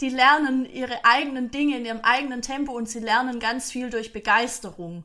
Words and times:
die 0.00 0.08
lernen 0.08 0.66
ihre 0.66 1.04
eigenen 1.04 1.50
Dinge 1.50 1.78
in 1.78 1.84
ihrem 1.84 2.00
eigenen 2.00 2.42
Tempo 2.42 2.72
und 2.72 2.88
sie 2.88 3.00
lernen 3.00 3.38
ganz 3.40 3.70
viel 3.70 3.90
durch 3.90 4.12
Begeisterung. 4.12 5.04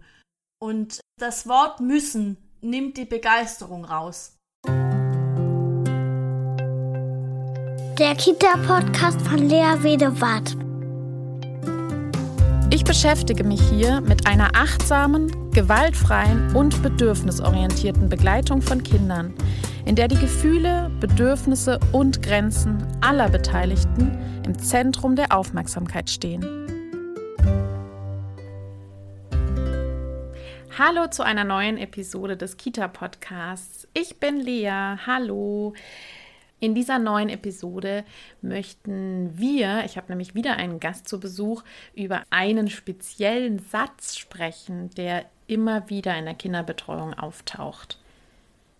Und 0.61 0.99
das 1.19 1.47
Wort 1.47 1.79
müssen 1.79 2.37
nimmt 2.61 2.97
die 2.97 3.05
Begeisterung 3.05 3.85
raus. 3.85 4.35
Der 7.97 8.15
Kita-Podcast 8.15 9.21
von 9.21 9.37
Lea 9.37 9.75
Wedewart. 9.83 10.55
Ich 12.71 12.83
beschäftige 12.83 13.43
mich 13.43 13.61
hier 13.69 13.99
mit 14.01 14.27
einer 14.27 14.51
achtsamen, 14.55 15.31
gewaltfreien 15.53 16.55
und 16.55 16.81
bedürfnisorientierten 16.83 18.07
Begleitung 18.07 18.61
von 18.61 18.83
Kindern, 18.83 19.33
in 19.85 19.95
der 19.95 20.07
die 20.07 20.17
Gefühle, 20.17 20.91
Bedürfnisse 20.99 21.79
und 21.91 22.21
Grenzen 22.21 22.85
aller 23.01 23.29
Beteiligten 23.29 24.17
im 24.45 24.57
Zentrum 24.59 25.15
der 25.15 25.35
Aufmerksamkeit 25.35 26.09
stehen. 26.09 26.45
Hallo 30.77 31.07
zu 31.07 31.23
einer 31.23 31.43
neuen 31.43 31.77
Episode 31.77 32.37
des 32.37 32.55
Kita-Podcasts. 32.55 33.87
Ich 33.93 34.19
bin 34.19 34.39
Lea. 34.39 34.97
Hallo. 35.05 35.73
In 36.61 36.75
dieser 36.75 36.99
neuen 36.99 37.29
Episode 37.29 38.03
möchten 38.41 39.37
wir, 39.37 39.83
ich 39.85 39.97
habe 39.97 40.09
nämlich 40.09 40.35
wieder 40.35 40.57
einen 40.57 40.79
Gast 40.79 41.07
zu 41.07 41.19
Besuch, 41.19 41.63
über 41.95 42.23
einen 42.29 42.69
speziellen 42.69 43.59
Satz 43.59 44.17
sprechen, 44.17 44.89
der 44.91 45.25
immer 45.49 45.89
wieder 45.89 46.17
in 46.17 46.25
der 46.25 46.35
Kinderbetreuung 46.35 47.13
auftaucht. 47.13 47.99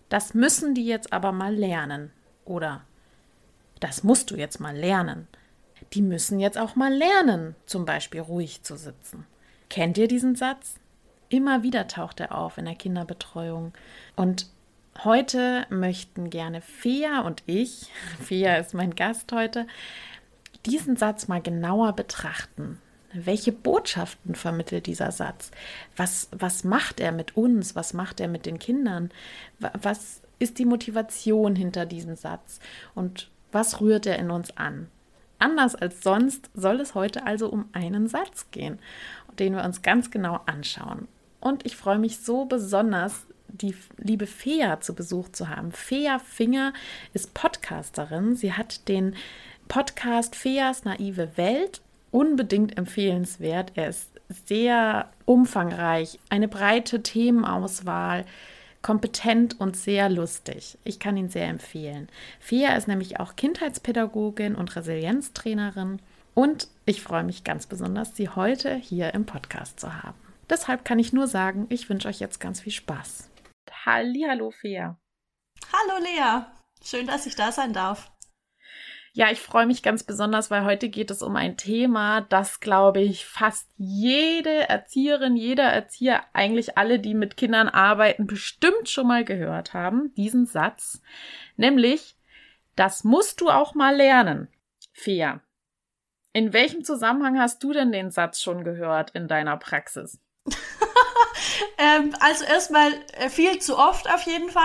Das 0.08 0.34
müssen 0.34 0.74
die 0.74 0.86
jetzt 0.86 1.12
aber 1.12 1.32
mal 1.32 1.54
lernen. 1.54 2.10
Oder 2.44 2.82
das 3.80 4.02
musst 4.02 4.30
du 4.30 4.36
jetzt 4.36 4.60
mal 4.60 4.76
lernen. 4.76 5.28
Die 5.92 6.02
müssen 6.02 6.40
jetzt 6.40 6.58
auch 6.58 6.76
mal 6.76 6.92
lernen, 6.92 7.54
zum 7.66 7.84
Beispiel 7.84 8.20
ruhig 8.20 8.62
zu 8.62 8.76
sitzen. 8.76 9.26
Kennt 9.68 9.98
ihr 9.98 10.08
diesen 10.08 10.36
Satz? 10.36 10.74
Immer 11.28 11.62
wieder 11.62 11.86
taucht 11.86 12.20
er 12.20 12.36
auf 12.36 12.58
in 12.58 12.64
der 12.64 12.74
Kinderbetreuung. 12.74 13.72
Und 14.16 14.46
Heute 15.04 15.66
möchten 15.70 16.28
gerne 16.28 16.60
Fea 16.60 17.20
und 17.20 17.42
ich, 17.46 17.86
Fea 18.20 18.56
ist 18.56 18.74
mein 18.74 18.94
Gast 18.94 19.32
heute, 19.32 19.66
diesen 20.66 20.96
Satz 20.96 21.26
mal 21.28 21.40
genauer 21.40 21.94
betrachten. 21.94 22.78
Welche 23.12 23.52
Botschaften 23.52 24.34
vermittelt 24.34 24.86
dieser 24.86 25.10
Satz? 25.10 25.50
Was, 25.96 26.28
was 26.30 26.62
macht 26.64 27.00
er 27.00 27.12
mit 27.12 27.36
uns? 27.36 27.74
Was 27.74 27.92
macht 27.92 28.20
er 28.20 28.28
mit 28.28 28.46
den 28.46 28.58
Kindern? 28.58 29.10
Was 29.58 30.22
ist 30.38 30.58
die 30.58 30.64
Motivation 30.64 31.56
hinter 31.56 31.86
diesem 31.86 32.16
Satz? 32.16 32.60
Und 32.94 33.30
was 33.50 33.80
rührt 33.80 34.06
er 34.06 34.18
in 34.18 34.30
uns 34.30 34.56
an? 34.56 34.88
Anders 35.40 35.74
als 35.74 36.02
sonst 36.02 36.50
soll 36.54 36.80
es 36.80 36.94
heute 36.94 37.26
also 37.26 37.48
um 37.48 37.68
einen 37.72 38.06
Satz 38.06 38.50
gehen, 38.50 38.78
den 39.38 39.56
wir 39.56 39.64
uns 39.64 39.82
ganz 39.82 40.10
genau 40.10 40.40
anschauen. 40.46 41.08
Und 41.40 41.64
ich 41.66 41.76
freue 41.76 41.98
mich 41.98 42.18
so 42.18 42.44
besonders, 42.44 43.26
die 43.48 43.74
liebe 43.96 44.26
Fea 44.26 44.80
zu 44.80 44.94
Besuch 44.94 45.30
zu 45.30 45.48
haben. 45.48 45.72
Fea 45.72 46.18
Finger 46.18 46.72
ist 47.14 47.34
Podcasterin. 47.34 48.36
Sie 48.36 48.52
hat 48.52 48.86
den 48.88 49.16
Podcast 49.66 50.36
Feas 50.36 50.84
naive 50.84 51.36
Welt 51.36 51.80
unbedingt 52.10 52.76
empfehlenswert. 52.76 53.72
Er 53.74 53.88
ist 53.88 54.10
sehr 54.28 55.10
umfangreich, 55.24 56.18
eine 56.28 56.48
breite 56.48 57.02
Themenauswahl, 57.02 58.24
kompetent 58.82 59.60
und 59.60 59.76
sehr 59.76 60.08
lustig. 60.08 60.78
Ich 60.84 60.98
kann 60.98 61.16
ihn 61.16 61.28
sehr 61.28 61.48
empfehlen. 61.48 62.08
Fea 62.38 62.74
ist 62.76 62.88
nämlich 62.88 63.20
auch 63.20 63.36
Kindheitspädagogin 63.36 64.54
und 64.54 64.74
Resilienztrainerin 64.74 66.00
und 66.34 66.68
ich 66.86 67.02
freue 67.02 67.24
mich 67.24 67.44
ganz 67.44 67.66
besonders, 67.66 68.16
sie 68.16 68.28
heute 68.28 68.74
hier 68.74 69.14
im 69.14 69.26
Podcast 69.26 69.80
zu 69.80 70.02
haben. 70.02 70.18
Deshalb 70.48 70.84
kann 70.84 70.98
ich 70.98 71.12
nur 71.12 71.26
sagen, 71.26 71.66
ich 71.68 71.88
wünsche 71.88 72.08
euch 72.08 72.20
jetzt 72.20 72.40
ganz 72.40 72.60
viel 72.60 72.72
Spaß. 72.72 73.30
Hallo, 73.84 74.50
Fea. 74.50 74.96
Hallo, 75.72 76.02
Lea. 76.02 76.46
Schön, 76.82 77.06
dass 77.06 77.26
ich 77.26 77.36
da 77.36 77.52
sein 77.52 77.72
darf. 77.72 78.10
Ja, 79.12 79.30
ich 79.30 79.40
freue 79.40 79.66
mich 79.66 79.82
ganz 79.82 80.04
besonders, 80.04 80.52
weil 80.52 80.64
heute 80.64 80.88
geht 80.88 81.10
es 81.10 81.20
um 81.22 81.34
ein 81.34 81.56
Thema, 81.56 82.20
das, 82.20 82.60
glaube 82.60 83.00
ich, 83.00 83.26
fast 83.26 83.68
jede 83.76 84.68
Erzieherin, 84.68 85.34
jeder 85.34 85.64
Erzieher, 85.64 86.22
eigentlich 86.32 86.78
alle, 86.78 87.00
die 87.00 87.14
mit 87.14 87.36
Kindern 87.36 87.68
arbeiten, 87.68 88.28
bestimmt 88.28 88.88
schon 88.88 89.08
mal 89.08 89.24
gehört 89.24 89.74
haben, 89.74 90.14
diesen 90.14 90.46
Satz. 90.46 91.02
Nämlich, 91.56 92.16
das 92.76 93.02
musst 93.02 93.40
du 93.40 93.50
auch 93.50 93.74
mal 93.74 93.96
lernen. 93.96 94.48
Fea. 94.92 95.40
In 96.32 96.52
welchem 96.52 96.84
Zusammenhang 96.84 97.40
hast 97.40 97.64
du 97.64 97.72
denn 97.72 97.90
den 97.90 98.12
Satz 98.12 98.40
schon 98.40 98.62
gehört 98.62 99.10
in 99.10 99.26
deiner 99.26 99.56
Praxis? 99.56 100.20
ähm, 101.78 102.14
also 102.20 102.44
erstmal 102.44 102.92
äh, 103.14 103.28
viel 103.28 103.58
zu 103.58 103.76
oft 103.76 104.08
auf 104.08 104.22
jeden 104.22 104.50
Fall. 104.50 104.62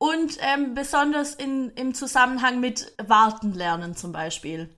Und 0.00 0.38
ähm, 0.40 0.74
besonders 0.74 1.34
in, 1.34 1.70
im 1.72 1.94
Zusammenhang 1.94 2.60
mit 2.60 2.94
Warten 3.06 3.52
lernen 3.52 3.94
zum 3.94 4.12
Beispiel. 4.12 4.74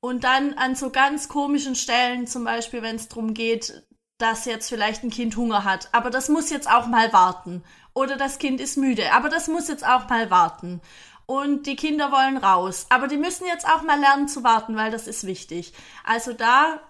Und 0.00 0.24
dann 0.24 0.54
an 0.54 0.74
so 0.74 0.90
ganz 0.90 1.28
komischen 1.28 1.74
Stellen, 1.74 2.26
zum 2.26 2.44
Beispiel, 2.44 2.82
wenn 2.82 2.96
es 2.96 3.08
darum 3.08 3.34
geht, 3.34 3.82
dass 4.18 4.44
jetzt 4.44 4.68
vielleicht 4.68 5.04
ein 5.04 5.10
Kind 5.10 5.36
Hunger 5.36 5.64
hat, 5.64 5.88
aber 5.92 6.10
das 6.10 6.28
muss 6.28 6.50
jetzt 6.50 6.70
auch 6.70 6.86
mal 6.86 7.12
warten. 7.12 7.64
Oder 7.94 8.16
das 8.16 8.38
Kind 8.38 8.60
ist 8.60 8.76
müde, 8.76 9.12
aber 9.12 9.28
das 9.28 9.48
muss 9.48 9.68
jetzt 9.68 9.86
auch 9.86 10.08
mal 10.08 10.30
warten. 10.30 10.80
Und 11.26 11.66
die 11.66 11.76
Kinder 11.76 12.12
wollen 12.12 12.36
raus, 12.36 12.86
aber 12.90 13.06
die 13.06 13.16
müssen 13.16 13.46
jetzt 13.46 13.66
auch 13.66 13.82
mal 13.82 13.98
lernen 13.98 14.28
zu 14.28 14.44
warten, 14.44 14.76
weil 14.76 14.90
das 14.90 15.06
ist 15.06 15.26
wichtig. 15.26 15.72
Also 16.04 16.32
da 16.32 16.80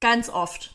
ganz 0.00 0.28
oft, 0.28 0.74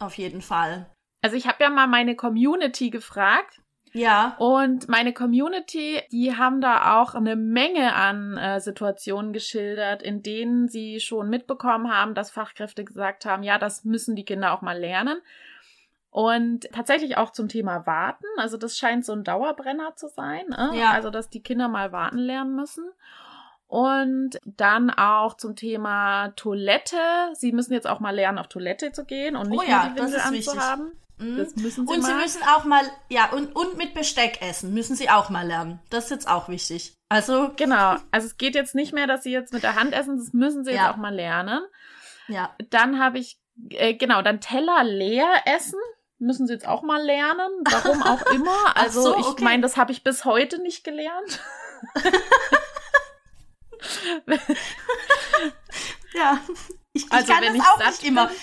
auf 0.00 0.16
jeden 0.18 0.42
Fall. 0.42 0.90
Also 1.22 1.36
ich 1.36 1.46
habe 1.46 1.62
ja 1.62 1.70
mal 1.70 1.86
meine 1.86 2.16
Community 2.16 2.90
gefragt. 2.90 3.60
Ja. 3.92 4.36
Und 4.38 4.88
meine 4.88 5.12
Community, 5.12 6.00
die 6.12 6.36
haben 6.36 6.60
da 6.60 7.00
auch 7.00 7.14
eine 7.14 7.36
Menge 7.36 7.94
an 7.94 8.36
äh, 8.36 8.60
Situationen 8.60 9.32
geschildert, 9.32 10.02
in 10.02 10.22
denen 10.22 10.68
sie 10.68 11.00
schon 11.00 11.28
mitbekommen 11.28 11.92
haben, 11.92 12.14
dass 12.14 12.30
Fachkräfte 12.30 12.84
gesagt 12.84 13.24
haben, 13.24 13.42
ja, 13.42 13.58
das 13.58 13.84
müssen 13.84 14.16
die 14.16 14.24
Kinder 14.24 14.52
auch 14.52 14.62
mal 14.62 14.78
lernen. 14.78 15.20
Und 16.10 16.68
tatsächlich 16.72 17.16
auch 17.16 17.30
zum 17.32 17.48
Thema 17.48 17.86
Warten. 17.86 18.26
Also 18.38 18.56
das 18.56 18.78
scheint 18.78 19.04
so 19.04 19.12
ein 19.12 19.24
Dauerbrenner 19.24 19.94
zu 19.96 20.08
sein. 20.08 20.46
Ne? 20.48 20.72
Ja. 20.74 20.92
Also 20.92 21.10
dass 21.10 21.28
die 21.28 21.42
Kinder 21.42 21.68
mal 21.68 21.92
warten 21.92 22.18
lernen 22.18 22.56
müssen. 22.56 22.84
Und 23.66 24.38
dann 24.46 24.88
auch 24.88 25.36
zum 25.36 25.54
Thema 25.54 26.28
Toilette. 26.28 26.96
Sie 27.34 27.52
müssen 27.52 27.74
jetzt 27.74 27.86
auch 27.86 28.00
mal 28.00 28.14
lernen, 28.14 28.38
auf 28.38 28.48
Toilette 28.48 28.92
zu 28.92 29.04
gehen 29.04 29.36
und 29.36 29.50
nicht 29.50 29.60
oh 29.60 29.62
ja, 29.62 29.84
nur 29.84 29.94
die 29.94 30.00
Windel 30.00 30.20
anzuhaben. 30.20 30.86
Wichtig. 30.86 31.07
Mhm. 31.18 31.36
Das 31.36 31.56
müssen 31.56 31.86
sie 31.86 31.92
und 31.92 32.02
mal. 32.02 32.08
sie 32.08 32.14
müssen 32.14 32.42
auch 32.42 32.64
mal, 32.64 32.84
ja, 33.08 33.30
und, 33.32 33.54
und 33.54 33.76
mit 33.76 33.94
Besteck 33.94 34.40
essen 34.40 34.72
müssen 34.72 34.96
sie 34.96 35.10
auch 35.10 35.30
mal 35.30 35.46
lernen. 35.46 35.80
Das 35.90 36.04
ist 36.04 36.10
jetzt 36.10 36.28
auch 36.28 36.48
wichtig. 36.48 36.94
Also. 37.08 37.52
Genau. 37.56 37.96
Also 38.10 38.26
es 38.26 38.36
geht 38.36 38.54
jetzt 38.54 38.74
nicht 38.74 38.92
mehr, 38.92 39.06
dass 39.06 39.24
sie 39.24 39.32
jetzt 39.32 39.52
mit 39.52 39.62
der 39.62 39.74
Hand 39.74 39.94
essen, 39.94 40.18
das 40.18 40.32
müssen 40.32 40.64
sie 40.64 40.72
ja. 40.72 40.86
jetzt 40.86 40.94
auch 40.94 40.96
mal 40.96 41.14
lernen. 41.14 41.60
Ja. 42.28 42.54
Dann 42.70 42.98
habe 42.98 43.18
ich, 43.18 43.38
äh, 43.70 43.94
genau, 43.94 44.22
dann 44.22 44.40
Teller 44.40 44.84
leer 44.84 45.28
essen. 45.46 45.78
Müssen 46.20 46.48
sie 46.48 46.52
jetzt 46.52 46.66
auch 46.66 46.82
mal 46.82 47.02
lernen, 47.02 47.62
warum 47.70 48.02
auch 48.02 48.22
immer. 48.32 48.76
Also 48.76 49.02
so, 49.02 49.16
okay. 49.16 49.34
ich 49.36 49.44
meine, 49.44 49.62
das 49.62 49.76
habe 49.76 49.92
ich 49.92 50.02
bis 50.02 50.24
heute 50.24 50.60
nicht 50.60 50.82
gelernt. 50.82 51.40
ja, 56.14 56.40
ich, 56.92 57.06
ich 57.06 57.12
also, 57.12 57.32
kann 57.32 57.44
das 57.44 57.66
auch 57.66 57.78
nicht 57.78 58.02
immer. 58.02 58.26
Bin, 58.26 58.36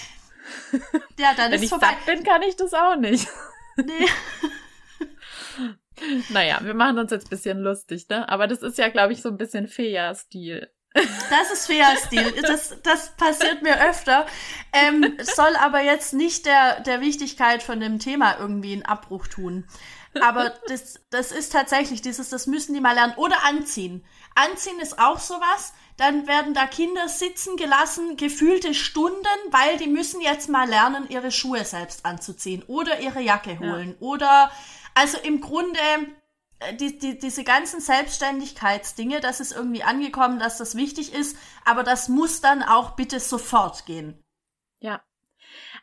ja, 1.19 1.33
dann 1.35 1.51
Wenn 1.51 1.57
ist 1.57 1.63
ich 1.63 1.69
vorbei. 1.69 1.87
satt 1.87 2.05
bin, 2.05 2.23
kann 2.23 2.41
ich 2.41 2.55
das 2.55 2.73
auch 2.73 2.95
nicht. 2.95 3.27
Nee. 3.77 4.07
naja, 6.29 6.59
wir 6.61 6.73
machen 6.73 6.97
uns 6.97 7.11
jetzt 7.11 7.25
ein 7.27 7.29
bisschen 7.29 7.59
lustig, 7.59 8.07
ne? 8.07 8.29
Aber 8.29 8.47
das 8.47 8.61
ist 8.61 8.77
ja, 8.77 8.87
glaube 8.87 9.11
ich, 9.11 9.21
so 9.21 9.27
ein 9.27 9.35
bisschen 9.35 9.67
Fea-Stil. 9.67 10.71
Das 10.93 11.51
ist 11.51 11.67
Fea-Stil. 11.67 12.41
Das, 12.41 12.81
das 12.83 13.17
passiert 13.17 13.63
mir 13.63 13.85
öfter. 13.85 14.25
Ähm, 14.71 15.17
soll 15.21 15.57
aber 15.57 15.81
jetzt 15.81 16.13
nicht 16.13 16.45
der, 16.45 16.79
der 16.83 17.01
Wichtigkeit 17.01 17.61
von 17.61 17.81
dem 17.81 17.99
Thema 17.99 18.37
irgendwie 18.39 18.71
einen 18.71 18.85
Abbruch 18.85 19.27
tun. 19.27 19.67
Aber 20.21 20.53
das, 20.67 21.01
das 21.09 21.33
ist 21.33 21.51
tatsächlich 21.51 22.01
dieses, 22.01 22.29
das 22.29 22.47
müssen 22.47 22.73
die 22.73 22.79
mal 22.79 22.95
lernen. 22.95 23.13
Oder 23.17 23.43
anziehen. 23.43 24.05
Anziehen 24.35 24.79
ist 24.79 24.99
auch 24.99 25.19
sowas 25.19 25.73
dann 25.97 26.27
werden 26.27 26.53
da 26.53 26.65
Kinder 26.65 27.07
sitzen 27.07 27.55
gelassen, 27.55 28.17
gefühlte 28.17 28.73
Stunden, 28.73 29.25
weil 29.51 29.77
die 29.77 29.87
müssen 29.87 30.21
jetzt 30.21 30.49
mal 30.49 30.67
lernen, 30.67 31.09
ihre 31.09 31.31
Schuhe 31.31 31.63
selbst 31.63 32.05
anzuziehen 32.05 32.63
oder 32.67 32.99
ihre 32.99 33.21
Jacke 33.21 33.59
holen. 33.59 33.91
Ja. 33.91 33.95
Oder 34.07 34.51
also 34.93 35.17
im 35.19 35.39
Grunde 35.39 35.79
äh, 36.59 36.75
die, 36.75 36.97
die, 36.97 37.17
diese 37.17 37.43
ganzen 37.43 37.79
Selbstständigkeitsdinge, 37.79 39.21
das 39.21 39.39
ist 39.39 39.53
irgendwie 39.53 39.83
angekommen, 39.83 40.39
dass 40.39 40.57
das 40.57 40.75
wichtig 40.75 41.13
ist, 41.13 41.37
aber 41.63 41.83
das 41.83 42.09
muss 42.09 42.41
dann 42.41 42.63
auch 42.63 42.91
bitte 42.91 43.19
sofort 43.19 43.85
gehen. 43.85 44.23
Ja. 44.79 45.01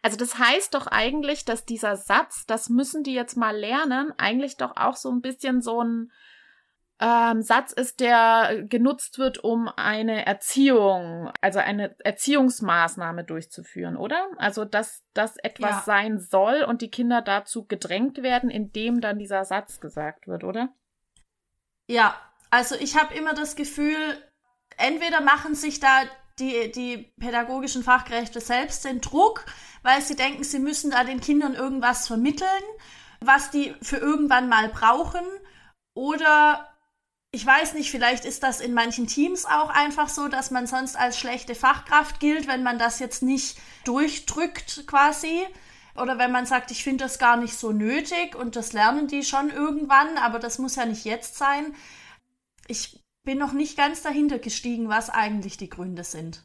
Also 0.02 0.16
das 0.16 0.38
heißt 0.38 0.74
doch 0.74 0.88
eigentlich, 0.88 1.44
dass 1.44 1.64
dieser 1.64 1.96
Satz, 1.96 2.44
das 2.46 2.68
müssen 2.68 3.04
die 3.04 3.14
jetzt 3.14 3.36
mal 3.36 3.56
lernen, 3.56 4.12
eigentlich 4.18 4.56
doch 4.56 4.76
auch 4.76 4.96
so 4.96 5.10
ein 5.10 5.22
bisschen 5.22 5.62
so 5.62 5.82
ein 5.82 6.10
ähm, 7.02 7.42
Satz 7.42 7.72
ist, 7.72 7.98
der 7.98 8.62
genutzt 8.68 9.18
wird, 9.18 9.42
um 9.42 9.66
eine 9.66 10.24
Erziehung, 10.24 11.32
also 11.40 11.58
eine 11.58 11.96
Erziehungsmaßnahme 11.98 13.24
durchzuführen, 13.24 13.96
oder? 13.96 14.28
Also, 14.36 14.64
dass 14.64 15.02
das 15.12 15.36
etwas 15.38 15.70
ja. 15.70 15.82
sein 15.84 16.20
soll 16.20 16.62
und 16.62 16.80
die 16.80 16.92
Kinder 16.92 17.20
dazu 17.20 17.66
gedrängt 17.66 18.22
werden, 18.22 18.50
indem 18.50 19.00
dann 19.00 19.18
dieser 19.18 19.44
Satz 19.44 19.80
gesagt 19.80 20.28
wird, 20.28 20.44
oder? 20.44 20.68
Ja, 21.88 22.14
also 22.50 22.76
ich 22.76 22.96
habe 22.96 23.14
immer 23.14 23.34
das 23.34 23.56
Gefühl, 23.56 23.96
entweder 24.76 25.20
machen 25.20 25.56
sich 25.56 25.80
da 25.80 26.02
die, 26.38 26.70
die 26.70 27.12
pädagogischen 27.18 27.82
Fachkräfte 27.82 28.40
selbst 28.40 28.84
den 28.84 29.00
Druck, 29.00 29.44
weil 29.82 30.00
sie 30.02 30.14
denken, 30.14 30.44
sie 30.44 30.60
müssen 30.60 30.92
da 30.92 31.02
den 31.02 31.20
Kindern 31.20 31.54
irgendwas 31.54 32.06
vermitteln, 32.06 32.48
was 33.20 33.50
die 33.50 33.74
für 33.82 33.96
irgendwann 33.96 34.48
mal 34.48 34.68
brauchen. 34.68 35.24
Oder 35.94 36.71
ich 37.34 37.46
weiß 37.46 37.72
nicht, 37.72 37.90
vielleicht 37.90 38.26
ist 38.26 38.42
das 38.42 38.60
in 38.60 38.74
manchen 38.74 39.06
Teams 39.06 39.46
auch 39.46 39.70
einfach 39.70 40.10
so, 40.10 40.28
dass 40.28 40.50
man 40.50 40.66
sonst 40.66 40.96
als 40.96 41.18
schlechte 41.18 41.54
Fachkraft 41.54 42.20
gilt, 42.20 42.46
wenn 42.46 42.62
man 42.62 42.78
das 42.78 42.98
jetzt 42.98 43.22
nicht 43.22 43.58
durchdrückt 43.84 44.86
quasi. 44.86 45.42
Oder 45.94 46.18
wenn 46.18 46.30
man 46.30 46.44
sagt, 46.44 46.70
ich 46.70 46.84
finde 46.84 47.04
das 47.04 47.18
gar 47.18 47.38
nicht 47.38 47.54
so 47.54 47.72
nötig 47.72 48.34
und 48.34 48.54
das 48.54 48.74
lernen 48.74 49.08
die 49.08 49.22
schon 49.24 49.50
irgendwann, 49.50 50.18
aber 50.18 50.38
das 50.38 50.58
muss 50.58 50.76
ja 50.76 50.84
nicht 50.84 51.04
jetzt 51.04 51.36
sein. 51.36 51.74
Ich 52.66 53.00
bin 53.24 53.38
noch 53.38 53.52
nicht 53.52 53.78
ganz 53.78 54.02
dahinter 54.02 54.38
gestiegen, 54.38 54.90
was 54.90 55.08
eigentlich 55.08 55.56
die 55.56 55.70
Gründe 55.70 56.04
sind. 56.04 56.42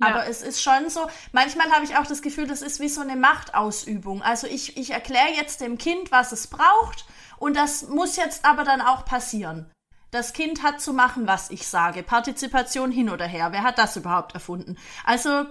Ja. 0.00 0.08
Aber 0.08 0.26
es 0.26 0.42
ist 0.42 0.62
schon 0.62 0.88
so, 0.88 1.06
manchmal 1.32 1.70
habe 1.70 1.84
ich 1.84 1.96
auch 1.96 2.06
das 2.06 2.22
Gefühl, 2.22 2.46
das 2.46 2.62
ist 2.62 2.80
wie 2.80 2.88
so 2.88 3.02
eine 3.02 3.16
Machtausübung. 3.16 4.22
Also 4.22 4.46
ich, 4.46 4.76
ich 4.78 4.90
erkläre 4.90 5.34
jetzt 5.36 5.60
dem 5.60 5.76
Kind, 5.76 6.12
was 6.12 6.32
es 6.32 6.46
braucht 6.46 7.04
und 7.38 7.56
das 7.56 7.88
muss 7.88 8.16
jetzt 8.16 8.44
aber 8.44 8.64
dann 8.64 8.80
auch 8.80 9.04
passieren. 9.04 9.70
Das 10.14 10.32
Kind 10.32 10.62
hat 10.62 10.80
zu 10.80 10.92
machen, 10.92 11.26
was 11.26 11.50
ich 11.50 11.66
sage. 11.66 12.04
Partizipation 12.04 12.92
hin 12.92 13.10
oder 13.10 13.26
her. 13.26 13.50
Wer 13.50 13.64
hat 13.64 13.78
das 13.78 13.96
überhaupt 13.96 14.32
erfunden? 14.32 14.78
Also, 15.02 15.44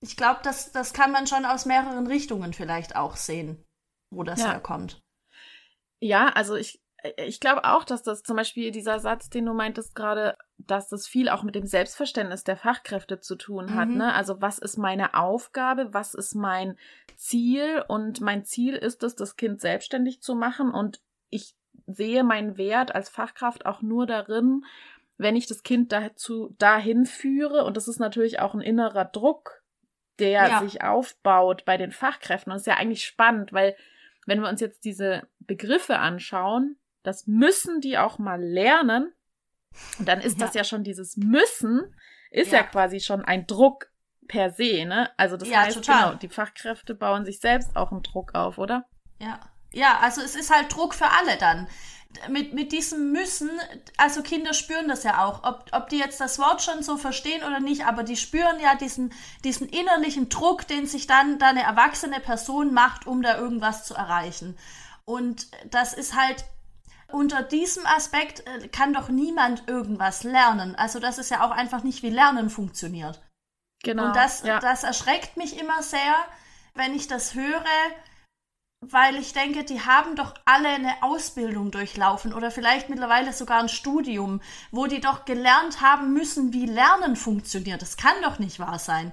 ich 0.00 0.18
glaube, 0.18 0.40
das, 0.42 0.72
das 0.72 0.92
kann 0.92 1.10
man 1.10 1.26
schon 1.26 1.46
aus 1.46 1.64
mehreren 1.64 2.06
Richtungen 2.06 2.52
vielleicht 2.52 2.96
auch 2.96 3.16
sehen, 3.16 3.64
wo 4.10 4.22
das 4.22 4.40
ja. 4.40 4.50
herkommt. 4.50 5.00
Ja, 6.00 6.28
also 6.28 6.54
ich, 6.54 6.82
ich 7.16 7.40
glaube 7.40 7.64
auch, 7.64 7.82
dass 7.82 8.02
das 8.02 8.22
zum 8.22 8.36
Beispiel 8.36 8.72
dieser 8.72 9.00
Satz, 9.00 9.30
den 9.30 9.46
du 9.46 9.54
meintest 9.54 9.94
gerade, 9.94 10.36
dass 10.58 10.90
das 10.90 11.06
viel 11.06 11.30
auch 11.30 11.42
mit 11.42 11.54
dem 11.54 11.64
Selbstverständnis 11.64 12.44
der 12.44 12.58
Fachkräfte 12.58 13.20
zu 13.20 13.36
tun 13.36 13.74
hat. 13.74 13.88
Mhm. 13.88 13.96
Ne? 13.96 14.12
Also 14.12 14.42
was 14.42 14.58
ist 14.58 14.76
meine 14.76 15.14
Aufgabe, 15.14 15.94
was 15.94 16.12
ist 16.12 16.34
mein 16.34 16.76
Ziel? 17.16 17.82
Und 17.88 18.20
mein 18.20 18.44
Ziel 18.44 18.74
ist 18.74 19.02
es, 19.02 19.14
das 19.14 19.36
Kind 19.36 19.62
selbstständig 19.62 20.20
zu 20.20 20.34
machen. 20.34 20.74
Und 20.74 21.00
ich 21.30 21.54
sehe 21.86 22.24
meinen 22.24 22.56
Wert 22.56 22.94
als 22.94 23.08
Fachkraft 23.08 23.66
auch 23.66 23.82
nur 23.82 24.06
darin, 24.06 24.64
wenn 25.16 25.36
ich 25.36 25.46
das 25.46 25.62
Kind 25.62 25.92
dazu 25.92 26.54
dahin 26.58 27.06
führe. 27.06 27.64
Und 27.64 27.76
das 27.76 27.88
ist 27.88 27.98
natürlich 27.98 28.40
auch 28.40 28.54
ein 28.54 28.60
innerer 28.60 29.04
Druck, 29.04 29.62
der 30.18 30.48
ja. 30.48 30.60
sich 30.60 30.82
aufbaut 30.82 31.64
bei 31.64 31.76
den 31.76 31.92
Fachkräften. 31.92 32.50
Und 32.50 32.56
das 32.56 32.62
ist 32.62 32.66
ja 32.66 32.76
eigentlich 32.76 33.04
spannend, 33.04 33.52
weil 33.52 33.76
wenn 34.26 34.40
wir 34.40 34.48
uns 34.48 34.60
jetzt 34.60 34.84
diese 34.84 35.28
Begriffe 35.40 35.98
anschauen, 35.98 36.76
das 37.02 37.26
müssen 37.26 37.80
die 37.80 37.98
auch 37.98 38.18
mal 38.18 38.42
lernen. 38.42 39.12
Und 39.98 40.08
dann 40.08 40.20
ist 40.20 40.40
ja. 40.40 40.46
das 40.46 40.54
ja 40.54 40.64
schon 40.64 40.84
dieses 40.84 41.16
Müssen, 41.16 41.94
ist 42.30 42.52
ja. 42.52 42.58
ja 42.58 42.64
quasi 42.64 43.00
schon 43.00 43.24
ein 43.24 43.46
Druck 43.46 43.90
per 44.26 44.50
se, 44.50 44.84
ne? 44.86 45.10
Also 45.16 45.36
das 45.36 45.52
heißt, 45.52 45.76
total. 45.76 46.04
genau, 46.04 46.14
die 46.18 46.28
Fachkräfte 46.28 46.94
bauen 46.94 47.24
sich 47.24 47.40
selbst 47.40 47.76
auch 47.76 47.92
einen 47.92 48.02
Druck 48.02 48.34
auf, 48.34 48.58
oder? 48.58 48.86
Ja. 49.20 49.40
Ja, 49.74 49.98
also 50.00 50.20
es 50.20 50.34
ist 50.34 50.54
halt 50.54 50.74
Druck 50.74 50.94
für 50.94 51.10
alle 51.10 51.36
dann. 51.36 51.66
Mit, 52.28 52.54
mit 52.54 52.70
diesem 52.70 53.10
Müssen, 53.10 53.50
also 53.96 54.22
Kinder 54.22 54.54
spüren 54.54 54.86
das 54.86 55.02
ja 55.02 55.24
auch, 55.24 55.42
ob, 55.42 55.64
ob 55.72 55.88
die 55.88 55.98
jetzt 55.98 56.20
das 56.20 56.38
Wort 56.38 56.62
schon 56.62 56.82
so 56.84 56.96
verstehen 56.96 57.42
oder 57.42 57.58
nicht, 57.58 57.86
aber 57.86 58.04
die 58.04 58.16
spüren 58.16 58.60
ja 58.60 58.76
diesen, 58.76 59.12
diesen 59.42 59.68
innerlichen 59.68 60.28
Druck, 60.28 60.68
den 60.68 60.86
sich 60.86 61.08
dann, 61.08 61.40
dann 61.40 61.58
eine 61.58 61.64
erwachsene 61.64 62.20
Person 62.20 62.72
macht, 62.72 63.08
um 63.08 63.20
da 63.20 63.36
irgendwas 63.36 63.84
zu 63.84 63.94
erreichen. 63.94 64.56
Und 65.04 65.48
das 65.70 65.92
ist 65.92 66.14
halt 66.14 66.44
unter 67.10 67.42
diesem 67.42 67.86
Aspekt 67.86 68.46
äh, 68.46 68.68
kann 68.68 68.92
doch 68.92 69.08
niemand 69.08 69.68
irgendwas 69.68 70.24
lernen. 70.24 70.74
Also 70.76 71.00
das 71.00 71.18
ist 71.18 71.30
ja 71.30 71.44
auch 71.44 71.50
einfach 71.50 71.82
nicht, 71.82 72.02
wie 72.02 72.10
Lernen 72.10 72.50
funktioniert. 72.50 73.20
Genau. 73.82 74.06
Und 74.06 74.16
das, 74.16 74.42
ja. 74.42 74.58
das 74.58 74.82
erschreckt 74.82 75.36
mich 75.36 75.58
immer 75.60 75.82
sehr, 75.82 76.14
wenn 76.74 76.94
ich 76.94 77.06
das 77.06 77.34
höre, 77.34 77.64
weil 78.90 79.16
ich 79.16 79.32
denke, 79.32 79.64
die 79.64 79.80
haben 79.80 80.16
doch 80.16 80.34
alle 80.44 80.68
eine 80.68 81.02
Ausbildung 81.02 81.70
durchlaufen 81.70 82.32
oder 82.32 82.50
vielleicht 82.50 82.88
mittlerweile 82.88 83.32
sogar 83.32 83.60
ein 83.60 83.68
Studium, 83.68 84.40
wo 84.70 84.86
die 84.86 85.00
doch 85.00 85.24
gelernt 85.24 85.80
haben 85.80 86.12
müssen, 86.12 86.52
wie 86.52 86.66
Lernen 86.66 87.16
funktioniert. 87.16 87.82
Das 87.82 87.96
kann 87.96 88.14
doch 88.22 88.38
nicht 88.38 88.58
wahr 88.58 88.78
sein. 88.78 89.12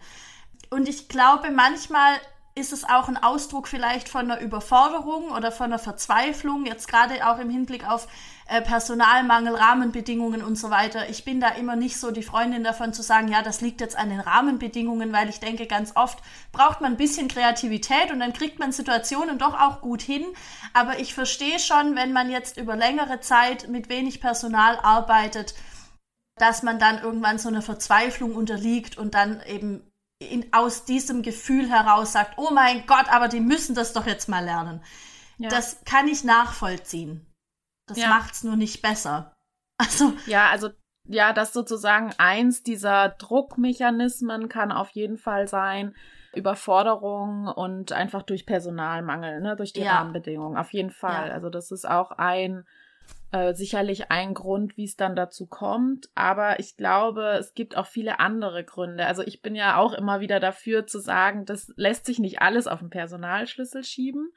Und 0.70 0.88
ich 0.88 1.10
glaube, 1.10 1.52
manchmal 1.52 2.14
ist 2.56 2.74
es 2.74 2.84
auch 2.84 3.08
ein 3.08 3.22
Ausdruck 3.22 3.68
vielleicht 3.68 4.10
von 4.10 4.30
einer 4.30 4.42
Überforderung 4.42 5.32
oder 5.32 5.52
von 5.52 5.68
einer 5.68 5.80
Verzweiflung, 5.80 6.66
jetzt 6.66 6.88
gerade 6.88 7.28
auch 7.28 7.40
im 7.40 7.50
Hinblick 7.50 7.88
auf 7.90 8.08
äh, 8.52 8.62
Personalmangel, 8.62 9.56
Rahmenbedingungen 9.56 10.44
und 10.44 10.58
so 10.58 10.70
weiter. 10.70 11.10
Ich 11.10 11.24
bin 11.24 11.40
da 11.40 11.48
immer 11.52 11.78
nicht 11.78 11.98
so 11.98 12.12
die 12.12 12.22
Freundin 12.22 12.66
davon 12.66 12.92
zu 12.94 13.02
sagen, 13.02 13.30
ja, 13.30 13.42
das 13.42 13.62
liegt 13.62 13.80
jetzt 13.80 13.98
an 13.98 14.10
den 14.10 14.20
Rahmenbedingungen, 14.20 15.14
weil 15.14 15.30
ich 15.30 15.40
denke, 15.40 15.68
ganz 15.68 15.96
oft 15.96 16.20
braucht 16.52 16.82
man 16.82 16.92
ein 16.92 16.98
bisschen 16.98 17.30
Kreativität 17.30 18.12
und 18.12 18.20
dann 18.20 18.34
kriegt 18.34 18.60
man 18.60 18.74
Situationen 18.74 19.38
doch 19.38 19.58
auch 19.58 19.80
gut 19.80 20.02
hin. 20.02 20.26
Aber 20.74 21.00
ich 21.00 21.14
verstehe 21.14 21.60
schon, 21.60 21.96
wenn 21.96 22.12
man 22.12 22.30
jetzt 22.30 22.58
über 22.58 22.76
längere 22.76 23.22
Zeit 23.22 23.70
mit 23.70 23.88
wenig 23.88 24.20
Personal 24.20 24.78
arbeitet, 24.84 25.56
dass 26.36 26.62
man 26.62 26.78
dann 26.78 27.02
irgendwann 27.02 27.40
so 27.40 27.48
eine 27.48 27.62
Verzweiflung 27.62 28.36
unterliegt 28.36 28.98
und 28.98 29.14
dann 29.14 29.42
eben 29.48 29.90
in, 30.20 30.52
aus 30.52 30.84
diesem 30.84 31.22
Gefühl 31.22 31.70
heraus 31.70 32.12
sagt, 32.12 32.34
oh 32.36 32.50
mein 32.52 32.86
Gott, 32.86 33.08
aber 33.08 33.30
die 33.30 33.40
müssen 33.40 33.76
das 33.76 33.94
doch 33.94 34.08
jetzt 34.08 34.28
mal 34.28 34.44
lernen. 34.44 34.84
Ja. 35.38 35.48
Das 35.48 35.78
kann 35.86 36.10
ich 36.10 36.26
nachvollziehen. 36.26 37.31
Das 37.88 37.98
ja. 37.98 38.10
macht's 38.10 38.44
nur 38.44 38.56
nicht 38.56 38.82
besser. 38.82 39.36
Also. 39.78 40.14
Ja, 40.26 40.50
also, 40.50 40.70
ja, 41.06 41.34
das 41.34 41.54
sozusagen 41.54 42.14
eins 42.18 42.64
dieser 42.64 43.10
Druckmechanismen 43.10 44.50
kann 44.50 44.72
auf 44.72 44.90
jeden 44.92 45.18
Fall 45.18 45.48
sein. 45.48 45.96
Überforderung 46.34 47.48
und 47.48 47.92
einfach 47.92 48.22
durch 48.24 48.46
Personalmangel, 48.46 49.42
ne, 49.42 49.56
durch 49.58 49.74
die 49.74 49.82
ja. 49.82 49.98
Rahmenbedingungen. 49.98 50.58
Auf 50.58 50.72
jeden 50.72 50.92
Fall. 50.92 51.28
Ja. 51.28 51.34
Also, 51.34 51.50
das 51.50 51.72
ist 51.72 51.90
auch 51.90 52.12
ein, 52.12 52.64
äh, 53.32 53.54
sicherlich 53.54 54.12
ein 54.12 54.34
Grund, 54.34 54.76
wie 54.78 54.84
es 54.84 54.98
dann 54.98 55.16
dazu 55.16 55.48
kommt. 55.48 56.10
Aber 56.16 56.60
ich 56.60 56.76
glaube, 56.76 57.38
es 57.40 57.54
gibt 57.54 57.78
auch 57.78 57.88
viele 57.88 58.20
andere 58.20 58.64
Gründe. 58.64 59.06
Also 59.06 59.24
ich 59.24 59.42
bin 59.42 59.56
ja 59.56 59.78
auch 59.78 59.94
immer 59.94 60.20
wieder 60.20 60.40
dafür 60.40 60.86
zu 60.86 61.00
sagen, 61.00 61.46
das 61.46 61.72
lässt 61.78 62.06
sich 62.06 62.20
nicht 62.20 62.42
alles 62.42 62.68
auf 62.68 62.80
den 62.80 62.90
Personalschlüssel 62.90 63.84
schieben. 63.84 64.32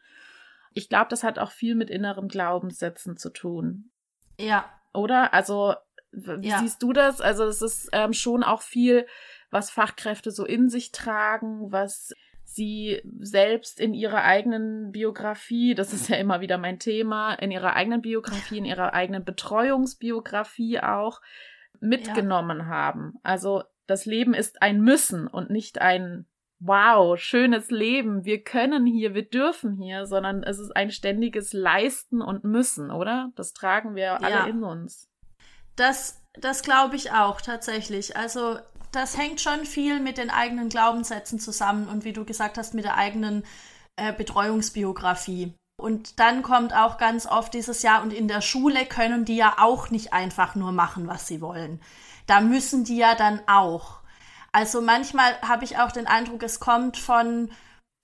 Ich 0.75 0.89
glaube, 0.89 1.07
das 1.09 1.23
hat 1.23 1.39
auch 1.39 1.51
viel 1.51 1.75
mit 1.75 1.91
inneren 1.91 2.29
Glaubenssätzen 2.29 3.17
zu 3.17 3.31
tun. 3.31 3.91
Ja. 4.39 4.69
Oder? 4.93 5.33
Also, 5.33 5.75
wie 6.13 6.49
ja. 6.49 6.59
siehst 6.59 6.83
du 6.83 6.93
das? 6.93 7.21
Also, 7.21 7.45
es 7.45 7.63
ist 7.63 7.89
ähm, 7.93 8.13
schon 8.13 8.43
auch 8.43 8.63
viel, 8.63 9.07
was 9.51 9.71
Fachkräfte 9.71 10.31
so 10.31 10.45
in 10.45 10.69
sich 10.69 10.93
tragen, 10.93 11.73
was 11.73 12.13
sie 12.45 13.01
selbst 13.21 13.81
in 13.81 13.95
ihrer 13.95 14.23
eigenen 14.23 14.93
Biografie, 14.93 15.75
das 15.75 15.93
ist 15.93 16.09
ja 16.09 16.17
immer 16.17 16.41
wieder 16.41 16.59
mein 16.59 16.79
Thema, 16.79 17.35
in 17.35 17.51
ihrer 17.51 17.75
eigenen 17.75 18.03
Biografie, 18.03 18.59
in 18.59 18.65
ihrer 18.65 18.93
eigenen 18.93 19.25
Betreuungsbiografie 19.25 20.81
auch 20.81 21.21
mitgenommen 21.81 22.59
ja. 22.59 22.67
haben. 22.67 23.15
Also 23.23 23.65
das 23.87 24.07
Leben 24.07 24.35
ist 24.35 24.63
ein 24.63 24.81
Müssen 24.81 25.27
und 25.27 25.51
nicht 25.51 25.81
ein 25.81 26.27
Wow, 26.67 27.19
schönes 27.19 27.71
Leben, 27.71 28.25
wir 28.25 28.43
können 28.43 28.87
hier, 28.87 29.13
wir 29.13 29.29
dürfen 29.29 29.77
hier, 29.77 30.07
sondern 30.07 30.43
es 30.43 30.59
ist 30.59 30.75
ein 30.75 30.91
ständiges 30.91 31.53
Leisten 31.53 32.23
und 32.23 32.45
Müssen, 32.45 32.91
oder? 32.91 33.31
Das 33.37 33.53
tragen 33.53 33.95
wir 33.95 34.23
alle 34.23 34.31
ja. 34.31 34.47
in 34.47 34.65
uns. 34.65 35.11
Das, 35.77 36.23
das 36.33 36.63
glaube 36.63 36.97
ich 36.97 37.13
auch 37.13 37.43
tatsächlich. 37.43 38.17
Also 38.17 38.57
das 38.93 39.19
hängt 39.19 39.43
schon 39.43 39.67
viel 39.67 40.01
mit 40.01 40.17
den 40.17 40.31
eigenen 40.31 40.71
Glaubenssätzen 40.71 41.39
zusammen 41.39 41.87
und 41.87 42.05
wie 42.05 42.15
du 42.15 42.25
gesagt 42.25 42.57
hast, 42.57 42.73
mit 42.73 42.85
der 42.85 42.97
eigenen 42.97 43.45
äh, 43.97 44.15
Betreuungsbiografie. 44.15 45.55
Und 45.77 46.19
dann 46.19 46.43
kommt 46.43 46.75
auch 46.75 46.97
ganz 46.97 47.27
oft 47.27 47.53
dieses 47.53 47.83
Jahr, 47.83 48.03
und 48.03 48.13
in 48.13 48.27
der 48.27 48.41
Schule 48.41 48.87
können 48.87 49.27
die 49.27 49.37
ja 49.37 49.57
auch 49.59 49.91
nicht 49.91 50.15
einfach 50.15 50.55
nur 50.55 50.73
machen, 50.73 51.09
was 51.09 51.27
sie 51.27 51.43
wollen. 51.43 51.81
Da 52.27 52.41
müssen 52.41 52.85
die 52.85 52.97
ja 52.97 53.15
dann 53.15 53.41
auch. 53.47 54.04
Also 54.55 54.81
manchmal 54.81 55.37
habe 55.43 55.65
ich 55.65 55.79
auch 55.79 55.91
den 55.91 56.07
Eindruck, 56.07 56.45
es 56.45 56.61
kommt 56.61 56.97
von 56.97 57.51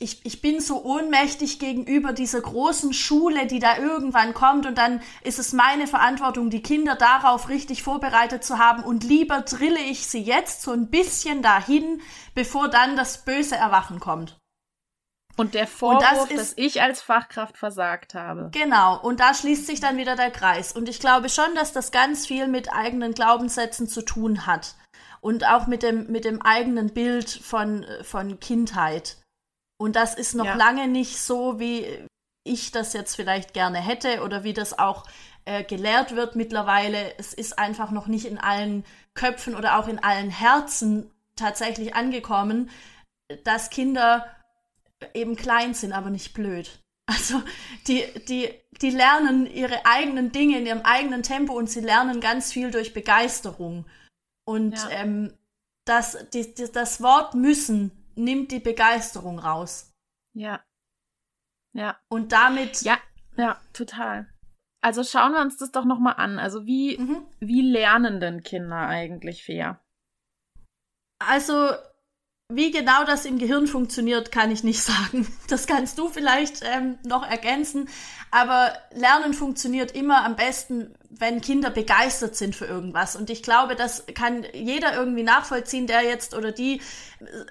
ich, 0.03 0.25
ich 0.25 0.41
bin 0.41 0.61
so 0.61 0.83
ohnmächtig 0.83 1.59
gegenüber 1.59 2.15
dieser 2.15 2.41
großen 2.41 2.93
Schule, 2.95 3.47
die 3.47 3.59
da 3.59 3.77
irgendwann 3.77 4.35
kommt 4.35 4.67
und 4.67 4.77
dann 4.77 5.03
ist 5.23 5.39
es 5.39 5.53
meine 5.53 5.87
Verantwortung, 5.87 6.49
die 6.49 6.63
Kinder 6.63 6.97
darauf 6.97 7.51
richtig 7.51 7.83
vorbereitet 7.83 8.43
zu 8.43 8.59
haben 8.59 8.83
und 8.83 9.05
lieber 9.05 9.43
drille 9.43 9.79
ich 9.79 10.07
sie 10.07 10.23
jetzt 10.23 10.63
so 10.63 10.73
ein 10.73 10.89
bisschen 10.89 11.43
dahin, 11.43 12.01
bevor 12.35 12.69
dann 12.69 12.97
das 12.97 13.25
böse 13.25 13.57
Erwachen 13.57 14.01
kommt. 14.01 14.39
Und 15.37 15.55
der 15.55 15.69
Vorwurf, 15.69 16.03
und 16.23 16.31
das 16.31 16.37
dass 16.37 16.53
ich 16.57 16.83
als 16.83 17.03
Fachkraft 17.03 17.59
versagt 17.59 18.15
habe. 18.15 18.49
Genau, 18.53 18.99
und 19.01 19.21
da 19.21 19.35
schließt 19.35 19.67
sich 19.67 19.81
dann 19.81 19.99
wieder 19.99 20.17
der 20.17 20.31
Kreis. 20.31 20.73
Und 20.73 20.89
ich 20.89 20.99
glaube 20.99 21.29
schon, 21.29 21.55
dass 21.55 21.73
das 21.73 21.93
ganz 21.93 22.27
viel 22.27 22.49
mit 22.49 22.73
eigenen 22.73 23.15
Glaubenssätzen 23.15 23.87
zu 23.87 24.03
tun 24.03 24.47
hat. 24.47 24.75
Und 25.21 25.47
auch 25.47 25.67
mit 25.67 25.83
dem, 25.83 26.11
mit 26.11 26.25
dem 26.25 26.41
eigenen 26.41 26.95
Bild 26.95 27.29
von, 27.29 27.85
von 28.03 28.41
Kindheit. 28.41 29.19
Und 29.79 29.97
das 29.97 30.15
ist 30.15 30.35
noch 30.35 30.47
ja. 30.47 30.55
lange 30.55 30.89
nicht 30.89 31.21
so, 31.21 31.59
wie 31.59 31.87
ich 32.45 32.73
das 32.73 32.93
jetzt 32.93 33.17
vielleicht 33.17 33.53
gerne 33.53 33.79
hätte 33.79 34.23
oder 34.23 34.45
wie 34.45 34.55
das 34.55 34.79
auch 34.79 35.05
äh, 35.45 35.65
gelehrt 35.65 36.17
wird 36.17 36.37
mittlerweile. 36.37 37.17
Es 37.19 37.35
ist 37.35 37.59
einfach 37.59 37.91
noch 37.91 38.07
nicht 38.07 38.25
in 38.25 38.39
allen 38.39 38.85
Köpfen 39.15 39.55
oder 39.55 39.79
auch 39.79 39.89
in 39.89 39.99
allen 39.99 40.31
Herzen 40.31 41.11
tatsächlich 41.37 41.95
angekommen, 41.95 42.71
dass 43.45 43.71
Kinder 43.71 44.27
eben 45.15 45.37
klein 45.37 45.75
sind, 45.75 45.93
aber 45.93 46.11
nicht 46.11 46.35
blöd. 46.35 46.81
Also 47.07 47.43
die, 47.89 48.05
die, 48.29 48.51
die 48.81 48.91
lernen 48.91 49.47
ihre 49.47 49.85
eigenen 49.85 50.31
Dinge 50.31 50.59
in 50.59 50.67
ihrem 50.67 50.83
eigenen 50.83 51.23
Tempo 51.23 51.55
und 51.55 51.69
sie 51.69 51.81
lernen 51.81 52.21
ganz 52.21 52.53
viel 52.53 52.71
durch 52.71 52.95
Begeisterung. 52.95 53.85
Und 54.51 54.73
ja. 54.73 54.91
ähm, 54.91 55.33
das, 55.85 56.27
die, 56.31 56.53
die, 56.53 56.73
das 56.73 57.01
Wort 57.01 57.37
müssen 57.37 57.93
nimmt 58.17 58.51
die 58.51 58.59
Begeisterung 58.59 59.39
raus. 59.39 59.95
Ja. 60.35 60.61
Ja. 61.73 62.01
Und 62.09 62.33
damit. 62.33 62.83
Ja, 62.83 62.99
ja, 63.37 63.61
total. 63.73 64.29
Also 64.81 65.05
schauen 65.05 65.35
wir 65.35 65.41
uns 65.41 65.57
das 65.57 65.71
doch 65.71 65.85
nochmal 65.85 66.15
an. 66.17 66.41
Also 66.41 66.67
wie, 66.67 66.99
mhm. 66.99 67.29
wie 67.39 67.63
lernen 67.63 68.19
denn 68.19 68.43
Kinder 68.43 68.89
eigentlich 68.89 69.45
fair? 69.45 69.79
Also 71.21 71.71
wie 72.51 72.71
genau 72.71 73.05
das 73.05 73.25
im 73.25 73.39
Gehirn 73.39 73.67
funktioniert, 73.67 74.33
kann 74.33 74.51
ich 74.51 74.65
nicht 74.65 74.83
sagen. 74.83 75.27
Das 75.49 75.67
kannst 75.67 75.99
du 75.99 76.09
vielleicht 76.09 76.63
ähm, 76.63 76.99
noch 77.07 77.27
ergänzen. 77.27 77.89
Aber 78.31 78.73
Lernen 78.93 79.35
funktioniert 79.35 79.93
immer 79.93 80.25
am 80.25 80.37
besten, 80.37 80.95
wenn 81.11 81.41
Kinder 81.41 81.71
begeistert 81.71 82.37
sind 82.37 82.55
für 82.55 82.67
irgendwas. 82.67 83.17
Und 83.17 83.29
ich 83.29 83.43
glaube, 83.43 83.75
das 83.75 84.05
kann 84.15 84.47
jeder 84.55 84.95
irgendwie 84.95 85.25
nachvollziehen, 85.25 85.89
der 85.89 86.03
jetzt 86.03 86.35
oder 86.35 86.53
die 86.53 86.81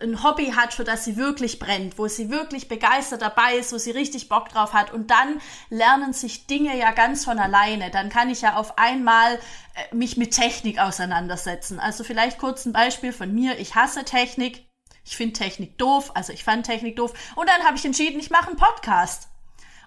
ein 0.02 0.24
Hobby 0.24 0.54
hat, 0.56 0.74
für 0.74 0.86
das 0.86 1.04
sie 1.04 1.18
wirklich 1.18 1.60
brennt, 1.60 1.98
wo 1.98 2.08
sie 2.08 2.30
wirklich 2.30 2.70
begeistert 2.70 3.22
dabei 3.22 3.58
ist, 3.58 3.74
wo 3.74 3.78
sie 3.78 3.92
richtig 3.92 4.30
Bock 4.30 4.48
drauf 4.50 4.72
hat. 4.72 4.94
Und 4.94 5.12
dann 5.12 5.42
lernen 5.70 6.14
sich 6.14 6.48
Dinge 6.48 6.78
ja 6.78 6.92
ganz 6.92 7.26
von 7.26 7.38
alleine. 7.38 7.92
Dann 7.92 8.10
kann 8.10 8.30
ich 8.30 8.42
ja 8.42 8.56
auf 8.56 8.78
einmal 8.78 9.36
äh, 9.36 9.94
mich 9.94 10.16
mit 10.16 10.32
Technik 10.32 10.80
auseinandersetzen. 10.80 11.82
Also 11.82 12.06
vielleicht 12.06 12.40
kurz 12.40 12.66
ein 12.66 12.72
Beispiel 12.72 13.12
von 13.12 13.34
mir. 13.34 13.60
Ich 13.60 13.76
hasse 13.76 14.06
Technik 14.06 14.69
ich 15.06 15.18
finde 15.18 15.34
Technik 15.34 15.78
doof, 15.78 16.12
also 16.14 16.34
ich 16.34 16.44
fand 16.44 16.66
Technik 16.66 16.96
doof. 16.96 17.14
Und 17.36 17.50
dann 17.50 17.64
habe 17.66 17.78
ich 17.78 17.86
entschieden, 17.86 18.20
ich 18.20 18.30
mache 18.30 18.48
einen 18.48 18.56
Podcast. 18.56 19.30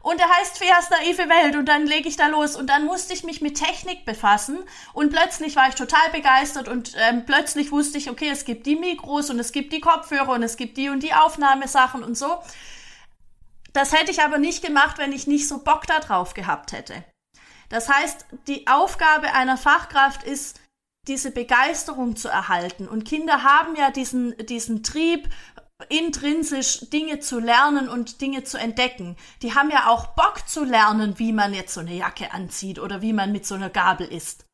Und 0.02 0.18
der 0.18 0.28
heißt 0.28 0.58
Fias 0.58 0.90
naive 0.90 1.28
Welt 1.28 1.54
und 1.54 1.66
dann 1.66 1.86
lege 1.86 2.08
ich 2.08 2.16
da 2.16 2.26
los 2.26 2.56
und 2.56 2.66
dann 2.66 2.84
musste 2.84 3.12
ich 3.12 3.22
mich 3.22 3.40
mit 3.40 3.56
Technik 3.56 4.04
befassen 4.04 4.58
und 4.92 5.12
plötzlich 5.12 5.54
war 5.54 5.68
ich 5.68 5.76
total 5.76 6.10
begeistert 6.10 6.66
und 6.66 6.94
ähm, 7.08 7.24
plötzlich 7.24 7.70
wusste 7.70 7.98
ich, 7.98 8.10
okay, 8.10 8.28
es 8.28 8.44
gibt 8.44 8.66
die 8.66 8.74
Mikros 8.74 9.30
und 9.30 9.38
es 9.38 9.52
gibt 9.52 9.72
die 9.72 9.80
Kopfhörer 9.80 10.32
und 10.32 10.42
es 10.42 10.56
gibt 10.56 10.76
die 10.76 10.88
und 10.88 11.04
die 11.04 11.14
Aufnahmesachen 11.14 12.02
und 12.02 12.18
so. 12.18 12.42
Das 13.72 13.92
hätte 13.92 14.10
ich 14.10 14.22
aber 14.22 14.38
nicht 14.38 14.64
gemacht, 14.64 14.98
wenn 14.98 15.12
ich 15.12 15.28
nicht 15.28 15.46
so 15.46 15.62
Bock 15.62 15.86
da 15.86 16.00
drauf 16.00 16.34
gehabt 16.34 16.72
hätte. 16.72 17.04
Das 17.68 17.88
heißt, 17.88 18.26
die 18.48 18.66
Aufgabe 18.66 19.32
einer 19.32 19.56
Fachkraft 19.56 20.24
ist, 20.24 20.60
diese 21.08 21.32
Begeisterung 21.32 22.16
zu 22.16 22.28
erhalten. 22.28 22.86
Und 22.86 23.04
Kinder 23.04 23.42
haben 23.42 23.74
ja 23.76 23.90
diesen, 23.90 24.36
diesen 24.46 24.82
Trieb, 24.82 25.28
intrinsisch 25.88 26.90
Dinge 26.90 27.18
zu 27.18 27.40
lernen 27.40 27.88
und 27.88 28.20
Dinge 28.20 28.44
zu 28.44 28.56
entdecken. 28.56 29.16
Die 29.42 29.54
haben 29.54 29.70
ja 29.70 29.88
auch 29.88 30.14
Bock 30.14 30.48
zu 30.48 30.64
lernen, 30.64 31.18
wie 31.18 31.32
man 31.32 31.54
jetzt 31.54 31.74
so 31.74 31.80
eine 31.80 31.94
Jacke 31.94 32.32
anzieht 32.32 32.78
oder 32.78 33.02
wie 33.02 33.12
man 33.12 33.32
mit 33.32 33.46
so 33.46 33.56
einer 33.56 33.70
Gabel 33.70 34.06
isst. 34.06 34.46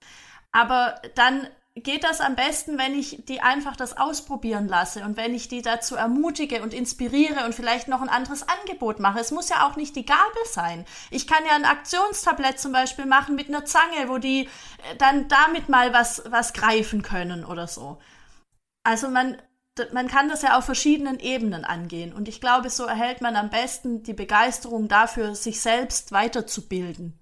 Aber 0.52 1.00
dann 1.14 1.46
geht 1.82 2.04
das 2.04 2.20
am 2.20 2.34
besten, 2.34 2.78
wenn 2.78 2.98
ich 2.98 3.24
die 3.26 3.40
einfach 3.40 3.76
das 3.76 3.96
ausprobieren 3.96 4.68
lasse 4.68 5.04
und 5.04 5.16
wenn 5.16 5.34
ich 5.34 5.48
die 5.48 5.62
dazu 5.62 5.96
ermutige 5.96 6.62
und 6.62 6.72
inspiriere 6.72 7.44
und 7.44 7.54
vielleicht 7.54 7.88
noch 7.88 8.00
ein 8.00 8.08
anderes 8.08 8.46
Angebot 8.48 9.00
mache. 9.00 9.20
Es 9.20 9.30
muss 9.30 9.48
ja 9.48 9.66
auch 9.66 9.76
nicht 9.76 9.94
die 9.96 10.06
Gabel 10.06 10.42
sein. 10.50 10.84
Ich 11.10 11.26
kann 11.26 11.44
ja 11.46 11.54
ein 11.54 11.64
Aktionstablett 11.64 12.58
zum 12.58 12.72
Beispiel 12.72 13.06
machen 13.06 13.34
mit 13.34 13.48
einer 13.48 13.64
Zange, 13.64 14.08
wo 14.08 14.18
die 14.18 14.44
äh, 14.44 14.96
dann 14.98 15.28
damit 15.28 15.68
mal 15.68 15.92
was, 15.92 16.22
was 16.28 16.52
greifen 16.52 17.02
können 17.02 17.44
oder 17.44 17.66
so. 17.66 17.98
Also 18.82 19.08
man, 19.08 19.36
man 19.92 20.08
kann 20.08 20.28
das 20.28 20.42
ja 20.42 20.56
auf 20.56 20.64
verschiedenen 20.64 21.18
Ebenen 21.20 21.64
angehen. 21.64 22.12
Und 22.12 22.28
ich 22.28 22.40
glaube, 22.40 22.70
so 22.70 22.84
erhält 22.84 23.20
man 23.20 23.36
am 23.36 23.50
besten 23.50 24.02
die 24.02 24.14
Begeisterung 24.14 24.88
dafür, 24.88 25.34
sich 25.34 25.60
selbst 25.60 26.12
weiterzubilden. 26.12 27.18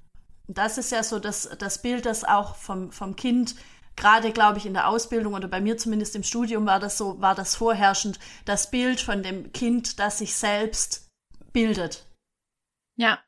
Und 0.46 0.58
das 0.58 0.78
ist 0.78 0.92
ja 0.92 1.02
so 1.02 1.18
das, 1.18 1.48
das 1.58 1.82
Bild, 1.82 2.06
das 2.06 2.25
auch 2.25 2.54
vom, 2.54 2.92
vom 2.92 3.16
Kind 3.16 3.56
gerade, 3.97 4.33
glaube 4.33 4.59
ich, 4.59 4.67
in 4.67 4.75
der 4.75 4.88
Ausbildung 4.88 5.35
oder 5.35 5.49
bei 5.49 5.61
mir 5.61 5.76
zumindest 5.76 6.15
im 6.17 6.23
Studium 6.23 6.67
war 6.67 6.79
das 6.79 6.99
so, 6.99 7.21
war 7.21 7.35
das 7.35 7.57
vorherrschend, 7.57 8.19
das 8.45 8.71
Bild 8.71 9.00
von 9.00 9.23
dem 9.23 9.53
Kind, 9.53 9.99
das 9.99 10.19
sich 10.19 10.35
selbst 10.35 11.09
bildet. 11.53 12.07
Ja. 12.97 13.23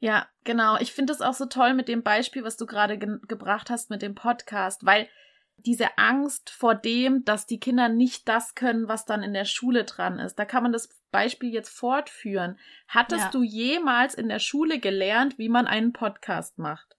Ja, 0.00 0.28
genau. 0.42 0.76
Ich 0.78 0.92
finde 0.92 1.12
es 1.12 1.22
auch 1.22 1.34
so 1.34 1.46
toll 1.46 1.72
mit 1.72 1.88
dem 1.88 2.02
Beispiel, 2.02 2.44
was 2.44 2.56
du 2.56 2.66
gerade 2.66 2.98
ge 2.98 3.18
gebracht 3.26 3.70
hast 3.70 3.90
mit 3.90 4.02
dem 4.02 4.14
Podcast, 4.14 4.84
weil 4.84 5.08
diese 5.56 5.96
Angst 5.96 6.50
vor 6.50 6.74
dem, 6.74 7.24
dass 7.24 7.46
die 7.46 7.60
Kinder 7.60 7.88
nicht 7.88 8.28
das 8.28 8.54
können, 8.54 8.88
was 8.88 9.04
dann 9.06 9.22
in 9.22 9.32
der 9.32 9.44
Schule 9.44 9.84
dran 9.84 10.18
ist. 10.18 10.34
Da 10.34 10.44
kann 10.44 10.62
man 10.62 10.72
das 10.72 10.88
Beispiel 11.10 11.52
jetzt 11.52 11.70
fortführen. 11.70 12.58
Hattest 12.88 13.26
ja. 13.26 13.30
du 13.30 13.42
jemals 13.42 14.14
in 14.14 14.28
der 14.28 14.40
Schule 14.40 14.80
gelernt, 14.80 15.38
wie 15.38 15.48
man 15.48 15.66
einen 15.66 15.92
Podcast 15.92 16.58
macht? 16.58 16.96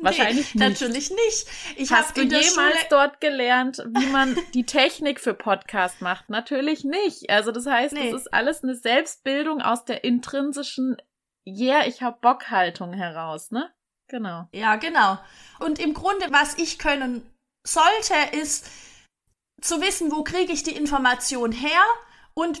Wahrscheinlich 0.00 0.54
nee, 0.54 0.68
nicht. 0.68 0.80
Natürlich 0.80 1.10
nicht. 1.10 1.46
Ich 1.76 1.90
Hast 1.90 2.16
du 2.16 2.22
jemals 2.22 2.48
Schule... 2.48 2.86
dort 2.90 3.20
gelernt, 3.20 3.78
wie 3.88 4.06
man 4.06 4.36
die 4.54 4.64
Technik 4.64 5.20
für 5.20 5.34
Podcast 5.34 6.00
macht? 6.02 6.28
Natürlich 6.30 6.84
nicht. 6.84 7.30
Also 7.30 7.52
das 7.52 7.66
heißt, 7.66 7.94
nee. 7.94 8.10
das 8.10 8.22
ist 8.22 8.34
alles 8.34 8.62
eine 8.62 8.74
Selbstbildung 8.74 9.62
aus 9.62 9.84
der 9.84 10.04
intrinsischen 10.04 10.96
Yeah, 11.48 11.86
ich 11.86 12.02
hab 12.02 12.20
Bock-Haltung 12.22 12.92
heraus, 12.92 13.52
ne? 13.52 13.72
Genau. 14.08 14.48
Ja, 14.52 14.76
genau. 14.76 15.18
Und 15.60 15.78
im 15.78 15.94
Grunde, 15.94 16.26
was 16.30 16.58
ich 16.58 16.78
können 16.78 17.28
sollte, 17.64 18.14
ist 18.36 18.68
zu 19.60 19.80
wissen, 19.80 20.12
wo 20.12 20.22
kriege 20.22 20.52
ich 20.52 20.62
die 20.62 20.76
Information 20.76 21.52
her 21.52 21.82
und 22.34 22.60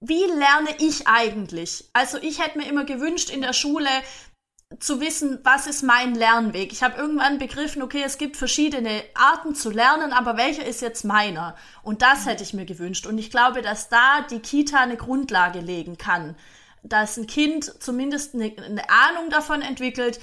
wie 0.00 0.24
lerne 0.24 0.76
ich 0.78 1.06
eigentlich? 1.06 1.88
Also 1.92 2.18
ich 2.18 2.42
hätte 2.42 2.58
mir 2.58 2.68
immer 2.68 2.84
gewünscht 2.84 3.30
in 3.30 3.40
der 3.40 3.52
Schule, 3.52 3.88
zu 4.80 5.00
wissen, 5.00 5.38
was 5.44 5.66
ist 5.66 5.82
mein 5.82 6.14
Lernweg. 6.14 6.72
Ich 6.72 6.82
habe 6.82 6.98
irgendwann 6.98 7.38
begriffen, 7.38 7.82
okay, 7.82 8.02
es 8.04 8.18
gibt 8.18 8.36
verschiedene 8.36 9.02
Arten 9.14 9.54
zu 9.54 9.70
lernen, 9.70 10.12
aber 10.12 10.36
welcher 10.36 10.66
ist 10.66 10.80
jetzt 10.82 11.04
meiner? 11.04 11.56
Und 11.82 12.02
das 12.02 12.26
hätte 12.26 12.42
ich 12.42 12.52
mir 12.52 12.66
gewünscht. 12.66 13.06
Und 13.06 13.18
ich 13.18 13.30
glaube, 13.30 13.62
dass 13.62 13.88
da 13.88 14.22
die 14.22 14.40
Kita 14.40 14.80
eine 14.80 14.96
Grundlage 14.96 15.60
legen 15.60 15.96
kann. 15.98 16.36
Dass 16.82 17.16
ein 17.16 17.26
Kind 17.26 17.64
zumindest 17.82 18.34
eine, 18.34 18.52
eine 18.56 18.90
Ahnung 18.90 19.30
davon 19.30 19.62
entwickelt, 19.62 20.20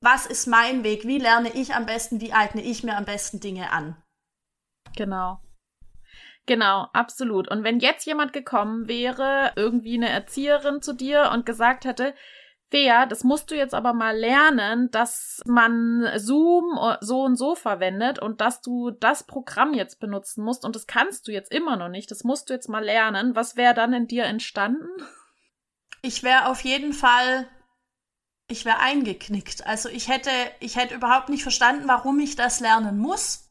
was 0.00 0.26
ist 0.26 0.46
mein 0.46 0.84
Weg, 0.84 1.06
wie 1.06 1.18
lerne 1.18 1.50
ich 1.54 1.74
am 1.74 1.86
besten, 1.86 2.20
wie 2.20 2.32
eigne 2.32 2.62
ich 2.62 2.82
mir 2.82 2.96
am 2.96 3.04
besten 3.06 3.40
Dinge 3.40 3.72
an. 3.72 3.96
Genau. 4.94 5.40
Genau, 6.46 6.86
absolut. 6.92 7.48
Und 7.48 7.64
wenn 7.64 7.80
jetzt 7.80 8.06
jemand 8.06 8.32
gekommen 8.32 8.88
wäre, 8.88 9.52
irgendwie 9.56 9.96
eine 9.96 10.10
Erzieherin 10.10 10.80
zu 10.80 10.92
dir 10.92 11.30
und 11.32 11.44
gesagt 11.44 11.84
hätte, 11.84 12.14
Bea, 12.68 13.06
das 13.06 13.22
musst 13.22 13.50
du 13.50 13.56
jetzt 13.56 13.74
aber 13.74 13.92
mal 13.92 14.16
lernen, 14.16 14.90
dass 14.90 15.40
man 15.46 16.10
Zoom 16.16 16.78
so 17.00 17.22
und 17.22 17.36
so 17.36 17.54
verwendet 17.54 18.18
und 18.18 18.40
dass 18.40 18.60
du 18.60 18.90
das 18.90 19.24
Programm 19.24 19.72
jetzt 19.72 20.00
benutzen 20.00 20.42
musst 20.42 20.64
und 20.64 20.74
das 20.74 20.88
kannst 20.88 21.28
du 21.28 21.32
jetzt 21.32 21.52
immer 21.52 21.76
noch 21.76 21.88
nicht. 21.88 22.10
Das 22.10 22.24
musst 22.24 22.50
du 22.50 22.54
jetzt 22.54 22.68
mal 22.68 22.84
lernen. 22.84 23.36
Was 23.36 23.56
wäre 23.56 23.74
dann 23.74 23.92
in 23.92 24.08
dir 24.08 24.24
entstanden? 24.24 24.88
Ich 26.02 26.24
wäre 26.24 26.48
auf 26.48 26.60
jeden 26.62 26.92
Fall, 26.92 27.48
ich 28.48 28.64
wäre 28.64 28.80
eingeknickt. 28.80 29.64
Also 29.66 29.88
ich 29.88 30.08
hätte, 30.08 30.30
ich 30.58 30.74
hätte 30.74 30.94
überhaupt 30.94 31.28
nicht 31.28 31.44
verstanden, 31.44 31.86
warum 31.86 32.18
ich 32.18 32.34
das 32.34 32.58
lernen 32.58 32.98
muss. 32.98 33.48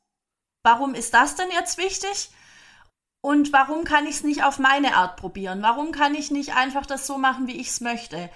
Warum 0.61 0.93
ist 0.93 1.13
das 1.13 1.35
denn 1.35 1.51
jetzt 1.51 1.77
wichtig? 1.77 2.31
Und 3.21 3.53
warum 3.53 3.85
kann 3.85 4.05
ich 4.07 4.15
es 4.15 4.23
nicht 4.23 4.43
auf 4.43 4.59
meine 4.59 4.97
Art 4.97 5.15
probieren? 5.15 5.61
Warum 5.61 5.91
kann 5.91 6.15
ich 6.15 6.31
nicht 6.31 6.55
einfach 6.55 6.85
das 6.85 7.07
so 7.07 7.17
machen, 7.17 7.47
wie 7.47 7.59
ich 7.59 7.69
es 7.69 7.81
möchte? 7.81 8.29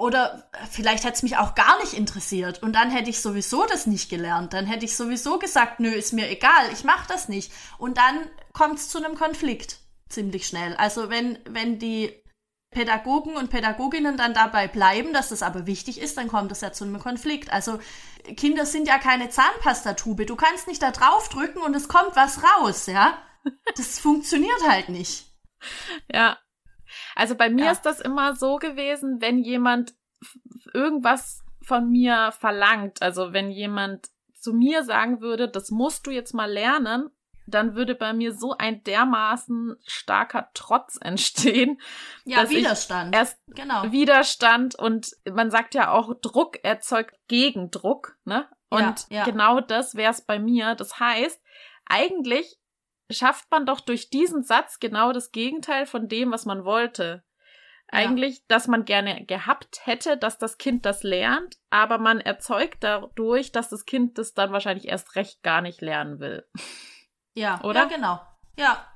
Oder 0.00 0.48
vielleicht 0.70 1.04
hätte 1.04 1.16
es 1.16 1.22
mich 1.22 1.36
auch 1.36 1.54
gar 1.54 1.78
nicht 1.80 1.92
interessiert 1.92 2.62
und 2.62 2.72
dann 2.72 2.90
hätte 2.90 3.10
ich 3.10 3.20
sowieso 3.20 3.66
das 3.66 3.86
nicht 3.86 4.08
gelernt. 4.08 4.54
Dann 4.54 4.64
hätte 4.64 4.86
ich 4.86 4.96
sowieso 4.96 5.38
gesagt, 5.38 5.78
nö, 5.78 5.90
ist 5.90 6.14
mir 6.14 6.30
egal, 6.30 6.72
ich 6.72 6.84
mache 6.84 7.06
das 7.06 7.28
nicht. 7.28 7.52
Und 7.76 7.98
dann 7.98 8.18
kommt 8.54 8.78
es 8.78 8.88
zu 8.88 8.96
einem 8.96 9.14
Konflikt 9.14 9.76
ziemlich 10.08 10.46
schnell. 10.46 10.74
Also 10.76 11.10
wenn, 11.10 11.38
wenn 11.44 11.78
die 11.78 12.14
Pädagogen 12.70 13.36
und 13.36 13.50
Pädagoginnen 13.50 14.16
dann 14.16 14.32
dabei 14.32 14.68
bleiben, 14.68 15.12
dass 15.12 15.28
das 15.28 15.42
aber 15.42 15.66
wichtig 15.66 16.00
ist, 16.00 16.16
dann 16.16 16.28
kommt 16.28 16.50
es 16.50 16.62
ja 16.62 16.72
zu 16.72 16.84
einem 16.84 16.98
Konflikt. 16.98 17.52
Also 17.52 17.78
Kinder 18.38 18.64
sind 18.64 18.88
ja 18.88 18.96
keine 18.96 19.28
Zahnpastatube. 19.28 20.24
Du 20.24 20.34
kannst 20.34 20.66
nicht 20.66 20.80
da 20.80 20.92
drauf 20.92 21.28
drücken 21.28 21.58
und 21.58 21.76
es 21.76 21.88
kommt 21.88 22.16
was 22.16 22.40
raus, 22.42 22.86
ja? 22.86 23.18
Das 23.76 23.98
funktioniert 23.98 24.66
halt 24.66 24.88
nicht. 24.88 25.26
Ja, 26.10 26.38
Also 27.20 27.34
bei 27.34 27.50
mir 27.50 27.66
Ja. 27.66 27.70
ist 27.72 27.82
das 27.82 28.00
immer 28.00 28.34
so 28.34 28.56
gewesen, 28.56 29.20
wenn 29.20 29.38
jemand 29.40 29.92
irgendwas 30.72 31.44
von 31.62 31.90
mir 31.90 32.32
verlangt, 32.32 33.02
also 33.02 33.34
wenn 33.34 33.50
jemand 33.50 34.08
zu 34.40 34.54
mir 34.54 34.84
sagen 34.84 35.20
würde, 35.20 35.46
das 35.46 35.70
musst 35.70 36.06
du 36.06 36.10
jetzt 36.10 36.32
mal 36.32 36.50
lernen, 36.50 37.10
dann 37.46 37.74
würde 37.74 37.94
bei 37.94 38.14
mir 38.14 38.32
so 38.32 38.54
ein 38.56 38.82
dermaßen 38.84 39.76
starker 39.86 40.48
Trotz 40.54 40.96
entstehen, 41.02 41.78
Ja, 42.24 42.48
Widerstand. 42.48 43.14
erst 43.14 43.38
genau. 43.48 43.92
Widerstand 43.92 44.74
und 44.76 45.10
man 45.30 45.50
sagt 45.50 45.74
ja 45.74 45.90
auch, 45.92 46.14
Druck 46.22 46.64
erzeugt 46.64 47.14
Gegendruck, 47.28 48.16
ne? 48.24 48.48
Und 48.70 48.80
Ja, 49.10 49.18
ja. 49.18 49.24
genau 49.24 49.60
das 49.60 49.94
wäre 49.94 50.12
es 50.12 50.22
bei 50.22 50.38
mir. 50.38 50.74
Das 50.74 50.98
heißt, 50.98 51.42
eigentlich 51.84 52.56
schafft 53.10 53.50
man 53.50 53.66
doch 53.66 53.80
durch 53.80 54.10
diesen 54.10 54.42
Satz 54.42 54.78
genau 54.78 55.12
das 55.12 55.32
Gegenteil 55.32 55.86
von 55.86 56.08
dem, 56.08 56.32
was 56.32 56.46
man 56.46 56.64
wollte. 56.64 57.24
Ja. 57.92 57.98
Eigentlich, 57.98 58.46
dass 58.46 58.68
man 58.68 58.84
gerne 58.84 59.24
gehabt 59.26 59.80
hätte, 59.84 60.16
dass 60.16 60.38
das 60.38 60.58
Kind 60.58 60.86
das 60.86 61.02
lernt, 61.02 61.56
aber 61.70 61.98
man 61.98 62.20
erzeugt 62.20 62.78
dadurch, 62.84 63.50
dass 63.52 63.68
das 63.68 63.84
Kind 63.84 64.16
das 64.18 64.32
dann 64.32 64.52
wahrscheinlich 64.52 64.88
erst 64.88 65.16
recht 65.16 65.42
gar 65.42 65.60
nicht 65.60 65.80
lernen 65.80 66.20
will. 66.20 66.46
Ja, 67.34 67.60
Oder? 67.62 67.80
Ja, 67.80 67.84
genau. 67.86 68.20
Ja, 68.56 68.86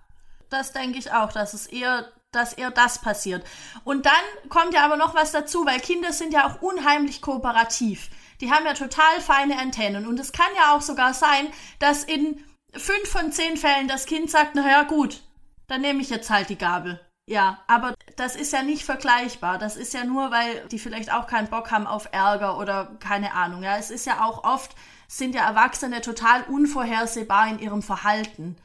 das 0.50 0.72
denke 0.72 0.98
ich 0.98 1.12
auch, 1.12 1.32
dass 1.32 1.54
es 1.54 1.66
eher, 1.66 2.12
dass 2.30 2.52
eher 2.52 2.70
das 2.70 3.00
passiert. 3.00 3.44
Und 3.84 4.06
dann 4.06 4.48
kommt 4.48 4.74
ja 4.74 4.84
aber 4.84 4.96
noch 4.96 5.14
was 5.14 5.32
dazu, 5.32 5.66
weil 5.66 5.80
Kinder 5.80 6.12
sind 6.12 6.32
ja 6.32 6.46
auch 6.46 6.62
unheimlich 6.62 7.20
kooperativ. 7.20 8.10
Die 8.40 8.52
haben 8.52 8.66
ja 8.66 8.74
total 8.74 9.20
feine 9.20 9.58
Antennen. 9.58 10.06
Und 10.06 10.20
es 10.20 10.32
kann 10.32 10.50
ja 10.56 10.74
auch 10.76 10.80
sogar 10.80 11.14
sein, 11.14 11.48
dass 11.78 12.04
in 12.04 12.44
fünf 12.76 13.08
von 13.08 13.32
zehn 13.32 13.56
Fällen 13.56 13.88
das 13.88 14.06
Kind 14.06 14.30
sagt, 14.30 14.54
na 14.54 14.68
ja, 14.68 14.82
gut, 14.82 15.22
dann 15.66 15.80
nehme 15.80 16.00
ich 16.00 16.10
jetzt 16.10 16.30
halt 16.30 16.48
die 16.48 16.58
Gabel. 16.58 17.00
Ja, 17.26 17.62
aber 17.66 17.94
das 18.16 18.36
ist 18.36 18.52
ja 18.52 18.62
nicht 18.62 18.84
vergleichbar. 18.84 19.58
Das 19.58 19.76
ist 19.76 19.94
ja 19.94 20.04
nur, 20.04 20.30
weil 20.30 20.68
die 20.68 20.78
vielleicht 20.78 21.10
auch 21.12 21.26
keinen 21.26 21.48
Bock 21.48 21.70
haben 21.70 21.86
auf 21.86 22.08
Ärger 22.12 22.58
oder 22.58 22.96
keine 23.00 23.32
Ahnung. 23.32 23.62
Ja, 23.62 23.78
es 23.78 23.90
ist 23.90 24.04
ja 24.04 24.24
auch 24.24 24.44
oft, 24.44 24.74
sind 25.08 25.34
ja 25.34 25.46
Erwachsene 25.46 26.02
total 26.02 26.42
unvorhersehbar 26.44 27.48
in 27.48 27.58
ihrem 27.58 27.82
Verhalten. 27.82 28.56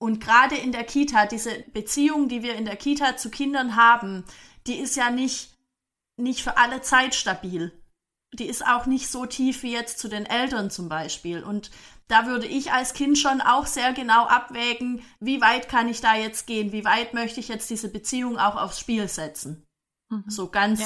Und 0.00 0.20
gerade 0.20 0.56
in 0.56 0.72
der 0.72 0.82
Kita, 0.82 1.26
diese 1.26 1.60
Beziehung, 1.72 2.28
die 2.28 2.42
wir 2.42 2.56
in 2.56 2.64
der 2.64 2.74
Kita 2.74 3.16
zu 3.16 3.30
Kindern 3.30 3.76
haben, 3.76 4.24
die 4.66 4.78
ist 4.78 4.96
ja 4.96 5.10
nicht, 5.10 5.56
nicht 6.16 6.42
für 6.42 6.56
alle 6.56 6.82
Zeit 6.82 7.14
stabil. 7.14 7.72
Die 8.32 8.46
ist 8.46 8.66
auch 8.66 8.86
nicht 8.86 9.08
so 9.08 9.26
tief 9.26 9.62
wie 9.62 9.72
jetzt 9.72 10.00
zu 10.00 10.08
den 10.08 10.26
Eltern 10.26 10.70
zum 10.70 10.88
Beispiel. 10.88 11.44
Und 11.44 11.70
da 12.12 12.26
würde 12.26 12.46
ich 12.46 12.72
als 12.72 12.92
Kind 12.94 13.18
schon 13.18 13.40
auch 13.40 13.66
sehr 13.66 13.92
genau 13.92 14.26
abwägen, 14.26 15.02
wie 15.18 15.40
weit 15.40 15.68
kann 15.68 15.88
ich 15.88 16.00
da 16.00 16.14
jetzt 16.14 16.46
gehen, 16.46 16.70
wie 16.72 16.84
weit 16.84 17.14
möchte 17.14 17.40
ich 17.40 17.48
jetzt 17.48 17.70
diese 17.70 17.90
Beziehung 17.90 18.38
auch 18.38 18.56
aufs 18.56 18.78
Spiel 18.78 19.08
setzen. 19.08 19.66
So 20.26 20.48
ganz, 20.50 20.80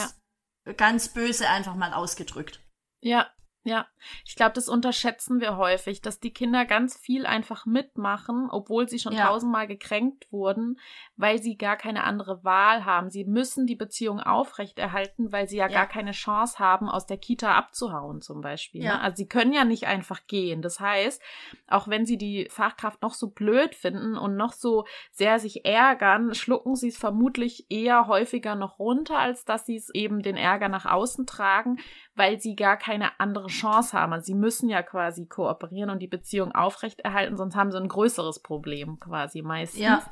Ja. 0.64 0.72
ganz 0.74 1.08
böse 1.08 1.48
einfach 1.48 1.74
mal 1.74 1.92
ausgedrückt. 1.92 2.60
Ja, 3.02 3.28
ja. 3.66 3.86
Ich 4.24 4.36
glaube, 4.36 4.52
das 4.52 4.68
unterschätzen 4.68 5.40
wir 5.40 5.56
häufig, 5.56 6.00
dass 6.00 6.20
die 6.20 6.32
Kinder 6.32 6.64
ganz 6.64 6.96
viel 6.96 7.26
einfach 7.26 7.66
mitmachen, 7.66 8.48
obwohl 8.50 8.88
sie 8.88 8.98
schon 9.00 9.12
Ja. 9.14 9.26
tausendmal 9.26 9.66
gekränkt 9.66 10.30
wurden, 10.30 10.78
weil 11.16 11.42
sie 11.42 11.58
gar 11.58 11.76
keine 11.76 12.04
andere 12.04 12.44
Wahl 12.44 12.84
haben. 12.84 13.10
Sie 13.10 13.24
müssen 13.24 13.66
die 13.66 13.74
Beziehung 13.74 14.20
aufrechterhalten, 14.20 15.32
weil 15.32 15.48
sie 15.48 15.56
ja, 15.56 15.66
Ja. 15.68 15.72
gar 15.78 15.86
keine 15.88 16.12
Chance 16.12 16.58
haben, 16.58 16.88
aus 16.88 17.06
der 17.06 17.18
Kita 17.18 17.54
abzuhauen 17.56 18.20
zum 18.22 18.40
Beispiel. 18.40 18.82
Ja. 18.84 18.94
Ne? 18.94 19.00
Also 19.00 19.16
sie 19.16 19.28
können 19.28 19.52
ja 19.52 19.64
nicht 19.64 19.86
einfach 19.86 20.26
gehen. 20.26 20.62
Das 20.62 20.78
heißt, 20.80 21.20
auch 21.66 21.88
wenn 21.88 22.06
sie 22.06 22.16
die 22.16 22.48
Fachkraft 22.50 23.02
noch 23.02 23.14
so 23.14 23.30
blöd 23.30 23.74
finden 23.74 24.16
und 24.16 24.36
noch 24.36 24.52
so 24.52 24.84
sehr 25.10 25.38
sich 25.40 25.64
ärgern, 25.64 26.34
schlucken 26.34 26.76
sie 26.76 26.88
es 26.88 26.96
vermutlich 26.98 27.66
eher 27.70 28.06
häufiger 28.06 28.54
noch 28.54 28.78
runter, 28.78 29.18
als 29.18 29.44
dass 29.44 29.66
sie 29.66 29.76
es 29.76 29.90
eben 29.92 30.22
den 30.22 30.36
Ärger 30.36 30.68
nach 30.68 30.86
außen 30.86 31.26
tragen, 31.26 31.78
weil 32.16 32.40
sie 32.40 32.56
gar 32.56 32.76
keine 32.76 33.20
andere 33.20 33.46
Chance 33.48 33.96
haben. 33.96 34.12
Also 34.12 34.26
sie 34.26 34.34
müssen 34.34 34.68
ja 34.68 34.82
quasi 34.82 35.26
kooperieren 35.26 35.90
und 35.90 36.00
die 36.00 36.08
Beziehung 36.08 36.52
aufrechterhalten, 36.52 37.36
sonst 37.36 37.54
haben 37.54 37.70
sie 37.70 37.78
ein 37.78 37.88
größeres 37.88 38.40
Problem 38.40 38.98
quasi 38.98 39.42
meistens. 39.42 39.80
Ja. 39.80 40.02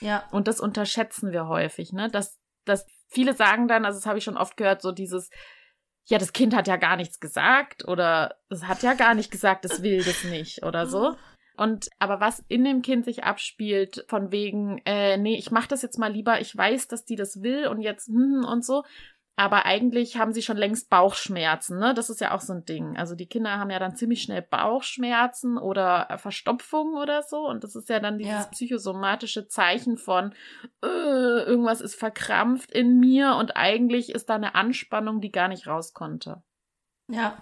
Ja, 0.00 0.24
Und 0.30 0.46
das 0.46 0.60
unterschätzen 0.60 1.32
wir 1.32 1.48
häufig, 1.48 1.92
ne? 1.92 2.08
Dass, 2.08 2.38
dass 2.64 2.86
viele 3.08 3.34
sagen 3.34 3.66
dann, 3.66 3.84
also 3.84 3.98
das 3.98 4.06
habe 4.06 4.18
ich 4.18 4.24
schon 4.24 4.36
oft 4.36 4.56
gehört, 4.56 4.80
so 4.80 4.92
dieses, 4.92 5.30
ja, 6.04 6.18
das 6.18 6.32
Kind 6.32 6.54
hat 6.54 6.68
ja 6.68 6.76
gar 6.76 6.96
nichts 6.96 7.18
gesagt 7.18 7.86
oder 7.86 8.36
es 8.48 8.64
hat 8.68 8.82
ja 8.84 8.94
gar 8.94 9.14
nicht 9.14 9.30
gesagt, 9.30 9.64
es 9.64 9.82
will 9.82 10.04
das 10.04 10.22
nicht 10.24 10.62
oder 10.62 10.86
so. 10.86 11.16
Und 11.56 11.88
aber 11.98 12.20
was 12.20 12.44
in 12.46 12.62
dem 12.64 12.82
Kind 12.82 13.04
sich 13.04 13.24
abspielt, 13.24 14.04
von 14.06 14.30
wegen, 14.30 14.80
äh, 14.84 15.16
nee, 15.16 15.36
ich 15.36 15.50
mach 15.50 15.66
das 15.66 15.82
jetzt 15.82 15.98
mal 15.98 16.12
lieber, 16.12 16.40
ich 16.40 16.56
weiß, 16.56 16.86
dass 16.86 17.04
die 17.04 17.16
das 17.16 17.42
will 17.42 17.66
und 17.66 17.80
jetzt 17.80 18.06
hm, 18.06 18.44
und 18.48 18.64
so. 18.64 18.84
Aber 19.40 19.66
eigentlich 19.66 20.16
haben 20.16 20.32
sie 20.32 20.42
schon 20.42 20.56
längst 20.56 20.90
Bauchschmerzen, 20.90 21.78
ne? 21.78 21.94
Das 21.94 22.10
ist 22.10 22.20
ja 22.20 22.34
auch 22.34 22.40
so 22.40 22.52
ein 22.54 22.64
Ding. 22.64 22.96
Also 22.96 23.14
die 23.14 23.28
Kinder 23.28 23.52
haben 23.58 23.70
ja 23.70 23.78
dann 23.78 23.94
ziemlich 23.94 24.20
schnell 24.20 24.42
Bauchschmerzen 24.42 25.58
oder 25.58 26.10
äh, 26.10 26.18
Verstopfung 26.18 26.94
oder 26.94 27.22
so. 27.22 27.46
Und 27.46 27.62
das 27.62 27.76
ist 27.76 27.88
ja 27.88 28.00
dann 28.00 28.18
dieses 28.18 28.32
Ja. 28.32 28.44
psychosomatische 28.46 29.46
Zeichen 29.46 29.96
von, 29.96 30.34
äh, 30.82 30.86
irgendwas 30.88 31.80
ist 31.80 31.94
verkrampft 31.94 32.72
in 32.72 32.98
mir 32.98 33.36
und 33.36 33.56
eigentlich 33.56 34.10
ist 34.10 34.28
da 34.28 34.34
eine 34.34 34.56
Anspannung, 34.56 35.20
die 35.20 35.30
gar 35.30 35.46
nicht 35.46 35.68
raus 35.68 35.94
konnte. 35.94 36.42
ja. 37.08 37.38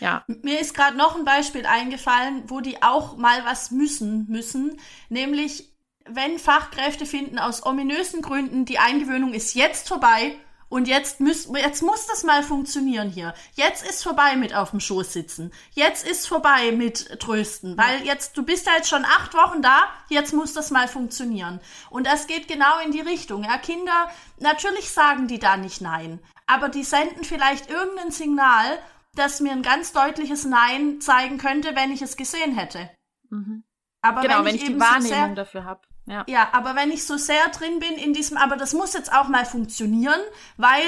Ja, 0.00 0.24
Mir 0.26 0.58
ist 0.58 0.74
gerade 0.74 0.96
noch 0.96 1.16
ein 1.16 1.26
Beispiel 1.26 1.66
eingefallen, 1.66 2.44
wo 2.48 2.60
die 2.60 2.82
auch 2.82 3.18
mal 3.18 3.44
was 3.44 3.70
müssen 3.70 4.24
müssen, 4.30 4.80
nämlich 5.10 5.68
wenn 6.06 6.38
Fachkräfte 6.38 7.04
finden 7.04 7.38
aus 7.38 7.66
ominösen 7.66 8.22
Gründen, 8.22 8.64
die 8.64 8.78
Eingewöhnung 8.78 9.34
ist 9.34 9.54
jetzt 9.54 9.88
vorbei 9.88 10.34
und 10.70 10.86
jetzt, 10.86 11.18
müß, 11.18 11.50
jetzt 11.56 11.82
muss 11.82 12.06
das 12.06 12.22
mal 12.22 12.44
funktionieren 12.44 13.10
hier. 13.10 13.34
Jetzt 13.54 13.84
ist 13.84 14.04
vorbei 14.04 14.36
mit 14.36 14.54
auf 14.54 14.70
dem 14.70 14.78
Schoß 14.78 15.12
sitzen. 15.12 15.52
Jetzt 15.72 16.06
ist 16.06 16.28
vorbei 16.28 16.70
mit 16.70 17.20
trösten, 17.20 17.76
weil 17.76 18.04
jetzt 18.04 18.36
du 18.36 18.44
bist 18.44 18.66
ja 18.66 18.74
jetzt 18.76 18.88
schon 18.88 19.04
acht 19.04 19.34
Wochen 19.34 19.62
da. 19.62 19.82
Jetzt 20.08 20.32
muss 20.32 20.52
das 20.52 20.70
mal 20.70 20.86
funktionieren. 20.86 21.60
Und 21.90 22.06
das 22.06 22.28
geht 22.28 22.46
genau 22.46 22.78
in 22.84 22.92
die 22.92 23.00
Richtung. 23.00 23.42
Ja, 23.42 23.58
Kinder 23.58 24.10
natürlich 24.38 24.90
sagen 24.90 25.26
die 25.26 25.40
da 25.40 25.56
nicht 25.56 25.80
nein, 25.80 26.20
aber 26.46 26.68
die 26.68 26.84
senden 26.84 27.24
vielleicht 27.24 27.68
irgendein 27.68 28.12
Signal, 28.12 28.78
das 29.14 29.40
mir 29.40 29.50
ein 29.50 29.62
ganz 29.62 29.92
deutliches 29.92 30.44
Nein 30.44 31.00
zeigen 31.00 31.38
könnte, 31.38 31.74
wenn 31.74 31.90
ich 31.90 32.00
es 32.00 32.16
gesehen 32.16 32.54
hätte. 32.54 32.88
mhm. 33.28 33.64
Aber 34.02 34.22
genau, 34.22 34.38
wenn, 34.38 34.44
wenn 34.46 34.54
ich, 34.54 34.62
ich 34.62 34.66
die 34.68 34.72
eben 34.72 34.80
Wahrnehmung 34.80 35.02
so 35.02 35.14
sehr, 35.14 35.34
dafür 35.34 35.64
habe. 35.64 35.80
Ja. 36.10 36.24
ja, 36.26 36.48
aber 36.52 36.74
wenn 36.74 36.90
ich 36.90 37.06
so 37.06 37.16
sehr 37.16 37.48
drin 37.50 37.78
bin 37.78 37.92
in 37.92 38.12
diesem, 38.12 38.36
aber 38.36 38.56
das 38.56 38.72
muss 38.72 38.94
jetzt 38.94 39.12
auch 39.12 39.28
mal 39.28 39.44
funktionieren, 39.46 40.20
weil 40.56 40.82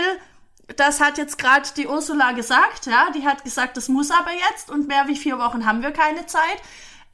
das 0.76 1.00
hat 1.00 1.16
jetzt 1.16 1.38
gerade 1.38 1.68
die 1.76 1.86
Ursula 1.86 2.32
gesagt, 2.32 2.86
ja, 2.86 3.10
die 3.14 3.24
hat 3.24 3.44
gesagt, 3.44 3.76
das 3.76 3.88
muss 3.88 4.10
aber 4.10 4.32
jetzt 4.50 4.70
und 4.70 4.88
mehr 4.88 5.06
wie 5.06 5.16
vier 5.16 5.38
Wochen 5.38 5.64
haben 5.64 5.82
wir 5.82 5.92
keine 5.92 6.26
Zeit. 6.26 6.62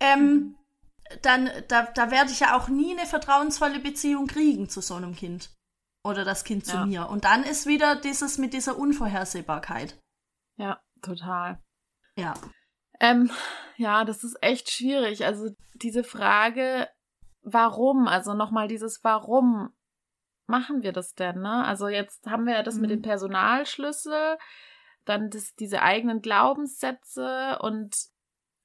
Ähm, 0.00 0.56
dann, 1.22 1.50
da, 1.68 1.82
da 1.82 2.10
werde 2.10 2.30
ich 2.30 2.40
ja 2.40 2.56
auch 2.56 2.68
nie 2.68 2.96
eine 2.96 3.06
vertrauensvolle 3.06 3.80
Beziehung 3.80 4.26
kriegen 4.26 4.68
zu 4.68 4.80
so 4.80 4.94
einem 4.94 5.14
Kind. 5.14 5.50
Oder 6.04 6.24
das 6.24 6.44
Kind 6.44 6.64
zu 6.64 6.76
Ja. 6.76 6.86
mir. 6.86 7.08
Und 7.08 7.24
dann 7.24 7.42
ist 7.44 7.66
wieder 7.66 7.96
dieses 7.96 8.38
mit 8.38 8.52
dieser 8.54 8.78
Unvorhersehbarkeit. 8.78 9.98
ja, 10.56 10.80
total. 11.02 11.62
Ja. 12.16 12.34
Ähm, 13.00 13.30
ja, 13.76 14.04
das 14.04 14.24
ist 14.24 14.36
echt 14.42 14.70
schwierig. 14.70 15.24
Also 15.24 15.50
diese 15.74 16.02
Frage, 16.04 16.88
warum, 17.42 18.06
also 18.08 18.34
nochmal 18.34 18.68
dieses 18.68 19.02
Warum 19.04 19.70
machen 20.46 20.82
wir 20.82 20.92
das 20.92 21.14
denn, 21.14 21.40
ne? 21.40 21.64
Also 21.64 21.88
jetzt 21.88 22.26
haben 22.26 22.46
wir 22.46 22.54
ja 22.54 22.62
das 22.62 22.76
mit 22.76 22.90
Mhm. 22.90 22.94
dem 22.94 23.02
Personalschlüssel, 23.02 24.38
dann 25.04 25.30
das, 25.30 25.54
diese 25.54 25.82
eigenen 25.82 26.20
Glaubenssätze 26.20 27.58
und 27.60 27.94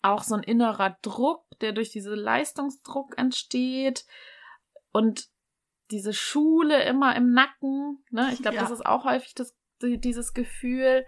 auch 0.01 0.23
so 0.23 0.35
ein 0.35 0.43
innerer 0.43 0.97
Druck, 1.01 1.45
der 1.61 1.71
durch 1.71 1.91
diesen 1.91 2.15
Leistungsdruck 2.15 3.17
entsteht 3.17 4.05
und 4.91 5.27
diese 5.91 6.13
Schule 6.13 6.83
immer 6.83 7.15
im 7.15 7.31
Nacken, 7.31 8.03
ne? 8.09 8.29
Ich 8.33 8.41
glaube, 8.41 8.55
Ja. 8.55 8.61
das 8.61 8.71
ist 8.71 8.85
auch 8.85 9.05
häufig 9.05 9.33
das, 9.35 9.55
die- 9.81 9.99
dieses 9.99 10.33
Gefühl. 10.33 11.05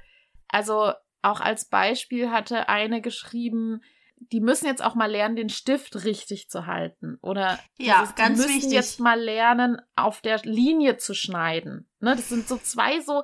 Also 0.48 0.94
auch 1.22 1.42
als 1.42 1.68
Beispiel 1.68 2.30
hatte 2.32 2.70
eine 2.70 3.02
geschrieben, 3.02 3.82
die 4.18 4.40
müssen 4.40 4.66
jetzt 4.66 4.84
auch 4.84 4.96
mal 4.96 5.10
lernen, 5.12 5.36
den 5.36 5.50
Stift 5.50 6.04
richtig 6.06 6.50
zu 6.50 6.66
halten. 6.66 7.18
Oder 7.22 7.60
Ja, 7.78 8.02
dieses, 8.02 8.16
ganz 8.16 8.40
die 8.40 8.46
müssen 8.48 8.56
wichtig. 8.58 8.74
jetzt 8.74 9.00
mal 9.00 9.20
lernen, 9.20 9.78
auf 9.96 10.22
der 10.22 10.40
Linie 10.44 10.98
zu 10.98 11.14
schneiden. 11.14 11.90
Ne, 12.00 12.16
das 12.16 12.30
sind 12.30 12.48
so 12.48 12.58
zwei 12.58 13.02
so, 13.02 13.24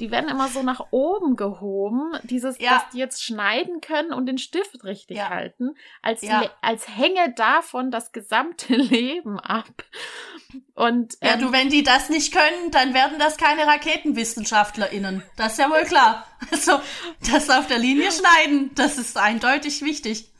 die 0.00 0.10
werden 0.10 0.28
immer 0.28 0.48
so 0.48 0.62
nach 0.62 0.80
oben 0.90 1.36
gehoben, 1.36 2.12
dieses, 2.24 2.58
Ja. 2.58 2.70
dass 2.74 2.90
die 2.90 2.98
jetzt 2.98 3.22
schneiden 3.22 3.80
können 3.80 4.12
und 4.12 4.26
den 4.26 4.38
Stift 4.38 4.84
richtig 4.84 5.16
Ja. 5.16 5.28
halten, 5.30 5.74
als, 6.02 6.22
Ja. 6.22 6.50
als 6.60 6.88
hänge 6.88 7.32
davon 7.34 7.90
das 7.90 8.12
gesamte 8.12 8.74
Leben 8.76 9.38
ab. 9.40 9.84
Und 10.74 11.14
Ja, 11.22 11.34
ähm, 11.34 11.40
du, 11.40 11.52
wenn 11.52 11.68
die 11.70 11.82
das 11.82 12.08
nicht 12.10 12.32
können, 12.32 12.70
dann 12.70 12.94
werden 12.94 13.18
das 13.18 13.36
keine 13.36 13.66
RaketenwissenschaftlerInnen. 13.66 15.22
Das 15.36 15.52
ist 15.52 15.58
ja 15.58 15.70
wohl 15.70 15.84
klar. 15.84 16.26
Also, 16.50 16.78
das 17.32 17.48
auf 17.50 17.66
der 17.66 17.78
Linie 17.78 18.10
schneiden, 18.12 18.70
das 18.74 18.98
ist 18.98 19.16
eindeutig 19.16 19.82
wichtig. 19.82 20.30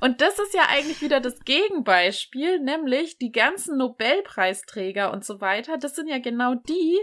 Und 0.00 0.20
das 0.20 0.38
ist 0.38 0.54
ja 0.54 0.62
eigentlich 0.68 1.00
wieder 1.02 1.20
das 1.20 1.40
Gegenbeispiel, 1.44 2.58
nämlich 2.58 3.18
die 3.18 3.32
ganzen 3.32 3.76
Nobelpreisträger 3.76 5.12
und 5.12 5.24
so 5.24 5.40
weiter, 5.40 5.76
das 5.78 5.94
sind 5.94 6.08
ja 6.08 6.18
genau 6.18 6.54
die, 6.54 6.98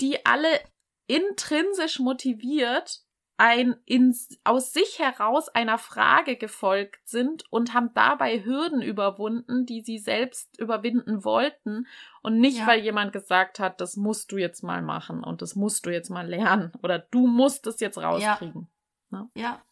die 0.00 0.24
alle 0.26 0.60
intrinsisch 1.06 1.98
motiviert 1.98 3.06
ein 3.38 3.76
ins, 3.84 4.38
aus 4.44 4.72
sich 4.72 4.98
heraus 4.98 5.48
einer 5.48 5.78
Frage 5.78 6.36
gefolgt 6.36 7.06
sind 7.06 7.44
und 7.50 7.74
haben 7.74 7.90
dabei 7.92 8.42
Hürden 8.42 8.80
überwunden, 8.80 9.66
die 9.66 9.82
sie 9.82 9.98
selbst 9.98 10.58
überwinden 10.58 11.22
wollten 11.24 11.86
und 12.22 12.40
nicht, 12.40 12.58
ja. 12.58 12.66
weil 12.66 12.80
jemand 12.80 13.12
gesagt 13.12 13.58
hat, 13.58 13.80
das 13.80 13.96
musst 13.96 14.32
du 14.32 14.38
jetzt 14.38 14.62
mal 14.62 14.80
machen 14.80 15.22
und 15.22 15.42
das 15.42 15.54
musst 15.54 15.84
du 15.84 15.90
jetzt 15.90 16.08
mal 16.08 16.26
lernen 16.26 16.72
oder 16.82 16.98
du 16.98 17.26
musst 17.26 17.66
es 17.66 17.80
jetzt 17.80 17.98
rauskriegen. 17.98 18.68
Ja. 19.12 19.18
Ne? 19.18 19.30
ja. 19.36 19.62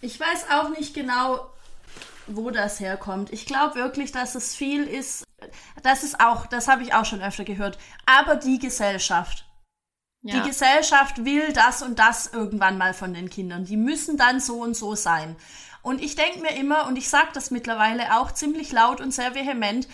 Ich 0.00 0.18
weiß 0.18 0.50
auch 0.50 0.70
nicht 0.70 0.92
genau, 0.92 1.50
wo 2.26 2.50
das 2.50 2.80
herkommt. 2.80 3.32
Ich 3.32 3.46
glaube 3.46 3.76
wirklich, 3.76 4.10
dass 4.12 4.34
es 4.34 4.56
viel 4.56 4.84
ist. 4.84 5.24
Das 5.82 6.02
ist 6.02 6.20
auch, 6.20 6.46
das 6.46 6.68
habe 6.68 6.82
ich 6.82 6.94
auch 6.94 7.04
schon 7.04 7.22
öfter 7.22 7.44
gehört. 7.44 7.78
Aber 8.06 8.36
die 8.36 8.58
Gesellschaft. 8.58 9.46
Ja. 10.26 10.40
Die 10.40 10.48
Gesellschaft 10.48 11.26
will 11.26 11.52
das 11.52 11.82
und 11.82 11.98
das 11.98 12.32
irgendwann 12.32 12.78
mal 12.78 12.94
von 12.94 13.12
den 13.12 13.28
Kindern. 13.28 13.66
Die 13.66 13.76
müssen 13.76 14.16
dann 14.16 14.40
so 14.40 14.62
und 14.62 14.74
so 14.74 14.94
sein. 14.94 15.36
Und 15.82 16.02
ich 16.02 16.16
denke 16.16 16.40
mir 16.40 16.56
immer, 16.56 16.86
und 16.86 16.96
ich 16.96 17.10
sage 17.10 17.28
das 17.34 17.50
mittlerweile 17.50 18.18
auch 18.18 18.32
ziemlich 18.32 18.72
laut 18.72 19.02
und 19.02 19.12
sehr 19.12 19.34
vehement, 19.34 19.86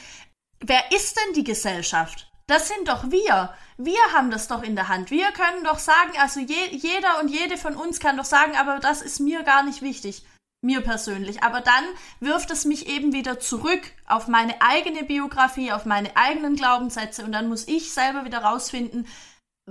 wer 0.60 0.92
ist 0.92 1.16
denn 1.16 1.34
die 1.34 1.42
Gesellschaft? 1.42 2.30
Das 2.46 2.68
sind 2.68 2.86
doch 2.86 3.10
wir. 3.10 3.52
Wir 3.76 4.00
haben 4.14 4.30
das 4.30 4.46
doch 4.46 4.62
in 4.62 4.76
der 4.76 4.86
Hand. 4.86 5.10
Wir 5.10 5.32
können 5.32 5.64
doch 5.64 5.80
sagen, 5.80 6.12
also 6.20 6.38
je, 6.38 6.68
jeder 6.70 7.18
und 7.20 7.28
jede 7.28 7.56
von 7.56 7.74
uns 7.74 7.98
kann 7.98 8.16
doch 8.16 8.24
sagen, 8.24 8.54
aber 8.56 8.78
das 8.78 9.02
ist 9.02 9.18
mir 9.18 9.42
gar 9.42 9.64
nicht 9.64 9.82
wichtig. 9.82 10.24
Mir 10.62 10.80
persönlich. 10.80 11.42
Aber 11.42 11.60
dann 11.60 11.84
wirft 12.20 12.52
es 12.52 12.64
mich 12.64 12.88
eben 12.88 13.12
wieder 13.12 13.40
zurück 13.40 13.82
auf 14.06 14.28
meine 14.28 14.62
eigene 14.62 15.02
Biografie, 15.02 15.72
auf 15.72 15.86
meine 15.86 16.16
eigenen 16.16 16.54
Glaubenssätze 16.54 17.24
und 17.24 17.32
dann 17.32 17.48
muss 17.48 17.66
ich 17.66 17.92
selber 17.92 18.24
wieder 18.24 18.44
rausfinden, 18.44 19.08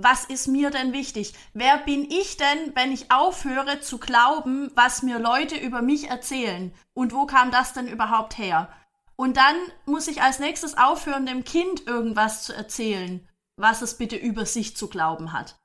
was 0.02 0.24
ist 0.24 0.46
mir 0.46 0.70
denn 0.70 0.92
wichtig? 0.92 1.34
Wer 1.52 1.78
bin 1.78 2.10
ich 2.10 2.36
denn, 2.36 2.74
wenn 2.74 2.92
ich 2.92 3.10
aufhöre 3.10 3.80
zu 3.80 3.98
glauben, 3.98 4.70
was 4.74 5.02
mir 5.02 5.18
Leute 5.18 5.56
über 5.56 5.82
mich 5.82 6.08
erzählen? 6.08 6.72
Und 6.94 7.12
wo 7.12 7.26
kam 7.26 7.50
das 7.50 7.72
denn 7.72 7.88
überhaupt 7.88 8.38
her? 8.38 8.72
Und 9.16 9.36
dann 9.36 9.56
muss 9.84 10.08
ich 10.08 10.22
als 10.22 10.38
nächstes 10.38 10.78
aufhören, 10.78 11.26
dem 11.26 11.44
Kind 11.44 11.86
irgendwas 11.86 12.44
zu 12.44 12.54
erzählen, 12.54 13.28
was 13.56 13.82
es 13.82 13.98
bitte 13.98 14.16
über 14.16 14.46
sich 14.46 14.76
zu 14.76 14.88
glauben 14.88 15.32
hat. 15.32 15.58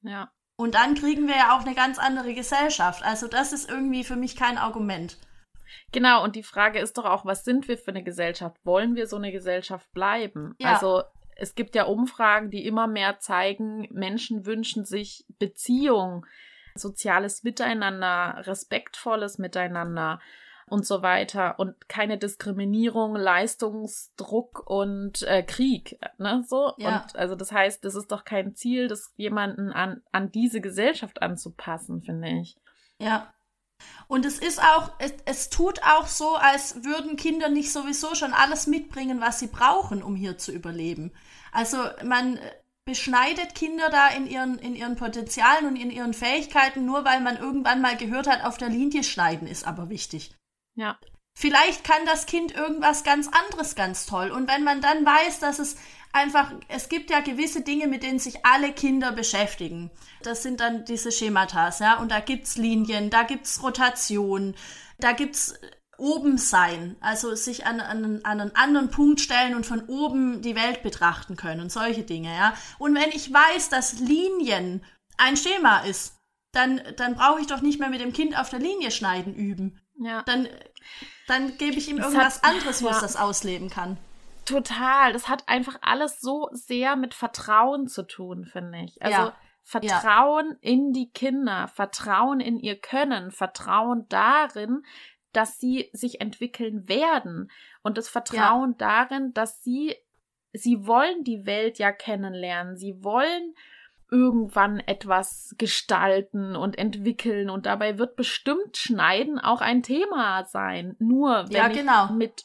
Ja. 0.00 0.30
Und 0.56 0.74
dann 0.74 0.94
kriegen 0.94 1.28
wir 1.28 1.36
ja 1.36 1.56
auch 1.56 1.62
eine 1.62 1.74
ganz 1.74 1.98
andere 1.98 2.34
Gesellschaft. 2.34 3.02
Also 3.02 3.28
das 3.28 3.52
ist 3.52 3.68
irgendwie 3.68 4.04
für 4.04 4.16
mich 4.16 4.36
kein 4.36 4.58
Argument. 4.58 5.18
Genau, 5.92 6.22
und 6.22 6.36
die 6.36 6.42
Frage 6.42 6.78
ist 6.78 6.96
doch 6.98 7.04
auch, 7.04 7.24
was 7.24 7.44
sind 7.44 7.68
wir 7.68 7.78
für 7.78 7.90
eine 7.90 8.02
Gesellschaft? 8.02 8.56
Wollen 8.64 8.94
wir 8.94 9.06
so 9.06 9.16
eine 9.16 9.32
Gesellschaft 9.32 9.90
bleiben? 9.92 10.54
Ja. 10.58 10.74
Also 10.74 11.02
es 11.36 11.54
gibt 11.54 11.74
ja 11.74 11.84
Umfragen, 11.84 12.50
die 12.50 12.66
immer 12.66 12.86
mehr 12.86 13.18
zeigen, 13.18 13.88
Menschen 13.90 14.46
wünschen 14.46 14.84
sich 14.84 15.24
Beziehung, 15.38 16.26
soziales 16.74 17.42
Miteinander, 17.42 18.42
respektvolles 18.46 19.38
Miteinander 19.38 20.20
und 20.66 20.86
so 20.86 21.02
weiter 21.02 21.58
und 21.58 21.88
keine 21.88 22.16
Diskriminierung, 22.16 23.14
Leistungsdruck 23.14 24.62
und 24.66 25.22
äh, 25.22 25.42
Krieg, 25.42 25.98
ne, 26.18 26.44
so 26.46 26.72
ja. 26.78 27.02
und 27.02 27.16
also 27.16 27.34
das 27.34 27.52
heißt, 27.52 27.84
das 27.84 27.94
ist 27.94 28.10
doch 28.10 28.24
kein 28.24 28.54
Ziel, 28.54 28.88
das 28.88 29.12
jemanden 29.16 29.70
an 29.70 30.02
an 30.12 30.30
diese 30.30 30.60
Gesellschaft 30.60 31.20
anzupassen, 31.20 32.00
finde 32.02 32.28
ich. 32.40 32.56
Ja. 32.98 33.34
Und 34.08 34.26
es 34.26 34.38
ist 34.38 34.62
auch, 34.62 34.90
es, 34.98 35.14
es 35.24 35.48
tut 35.48 35.82
auch 35.82 36.06
so, 36.06 36.36
als 36.36 36.84
würden 36.84 37.16
Kinder 37.16 37.48
nicht 37.48 37.72
sowieso 37.72 38.14
schon 38.14 38.32
alles 38.32 38.66
mitbringen, 38.66 39.20
was 39.20 39.38
sie 39.38 39.46
brauchen, 39.46 40.02
um 40.02 40.16
hier 40.16 40.36
zu 40.38 40.52
überleben. 40.52 41.12
Also 41.50 41.78
man 42.04 42.38
beschneidet 42.84 43.54
Kinder 43.54 43.90
da 43.90 44.08
in 44.08 44.26
ihren, 44.26 44.58
in 44.58 44.74
ihren 44.74 44.96
Potenzialen 44.96 45.66
und 45.66 45.76
in 45.76 45.90
ihren 45.90 46.14
Fähigkeiten, 46.14 46.84
nur 46.84 47.04
weil 47.04 47.20
man 47.20 47.36
irgendwann 47.36 47.80
mal 47.80 47.96
gehört 47.96 48.26
hat, 48.26 48.44
auf 48.44 48.58
der 48.58 48.68
Linie 48.68 49.04
schneiden 49.04 49.46
ist 49.46 49.66
aber 49.66 49.88
wichtig. 49.88 50.34
Ja. 50.74 50.98
Vielleicht 51.34 51.84
kann 51.84 52.04
das 52.04 52.26
Kind 52.26 52.52
irgendwas 52.52 53.04
ganz 53.04 53.28
anderes 53.28 53.74
ganz 53.74 54.04
toll. 54.04 54.30
Und 54.30 54.48
wenn 54.48 54.64
man 54.64 54.80
dann 54.80 55.06
weiß, 55.06 55.38
dass 55.38 55.58
es 55.58 55.76
einfach, 56.12 56.52
es 56.68 56.88
gibt 56.88 57.10
ja 57.10 57.20
gewisse 57.20 57.62
Dinge, 57.62 57.88
mit 57.88 58.02
denen 58.02 58.18
sich 58.18 58.44
alle 58.44 58.72
Kinder 58.72 59.12
beschäftigen. 59.12 59.90
Das 60.22 60.42
sind 60.42 60.60
dann 60.60 60.84
diese 60.84 61.10
Schematas, 61.10 61.78
ja. 61.80 61.98
Und 61.98 62.10
da 62.10 62.20
gibt's 62.20 62.56
Linien, 62.56 63.10
da 63.10 63.22
gibt's 63.22 63.62
Rotation, 63.62 64.54
da 64.98 65.12
gibt's 65.12 65.54
oben 65.98 66.36
sein, 66.36 66.96
also 67.00 67.34
sich 67.34 67.64
an, 67.64 67.80
an, 67.80 68.20
an 68.24 68.40
einen 68.40 68.56
anderen 68.56 68.90
Punkt 68.90 69.20
stellen 69.20 69.54
und 69.54 69.64
von 69.64 69.84
oben 69.86 70.42
die 70.42 70.56
Welt 70.56 70.82
betrachten 70.82 71.36
können 71.36 71.60
und 71.60 71.70
solche 71.70 72.02
Dinge, 72.02 72.34
ja. 72.34 72.54
Und 72.78 72.94
wenn 72.94 73.10
ich 73.10 73.32
weiß, 73.32 73.68
dass 73.68 74.00
Linien 74.00 74.84
ein 75.16 75.36
Schema 75.36 75.80
ist, 75.80 76.16
dann, 76.52 76.80
dann 76.96 77.14
brauche 77.14 77.40
ich 77.40 77.46
doch 77.46 77.62
nicht 77.62 77.78
mehr 77.78 77.88
mit 77.88 78.00
dem 78.00 78.12
Kind 78.12 78.38
auf 78.38 78.50
der 78.50 78.58
Linie 78.58 78.90
schneiden 78.90 79.34
üben. 79.34 79.80
Ja. 79.98 80.22
Dann, 80.22 80.48
dann 81.26 81.56
gebe 81.56 81.76
ich 81.76 81.88
ihm 81.88 81.98
irgendwas 81.98 82.42
hat, 82.42 82.44
anderes, 82.44 82.82
wo 82.82 82.88
ja. 82.88 82.94
es 82.94 83.00
das 83.00 83.16
ausleben 83.16 83.70
kann. 83.70 83.96
Total. 84.44 85.12
Das 85.12 85.28
hat 85.28 85.48
einfach 85.48 85.78
alles 85.82 86.20
so 86.20 86.48
sehr 86.52 86.96
mit 86.96 87.14
Vertrauen 87.14 87.86
zu 87.86 88.02
tun, 88.02 88.44
finde 88.44 88.82
ich. 88.84 89.02
Also 89.02 89.18
ja. 89.18 89.36
Vertrauen 89.62 90.58
ja. 90.60 90.70
in 90.70 90.92
die 90.92 91.10
Kinder, 91.10 91.68
Vertrauen 91.68 92.40
in 92.40 92.58
ihr 92.58 92.80
Können, 92.80 93.30
Vertrauen 93.30 94.06
darin, 94.08 94.82
dass 95.32 95.58
sie 95.58 95.88
sich 95.92 96.20
entwickeln 96.20 96.88
werden 96.88 97.50
und 97.82 97.96
das 97.96 98.08
Vertrauen 98.08 98.76
ja. 98.78 99.06
darin, 99.08 99.32
dass 99.32 99.62
sie, 99.62 99.96
sie 100.52 100.86
wollen 100.86 101.24
die 101.24 101.46
Welt 101.46 101.78
ja 101.78 101.92
kennenlernen, 101.92 102.76
sie 102.76 103.02
wollen 103.02 103.54
irgendwann 104.10 104.78
etwas 104.80 105.54
gestalten 105.56 106.54
und 106.54 106.76
entwickeln 106.76 107.48
und 107.48 107.64
dabei 107.64 107.96
wird 107.96 108.14
bestimmt 108.14 108.76
Schneiden 108.76 109.38
auch 109.38 109.62
ein 109.62 109.82
Thema 109.82 110.44
sein. 110.44 110.96
Nur 110.98 111.46
wenn 111.48 111.56
ja, 111.56 111.68
genau. 111.68 112.04
ich 112.06 112.10
mit 112.10 112.44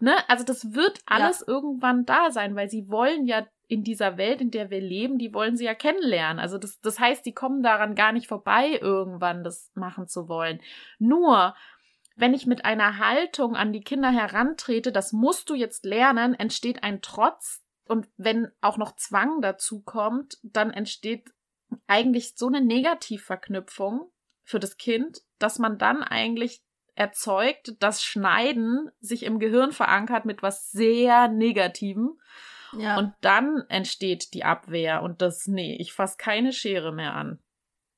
ne, 0.00 0.16
also 0.28 0.44
das 0.44 0.74
wird 0.74 1.00
alles 1.06 1.40
ja. 1.40 1.48
irgendwann 1.48 2.04
da 2.04 2.30
sein, 2.30 2.54
weil 2.56 2.68
sie 2.68 2.88
wollen 2.88 3.26
ja 3.26 3.46
in 3.66 3.82
dieser 3.82 4.16
Welt, 4.18 4.40
in 4.40 4.50
der 4.50 4.70
wir 4.70 4.80
leben, 4.80 5.18
die 5.18 5.32
wollen 5.32 5.56
sie 5.56 5.64
ja 5.64 5.74
kennenlernen. 5.74 6.38
Also 6.38 6.58
das, 6.58 6.80
das 6.80 6.98
heißt, 6.98 7.24
die 7.24 7.32
kommen 7.32 7.62
daran 7.62 7.94
gar 7.94 8.12
nicht 8.12 8.28
vorbei, 8.28 8.78
irgendwann 8.80 9.42
das 9.42 9.70
machen 9.74 10.06
zu 10.06 10.28
wollen. 10.28 10.60
Nur 10.98 11.54
wenn 12.16 12.34
ich 12.34 12.46
mit 12.46 12.64
einer 12.64 12.98
Haltung 12.98 13.56
an 13.56 13.72
die 13.72 13.82
Kinder 13.82 14.10
herantrete, 14.10 14.92
das 14.92 15.12
musst 15.12 15.50
du 15.50 15.54
jetzt 15.54 15.84
lernen, 15.84 16.34
entsteht 16.34 16.82
ein 16.82 17.00
Trotz. 17.02 17.62
Und 17.86 18.08
wenn 18.16 18.50
auch 18.60 18.76
noch 18.76 18.94
Zwang 18.96 19.40
dazu 19.40 19.82
kommt, 19.82 20.38
dann 20.42 20.70
entsteht 20.70 21.32
eigentlich 21.86 22.36
so 22.36 22.46
eine 22.46 22.60
Negativverknüpfung 22.60 24.10
für 24.42 24.60
das 24.60 24.76
Kind, 24.76 25.22
dass 25.38 25.58
man 25.58 25.78
dann 25.78 26.02
eigentlich 26.02 26.62
erzeugt, 26.94 27.74
dass 27.80 28.04
Schneiden 28.04 28.90
sich 29.00 29.24
im 29.24 29.38
Gehirn 29.38 29.72
verankert 29.72 30.24
mit 30.24 30.42
was 30.42 30.70
sehr 30.70 31.28
Negativem. 31.28 32.18
Ja. 32.72 32.98
Und 32.98 33.14
dann 33.20 33.62
entsteht 33.68 34.34
die 34.34 34.44
Abwehr 34.44 35.02
und 35.02 35.22
das, 35.22 35.46
nee, 35.46 35.76
ich 35.78 35.92
fasse 35.92 36.16
keine 36.18 36.52
Schere 36.52 36.92
mehr 36.92 37.14
an. 37.14 37.38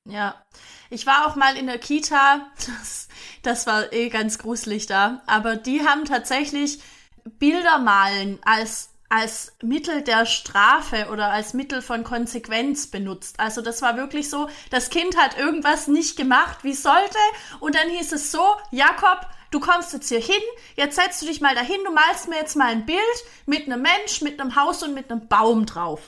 Ja, 0.05 0.41
ich 0.89 1.07
war 1.07 1.27
auch 1.27 1.35
mal 1.35 1.57
in 1.57 1.67
der 1.67 1.79
Kita, 1.79 2.47
das, 2.67 3.09
das 3.43 3.67
war 3.67 3.93
eh 3.93 4.09
ganz 4.09 4.39
gruselig 4.39 4.87
da, 4.87 5.23
aber 5.27 5.57
die 5.57 5.85
haben 5.85 6.05
tatsächlich 6.05 6.81
Bilder 7.25 7.79
malen 7.79 8.39
als 8.45 8.96
als 9.09 9.53
Mittel 9.63 10.03
der 10.03 10.27
Strafe 10.27 11.09
oder 11.13 11.31
als 11.31 11.55
Mittel 11.55 11.83
von 11.83 12.05
Konsequenz 12.05 12.89
benutzt. 12.89 13.39
Also 13.39 13.63
das 13.63 13.83
war 13.83 13.97
wirklich 13.97 14.29
so, 14.31 14.49
das 14.71 14.91
Kind 14.91 15.17
hat 15.17 15.39
irgendwas 15.39 15.89
nicht 15.89 16.17
gemacht, 16.17 16.59
wie 16.63 16.75
sollte, 16.75 17.19
und 17.61 17.75
dann 17.75 17.89
hieß 17.89 18.13
es 18.13 18.33
so, 18.33 18.45
Jakob, 18.71 19.27
du 19.51 19.61
kommst 19.61 19.93
jetzt 19.93 20.09
hier 20.09 20.21
hin, 20.21 20.43
jetzt 20.77 20.97
setzt 20.97 21.23
du 21.23 21.27
dich 21.27 21.41
mal 21.41 21.55
dahin, 21.55 21.83
du 21.85 21.93
malst 21.93 22.29
mir 22.29 22.37
jetzt 22.37 22.57
mal 22.57 22.69
ein 22.69 22.87
Bild 22.87 23.01
mit 23.47 23.67
einem 23.67 23.83
Mensch, 23.83 24.23
mit 24.23 24.41
einem 24.41 24.57
Haus 24.57 24.83
und 24.83 24.95
mit 24.95 25.11
einem 25.11 25.29
Baum 25.29 25.67
drauf. 25.67 26.01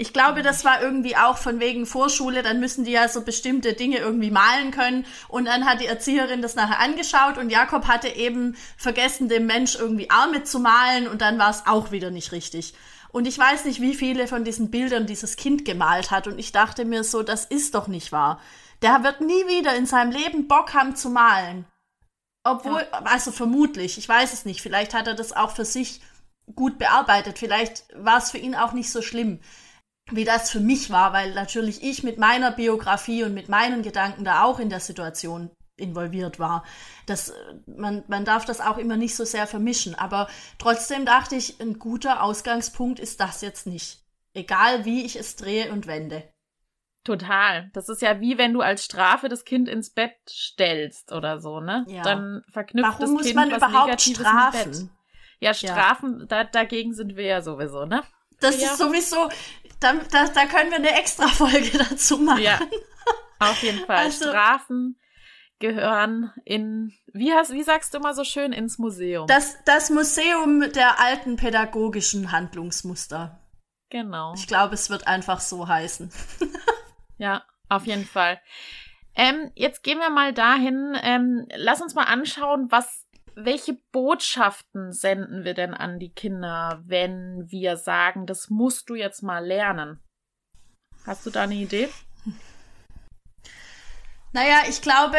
Ich 0.00 0.14
glaube, 0.14 0.40
das 0.40 0.64
war 0.64 0.80
irgendwie 0.80 1.14
auch 1.14 1.36
von 1.36 1.60
wegen 1.60 1.84
Vorschule, 1.84 2.42
dann 2.42 2.58
müssen 2.58 2.84
die 2.84 2.92
ja 2.92 3.06
so 3.06 3.20
bestimmte 3.20 3.74
Dinge 3.74 3.98
irgendwie 3.98 4.30
malen 4.30 4.70
können. 4.70 5.04
Und 5.28 5.44
dann 5.44 5.66
hat 5.66 5.82
die 5.82 5.86
Erzieherin 5.86 6.40
das 6.40 6.54
nachher 6.54 6.80
angeschaut 6.80 7.36
und 7.36 7.50
Jakob 7.50 7.86
hatte 7.86 8.08
eben 8.08 8.56
vergessen, 8.78 9.28
dem 9.28 9.44
Mensch 9.44 9.74
irgendwie 9.74 10.08
Arme 10.08 10.42
zu 10.42 10.58
malen 10.58 11.06
und 11.06 11.20
dann 11.20 11.38
war 11.38 11.50
es 11.50 11.64
auch 11.66 11.90
wieder 11.90 12.10
nicht 12.10 12.32
richtig. 12.32 12.72
Und 13.12 13.28
ich 13.28 13.38
weiß 13.38 13.66
nicht, 13.66 13.82
wie 13.82 13.94
viele 13.94 14.26
von 14.26 14.42
diesen 14.42 14.70
Bildern 14.70 15.04
dieses 15.04 15.36
Kind 15.36 15.66
gemalt 15.66 16.10
hat. 16.10 16.26
Und 16.26 16.38
ich 16.38 16.50
dachte 16.50 16.86
mir 16.86 17.04
so, 17.04 17.22
das 17.22 17.44
ist 17.44 17.74
doch 17.74 17.86
nicht 17.86 18.10
wahr. 18.10 18.40
Der 18.80 19.04
wird 19.04 19.20
nie 19.20 19.46
wieder 19.48 19.76
in 19.76 19.84
seinem 19.84 20.12
Leben 20.12 20.48
Bock 20.48 20.72
haben 20.72 20.96
zu 20.96 21.10
malen. 21.10 21.66
Obwohl, 22.42 22.88
ja. 22.90 23.02
also 23.04 23.32
vermutlich, 23.32 23.98
ich 23.98 24.08
weiß 24.08 24.32
es 24.32 24.46
nicht. 24.46 24.62
Vielleicht 24.62 24.94
hat 24.94 25.08
er 25.08 25.14
das 25.14 25.34
auch 25.36 25.50
für 25.50 25.66
sich 25.66 26.00
gut 26.54 26.78
bearbeitet. 26.78 27.38
Vielleicht 27.38 27.84
war 27.94 28.16
es 28.16 28.30
für 28.30 28.38
ihn 28.38 28.54
auch 28.54 28.72
nicht 28.72 28.90
so 28.90 29.02
schlimm 29.02 29.40
wie 30.10 30.24
das 30.24 30.50
für 30.50 30.60
mich 30.60 30.90
war, 30.90 31.12
weil 31.12 31.34
natürlich 31.34 31.82
ich 31.82 32.02
mit 32.02 32.18
meiner 32.18 32.50
Biografie 32.50 33.24
und 33.24 33.34
mit 33.34 33.48
meinen 33.48 33.82
Gedanken 33.82 34.24
da 34.24 34.44
auch 34.44 34.58
in 34.58 34.70
der 34.70 34.80
Situation 34.80 35.50
involviert 35.76 36.38
war. 36.38 36.64
Das, 37.06 37.32
man, 37.66 38.04
man 38.06 38.24
darf 38.24 38.44
das 38.44 38.60
auch 38.60 38.78
immer 38.78 38.96
nicht 38.96 39.16
so 39.16 39.24
sehr 39.24 39.46
vermischen. 39.46 39.94
Aber 39.94 40.28
trotzdem 40.58 41.04
dachte 41.06 41.36
ich, 41.36 41.60
ein 41.60 41.78
guter 41.78 42.22
Ausgangspunkt 42.22 43.00
ist 43.00 43.20
das 43.20 43.40
jetzt 43.40 43.66
nicht. 43.66 43.98
Egal 44.34 44.84
wie 44.84 45.04
ich 45.04 45.16
es 45.16 45.36
drehe 45.36 45.72
und 45.72 45.86
wende. 45.86 46.22
Total. 47.02 47.70
Das 47.72 47.88
ist 47.88 48.02
ja 48.02 48.20
wie 48.20 48.36
wenn 48.36 48.52
du 48.52 48.60
als 48.60 48.84
Strafe 48.84 49.28
das 49.28 49.44
Kind 49.44 49.68
ins 49.68 49.90
Bett 49.90 50.16
stellst 50.28 51.12
oder 51.12 51.40
so, 51.40 51.60
ne? 51.60 51.84
Ja. 51.88 52.02
Dann 52.02 52.42
verknüpft 52.50 52.88
Warum 52.88 53.00
das 53.00 53.10
muss 53.10 53.22
Kind 53.22 53.36
man 53.36 53.50
was 53.50 53.56
überhaupt 53.56 53.86
Negatives 53.86 54.20
strafen? 54.20 54.90
Ja, 55.40 55.54
Strafen, 55.54 56.28
Da, 56.28 56.44
dagegen 56.44 56.92
sind 56.92 57.16
wir 57.16 57.24
ja 57.24 57.40
sowieso, 57.40 57.86
ne? 57.86 58.02
Das 58.40 58.60
Ja. 58.60 58.68
ist 58.72 58.78
sowieso, 58.78 59.28
da, 59.80 59.94
da, 60.10 60.26
da 60.28 60.46
können 60.46 60.70
wir 60.70 60.78
eine 60.78 60.98
extra 60.98 61.28
Folge 61.28 61.70
dazu 61.90 62.18
machen. 62.18 62.42
Ja. 62.42 62.58
Auf 63.38 63.62
jeden 63.62 63.84
Fall. 63.86 63.96
Also- 63.96 64.28
Strafen 64.28 64.96
gehören 65.58 66.32
in, 66.46 66.92
wie, 67.12 67.32
hast, 67.34 67.52
wie 67.52 67.62
sagst 67.62 67.92
du 67.92 67.98
immer 67.98 68.14
so 68.14 68.24
schön, 68.24 68.52
ins 68.52 68.78
Museum. 68.78 69.26
Das, 69.26 69.56
das 69.66 69.90
Museum 69.90 70.72
der 70.72 70.98
alten 71.00 71.36
pädagogischen 71.36 72.32
Handlungsmuster. 72.32 73.40
genau. 73.90 74.32
Ich 74.34 74.46
glaube, 74.46 74.74
es 74.74 74.88
wird 74.88 75.06
einfach 75.06 75.40
so 75.40 75.68
heißen. 75.68 76.10
Ja, 77.18 77.44
auf 77.68 77.84
jeden 77.84 78.06
Fall. 78.06 78.40
Ähm, 79.14 79.52
jetzt 79.54 79.82
gehen 79.82 79.98
wir 79.98 80.08
mal 80.08 80.32
dahin. 80.32 80.96
Ähm, 81.02 81.46
lass 81.54 81.82
uns 81.82 81.94
mal 81.94 82.04
anschauen, 82.04 82.68
was, 82.70 82.99
welche 83.34 83.74
Botschaften 83.92 84.92
senden 84.92 85.44
wir 85.44 85.54
denn 85.54 85.74
an 85.74 85.98
die 85.98 86.12
Kinder, 86.12 86.82
wenn 86.84 87.50
wir 87.50 87.76
sagen, 87.76 88.26
das 88.26 88.50
musst 88.50 88.90
du 88.90 88.94
jetzt 88.94 89.22
mal 89.22 89.44
lernen? 89.44 90.00
Hast 91.06 91.26
du 91.26 91.30
da 91.30 91.42
eine 91.42 91.54
Idee? 91.54 91.88
Naja, 94.32 94.62
ich 94.68 94.80
glaube, 94.82 95.18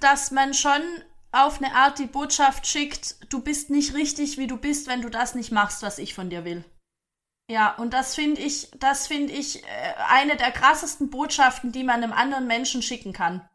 dass 0.00 0.30
man 0.30 0.52
schon 0.52 0.82
auf 1.30 1.62
eine 1.62 1.74
Art 1.74 1.98
die 1.98 2.06
Botschaft 2.06 2.66
schickt, 2.66 3.32
du 3.32 3.40
bist 3.40 3.70
nicht 3.70 3.94
richtig, 3.94 4.36
wie 4.36 4.46
du 4.46 4.58
bist, 4.58 4.86
wenn 4.86 5.00
du 5.00 5.08
das 5.08 5.34
nicht 5.34 5.50
machst, 5.50 5.82
was 5.82 5.98
ich 5.98 6.14
von 6.14 6.28
dir 6.28 6.44
will. 6.44 6.64
Ja, 7.50 7.74
und 7.76 7.92
das 7.94 8.14
finde 8.14 8.40
ich, 8.40 8.70
das 8.78 9.06
finde 9.06 9.32
ich 9.32 9.64
äh, 9.64 9.94
eine 10.08 10.36
der 10.36 10.52
krassesten 10.52 11.10
Botschaften, 11.10 11.72
die 11.72 11.84
man 11.84 12.02
einem 12.02 12.12
anderen 12.12 12.46
Menschen 12.46 12.82
schicken 12.82 13.12
kann. 13.12 13.48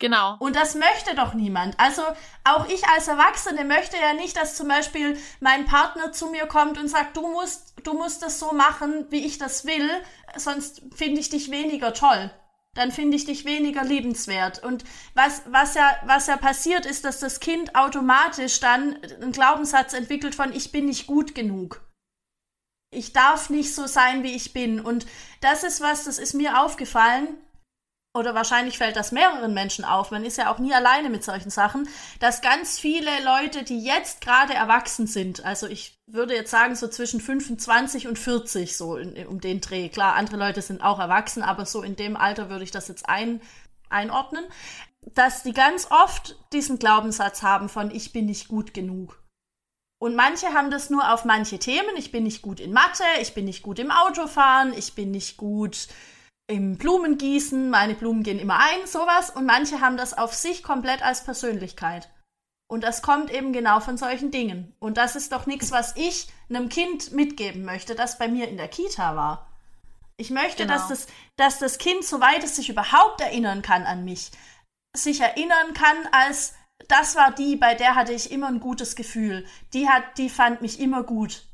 Genau. 0.00 0.36
Und 0.38 0.54
das 0.54 0.76
möchte 0.76 1.16
doch 1.16 1.34
niemand. 1.34 1.78
Also 1.78 2.02
auch 2.44 2.68
ich 2.68 2.86
als 2.86 3.08
Erwachsene 3.08 3.64
möchte 3.64 3.96
ja 3.96 4.12
nicht, 4.12 4.36
dass 4.36 4.54
zum 4.54 4.68
Beispiel 4.68 5.18
mein 5.40 5.66
Partner 5.66 6.12
zu 6.12 6.28
mir 6.28 6.46
kommt 6.46 6.78
und 6.78 6.88
sagt, 6.88 7.16
du 7.16 7.26
musst, 7.26 7.74
du 7.82 7.94
musst 7.94 8.22
das 8.22 8.38
so 8.38 8.52
machen, 8.52 9.06
wie 9.10 9.26
ich 9.26 9.38
das 9.38 9.64
will, 9.66 9.90
sonst 10.36 10.82
finde 10.94 11.20
ich 11.20 11.30
dich 11.30 11.50
weniger 11.50 11.94
toll. 11.94 12.30
Dann 12.74 12.92
finde 12.92 13.16
ich 13.16 13.24
dich 13.24 13.44
weniger 13.44 13.82
liebenswert. 13.82 14.62
Und 14.62 14.84
was, 15.14 15.42
was 15.46 15.74
ja, 15.74 15.96
was 16.04 16.28
ja 16.28 16.36
passiert 16.36 16.86
ist, 16.86 17.04
dass 17.04 17.18
das 17.18 17.40
Kind 17.40 17.74
automatisch 17.74 18.60
dann 18.60 19.02
einen 19.02 19.32
Glaubenssatz 19.32 19.94
entwickelt 19.94 20.36
von 20.36 20.52
ich 20.52 20.70
bin 20.70 20.86
nicht 20.86 21.08
gut 21.08 21.34
genug. 21.34 21.80
Ich 22.90 23.12
darf 23.12 23.50
nicht 23.50 23.74
so 23.74 23.88
sein, 23.88 24.22
wie 24.22 24.36
ich 24.36 24.52
bin. 24.52 24.80
Und 24.80 25.06
das 25.40 25.64
ist 25.64 25.80
was, 25.80 26.04
das 26.04 26.20
ist 26.20 26.34
mir 26.34 26.60
aufgefallen, 26.60 27.36
oder 28.14 28.34
wahrscheinlich 28.34 28.78
fällt 28.78 28.96
das 28.96 29.12
mehreren 29.12 29.54
Menschen 29.54 29.84
auf, 29.84 30.10
man 30.10 30.24
ist 30.24 30.38
ja 30.38 30.52
auch 30.52 30.58
nie 30.58 30.72
alleine 30.72 31.10
mit 31.10 31.22
solchen 31.22 31.50
Sachen, 31.50 31.88
dass 32.20 32.40
ganz 32.40 32.78
viele 32.78 33.10
Leute, 33.24 33.62
die 33.64 33.82
jetzt 33.82 34.20
gerade 34.20 34.54
erwachsen 34.54 35.06
sind, 35.06 35.44
also 35.44 35.66
ich 35.66 35.98
würde 36.06 36.34
jetzt 36.34 36.50
sagen 36.50 36.74
so 36.74 36.88
zwischen 36.88 37.20
25 37.20 38.08
und 38.08 38.18
40 38.18 38.76
so 38.76 38.96
in, 38.96 39.26
um 39.26 39.40
den 39.40 39.60
Dreh. 39.60 39.88
Klar, 39.88 40.14
andere 40.14 40.38
Leute 40.38 40.62
sind 40.62 40.82
auch 40.82 40.98
erwachsen, 40.98 41.42
aber 41.42 41.66
so 41.66 41.82
in 41.82 41.96
dem 41.96 42.16
Alter 42.16 42.48
würde 42.50 42.64
ich 42.64 42.70
das 42.70 42.88
jetzt 42.88 43.08
ein, 43.08 43.40
einordnen, 43.90 44.44
dass 45.14 45.42
die 45.42 45.52
ganz 45.52 45.88
oft 45.90 46.36
diesen 46.52 46.78
Glaubenssatz 46.78 47.42
haben 47.42 47.68
von 47.68 47.90
ich 47.90 48.12
bin 48.12 48.26
nicht 48.26 48.48
gut 48.48 48.74
genug. 48.74 49.22
Und 50.00 50.14
manche 50.14 50.48
haben 50.54 50.70
das 50.70 50.90
nur 50.90 51.12
auf 51.12 51.24
manche 51.24 51.58
Themen. 51.58 51.96
Ich 51.96 52.12
bin 52.12 52.22
nicht 52.22 52.40
gut 52.40 52.60
in 52.60 52.72
Mathe, 52.72 53.02
ich 53.20 53.34
bin 53.34 53.46
nicht 53.46 53.62
gut 53.62 53.80
im 53.80 53.90
Autofahren, 53.90 54.72
ich 54.72 54.94
bin 54.94 55.10
nicht 55.10 55.36
gut 55.36 55.88
im 56.48 56.78
Blumengießen, 56.78 57.70
meine 57.70 57.94
Blumen 57.94 58.22
gehen 58.22 58.38
immer 58.38 58.58
ein, 58.58 58.86
sowas. 58.86 59.30
Und 59.30 59.46
manche 59.46 59.80
haben 59.80 59.96
das 59.96 60.16
auf 60.16 60.34
sich 60.34 60.62
komplett 60.62 61.02
als 61.02 61.22
Persönlichkeit. 61.22 62.10
Und 62.70 62.84
das 62.84 63.02
kommt 63.02 63.30
eben 63.30 63.52
genau 63.52 63.80
von 63.80 63.96
solchen 63.96 64.30
Dingen. 64.30 64.74
Und 64.78 64.96
das 64.96 65.14
ist 65.14 65.32
doch 65.32 65.46
nichts, 65.46 65.70
was 65.70 65.96
ich 65.96 66.28
einem 66.48 66.68
Kind 66.68 67.12
mitgeben 67.12 67.64
möchte, 67.64 67.94
das 67.94 68.18
bei 68.18 68.28
mir 68.28 68.48
in 68.48 68.56
der 68.56 68.68
Kita 68.68 69.14
war. 69.14 69.46
Ich 70.16 70.30
möchte, 70.30 70.64
Genau. 70.64 70.74
dass, 70.74 70.88
das, 70.88 71.06
dass 71.36 71.58
das 71.58 71.78
Kind, 71.78 72.04
soweit 72.04 72.42
es 72.42 72.56
sich 72.56 72.68
überhaupt 72.68 73.20
erinnern 73.20 73.62
kann 73.62 73.84
an 73.84 74.04
mich, 74.04 74.32
sich 74.96 75.20
erinnern 75.20 75.74
kann 75.74 75.96
als, 76.12 76.54
das 76.88 77.14
war 77.14 77.30
die, 77.30 77.56
bei 77.56 77.74
der 77.74 77.94
hatte 77.94 78.12
ich 78.12 78.30
immer 78.30 78.48
ein 78.48 78.60
gutes 78.60 78.96
Gefühl. 78.96 79.46
Die 79.74 79.88
hat, 79.88 80.18
die 80.18 80.28
fand 80.28 80.60
mich 80.60 80.80
immer 80.80 81.02
gut. 81.04 81.47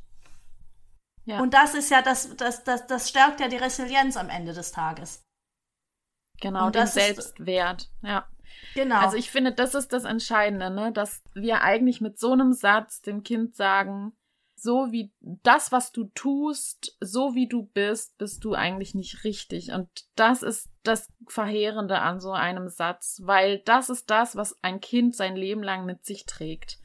Ja. 1.26 1.40
Und 1.40 1.54
das 1.54 1.74
ist 1.74 1.90
ja, 1.90 2.02
das, 2.02 2.36
das, 2.36 2.64
das, 2.64 2.86
das 2.86 3.08
stärkt 3.08 3.40
ja 3.40 3.48
die 3.48 3.56
Resilienz 3.56 4.16
am 4.16 4.28
Ende 4.28 4.52
des 4.52 4.72
Tages. 4.72 5.22
Genau, 6.40 6.66
Und 6.66 6.74
den 6.74 6.82
das 6.82 6.96
ist- 6.96 7.04
Selbstwert. 7.04 7.90
Ja. 8.02 8.28
Genau. 8.74 8.96
Also 8.96 9.16
ich 9.16 9.30
finde, 9.30 9.52
das 9.52 9.74
ist 9.74 9.92
das 9.92 10.04
Entscheidende, 10.04 10.70
ne? 10.70 10.92
dass 10.92 11.22
wir 11.34 11.62
eigentlich 11.62 12.00
mit 12.00 12.18
so 12.18 12.32
einem 12.32 12.52
Satz 12.52 13.00
dem 13.02 13.22
Kind 13.22 13.54
sagen, 13.54 14.12
so 14.56 14.92
wie 14.92 15.12
das, 15.20 15.72
was 15.72 15.92
du 15.92 16.04
tust, 16.14 16.96
so 17.00 17.34
wie 17.34 17.48
du 17.48 17.64
bist, 17.66 18.16
bist 18.18 18.44
du 18.44 18.54
eigentlich 18.54 18.94
nicht 18.94 19.24
richtig. 19.24 19.72
Und 19.72 19.88
das 20.16 20.42
ist 20.42 20.70
das 20.82 21.12
Verheerende 21.28 22.00
an 22.00 22.20
so 22.20 22.32
einem 22.32 22.68
Satz, 22.68 23.20
weil 23.24 23.58
das 23.60 23.90
ist 23.90 24.10
das, 24.10 24.36
was 24.36 24.56
ein 24.62 24.80
Kind 24.80 25.14
sein 25.14 25.36
Leben 25.36 25.62
lang 25.62 25.84
mit 25.84 26.04
sich 26.04 26.24
trägt. 26.26 26.78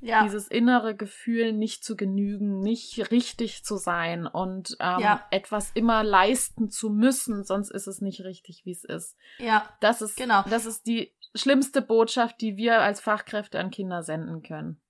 Ja. 0.00 0.22
Dieses 0.22 0.48
innere 0.48 0.96
Gefühl, 0.96 1.52
nicht 1.52 1.84
zu 1.84 1.96
genügen, 1.96 2.60
nicht 2.60 3.10
richtig 3.10 3.64
zu 3.64 3.76
sein 3.76 4.26
und 4.26 4.76
ähm, 4.80 5.00
Ja. 5.00 5.24
etwas 5.30 5.70
immer 5.74 6.02
leisten 6.02 6.70
zu 6.70 6.90
müssen, 6.90 7.44
sonst 7.44 7.70
ist 7.70 7.86
es 7.86 8.00
nicht 8.00 8.22
richtig, 8.24 8.62
wie 8.64 8.72
es 8.72 8.84
ist. 8.84 9.16
ja. 9.38 9.68
Das 9.80 10.02
ist, 10.02 10.16
Genau. 10.16 10.42
das 10.48 10.66
ist 10.66 10.86
die 10.86 11.12
schlimmste 11.34 11.82
Botschaft, 11.82 12.40
die 12.40 12.56
wir 12.56 12.80
als 12.80 13.00
Fachkräfte 13.00 13.58
an 13.60 13.70
Kinder 13.70 14.02
senden 14.02 14.42
können. 14.42 14.80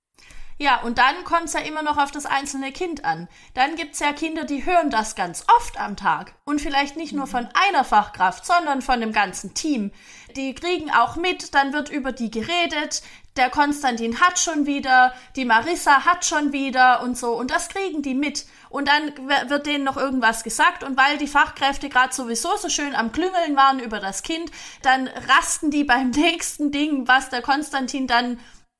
Ja, 0.57 0.81
und 0.81 0.99
dann 0.99 1.23
kommt 1.23 1.45
es 1.45 1.53
ja 1.53 1.61
immer 1.61 1.81
noch 1.81 1.97
auf 1.97 2.11
das 2.11 2.27
einzelne 2.27 2.71
Kind 2.71 3.03
an. 3.03 3.27
Dann 3.55 3.75
gibt's 3.75 3.99
ja 3.99 4.13
Kinder, 4.13 4.43
die 4.43 4.63
hören 4.63 4.91
das 4.91 5.15
ganz 5.15 5.43
oft 5.57 5.79
am 5.79 5.97
Tag. 5.97 6.35
Und 6.45 6.61
vielleicht 6.61 6.97
nicht 6.97 7.13
nur 7.13 7.25
von 7.25 7.47
einer 7.55 7.83
Fachkraft, 7.83 8.45
sondern 8.45 8.83
von 8.83 9.01
dem 9.01 9.11
ganzen 9.11 9.55
Team. 9.55 9.91
Die 10.35 10.53
kriegen 10.53 10.91
auch 10.91 11.15
mit, 11.15 11.55
dann 11.55 11.73
wird 11.73 11.89
über 11.89 12.11
die 12.11 12.29
geredet. 12.29 13.01
Der 13.37 13.49
Konstantin 13.49 14.19
hat 14.19 14.39
schon 14.39 14.65
wieder, 14.65 15.13
die 15.37 15.45
Marissa 15.45 16.03
hat 16.05 16.25
schon 16.25 16.51
wieder 16.51 17.01
und 17.01 17.17
so. 17.17 17.33
Und 17.33 17.49
das 17.49 17.69
kriegen 17.69 18.01
die 18.01 18.13
mit. 18.13 18.45
Und 18.69 18.87
dann 18.89 19.13
wird 19.49 19.65
denen 19.65 19.85
noch 19.85 19.95
irgendwas 19.95 20.43
gesagt. 20.43 20.83
Und 20.83 20.97
weil 20.97 21.17
die 21.17 21.27
Fachkräfte 21.27 21.87
gerade 21.87 22.13
sowieso 22.13 22.57
so 22.57 22.67
schön 22.67 22.93
am 22.93 23.11
Klüngeln 23.11 23.55
waren 23.55 23.79
über 23.79 23.99
das 23.99 24.23
Kind, 24.23 24.51
dann 24.81 25.07
rasten 25.29 25.71
die 25.71 25.83
beim 25.85 26.09
nächsten 26.09 26.71
Ding, 26.71 27.07
was 27.07 27.29
der 27.29 27.41
Konstantin 27.41 28.07
dann 28.07 28.39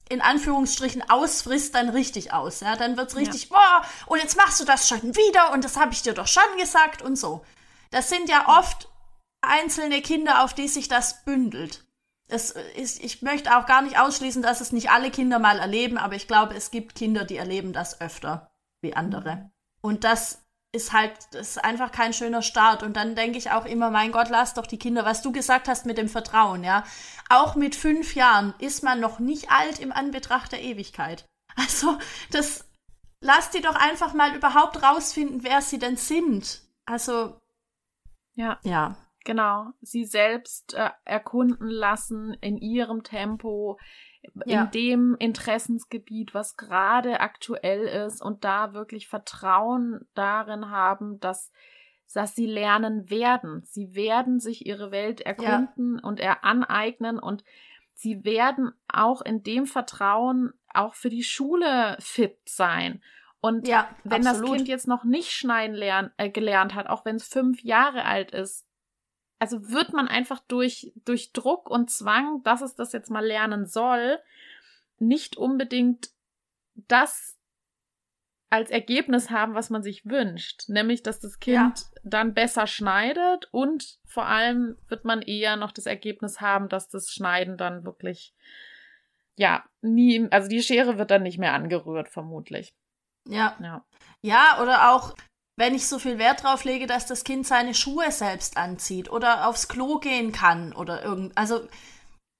in 0.09 0.19
Anführungsstrichen 0.19 1.09
ausfrisst, 1.09 1.73
dann 1.73 1.87
richtig 1.87 2.33
aus. 2.33 2.59
Ja, 2.59 2.75
dann 2.75 2.97
wird's 2.97 3.15
richtig, 3.15 3.47
boah, 3.47 3.81
und 4.07 4.19
jetzt 4.19 4.35
machst 4.35 4.59
du 4.59 4.65
das 4.65 4.89
schon 4.89 5.15
wieder 5.15 5.53
und 5.53 5.63
das 5.63 5.77
habe 5.77 5.93
ich 5.93 6.01
dir 6.01 6.13
doch 6.13 6.27
schon 6.27 6.43
gesagt 6.59 7.01
und 7.01 7.15
so. 7.15 7.45
Das 7.91 8.09
sind 8.09 8.27
ja 8.27 8.49
oft 8.49 8.89
einzelne 9.39 10.01
Kinder, 10.01 10.43
auf 10.43 10.53
die 10.53 10.67
sich 10.67 10.89
das 10.89 11.23
bündelt. 11.23 11.85
Es 12.31 12.51
ist, 12.51 13.03
ich 13.03 13.21
möchte 13.21 13.57
auch 13.57 13.65
gar 13.65 13.81
nicht 13.81 13.99
ausschließen, 13.99 14.41
dass 14.41 14.61
es 14.61 14.71
nicht 14.71 14.89
alle 14.89 15.11
Kinder 15.11 15.37
mal 15.37 15.59
erleben, 15.59 15.97
aber 15.97 16.15
ich 16.15 16.27
glaube, 16.27 16.55
es 16.55 16.71
gibt 16.71 16.95
Kinder, 16.95 17.25
die 17.25 17.37
erleben 17.37 17.73
das 17.73 17.99
öfter 17.99 18.51
wie 18.81 18.95
andere. 18.95 19.51
Und 19.81 20.03
das 20.03 20.41
ist 20.71 20.93
halt, 20.93 21.11
das 21.31 21.51
ist 21.51 21.63
einfach 21.63 21.91
kein 21.91 22.13
schöner 22.13 22.41
Start. 22.41 22.83
Und 22.83 22.95
dann 22.95 23.15
denke 23.15 23.37
ich 23.37 23.51
auch 23.51 23.65
immer, 23.65 23.91
mein 23.91 24.11
Gott, 24.11 24.29
lass 24.29 24.53
doch 24.53 24.65
die 24.65 24.79
Kinder, 24.79 25.05
was 25.05 25.21
du 25.21 25.31
gesagt 25.31 25.67
hast 25.67 25.85
mit 25.85 25.97
dem 25.97 26.07
Vertrauen, 26.07 26.63
ja. 26.63 26.83
Auch 27.29 27.55
mit 27.55 27.75
fünf 27.75 28.15
Jahren 28.15 28.53
ist 28.59 28.83
man 28.83 28.99
noch 28.99 29.19
nicht 29.19 29.51
alt 29.51 29.79
im 29.79 29.91
Anbetracht 29.91 30.51
der 30.51 30.61
Ewigkeit. 30.61 31.25
Also, 31.57 31.97
das, 32.31 32.63
lass 33.19 33.49
die 33.49 33.59
doch 33.59 33.75
einfach 33.75 34.13
mal 34.13 34.33
überhaupt 34.33 34.81
rausfinden, 34.81 35.43
wer 35.43 35.61
sie 35.61 35.79
denn 35.79 35.97
sind. 35.97 36.61
Also, 36.85 37.37
Ja, 38.35 38.57
ja. 38.63 38.95
Genau. 39.25 39.67
Sie 39.81 40.05
selbst 40.05 40.73
äh, 40.73 40.89
erkunden 41.05 41.67
lassen 41.69 42.35
in 42.41 42.57
ihrem 42.57 43.03
Tempo, 43.03 43.77
Ja. 44.45 44.63
in 44.65 44.71
dem 44.71 45.15
Interessensgebiet, 45.19 46.33
was 46.33 46.55
gerade 46.55 47.19
aktuell 47.21 47.81
ist 48.05 48.21
und 48.21 48.43
da 48.43 48.73
wirklich 48.73 49.07
Vertrauen 49.07 50.07
darin 50.13 50.69
haben, 50.69 51.19
dass 51.19 51.51
dass 52.13 52.35
sie 52.35 52.45
lernen 52.45 53.09
werden. 53.09 53.63
Sie 53.63 53.95
werden 53.95 54.41
sich 54.41 54.65
ihre 54.65 54.91
Welt 54.91 55.21
erkunden 55.21 55.97
und 55.97 56.19
er 56.19 56.43
aneignen 56.43 57.17
und 57.17 57.45
sie 57.93 58.25
werden 58.25 58.73
auch 58.91 59.21
in 59.21 59.43
dem 59.43 59.65
Vertrauen 59.65 60.51
auch 60.73 60.93
für 60.93 61.09
die 61.09 61.23
Schule 61.23 61.95
fit 62.01 62.37
sein. 62.45 63.01
Und 63.39 63.65
Ja, 63.65 63.87
wenn 64.03 64.27
absolut. 64.27 64.49
das 64.49 64.55
Kind 64.57 64.67
jetzt 64.67 64.87
noch 64.89 65.05
nicht 65.05 65.31
schneiden 65.31 65.73
lern, 65.73 66.11
äh, 66.17 66.29
gelernt 66.29 66.75
hat, 66.75 66.87
auch 66.87 67.05
wenn 67.05 67.15
es 67.15 67.29
fünf 67.29 67.63
Jahre 67.63 68.03
alt 68.03 68.31
ist, 68.31 68.67
also 69.41 69.69
wird 69.69 69.91
man 69.91 70.07
einfach 70.07 70.39
durch, 70.47 70.93
durch 71.03 71.33
Druck 71.33 71.67
und 71.67 71.89
Zwang, 71.89 72.43
dass 72.43 72.61
es 72.61 72.75
das 72.75 72.93
jetzt 72.93 73.09
mal 73.09 73.25
lernen 73.25 73.65
soll, 73.65 74.19
nicht 74.99 75.35
unbedingt 75.35 76.11
das 76.75 77.39
als 78.51 78.69
Ergebnis 78.69 79.31
haben, 79.31 79.55
was 79.55 79.71
man 79.71 79.81
sich 79.81 80.05
wünscht. 80.05 80.69
Nämlich, 80.69 81.01
dass 81.01 81.19
das 81.19 81.39
Kind 81.39 81.55
ja. 81.55 81.73
dann 82.03 82.35
besser 82.35 82.67
schneidet 82.67 83.49
und 83.51 83.97
vor 84.05 84.27
allem 84.27 84.77
wird 84.89 85.05
man 85.05 85.23
eher 85.23 85.55
noch 85.55 85.71
das 85.71 85.87
Ergebnis 85.87 86.39
haben, 86.39 86.69
dass 86.69 86.87
das 86.87 87.09
Schneiden 87.09 87.57
dann 87.57 87.83
wirklich, 87.83 88.35
ja, 89.37 89.65
nie, 89.81 90.27
also 90.29 90.49
die 90.49 90.61
Schere 90.61 90.99
wird 90.99 91.09
dann 91.09 91.23
nicht 91.23 91.39
mehr 91.39 91.53
angerührt, 91.53 92.09
vermutlich. 92.09 92.75
Ja. 93.27 93.57
Ja, 93.59 93.85
ja 94.21 94.61
oder 94.61 94.91
auch, 94.91 95.15
wenn 95.57 95.75
ich 95.75 95.87
so 95.87 95.99
viel 95.99 96.17
Wert 96.17 96.43
drauf 96.43 96.63
lege, 96.63 96.87
dass 96.87 97.05
das 97.05 97.23
Kind 97.23 97.45
seine 97.45 97.73
Schuhe 97.73 98.11
selbst 98.11 98.57
anzieht 98.57 99.11
oder 99.11 99.47
aufs 99.47 99.67
Klo 99.67 99.99
gehen 99.99 100.31
kann 100.31 100.73
oder 100.73 101.03
irgend, 101.03 101.37
also 101.37 101.67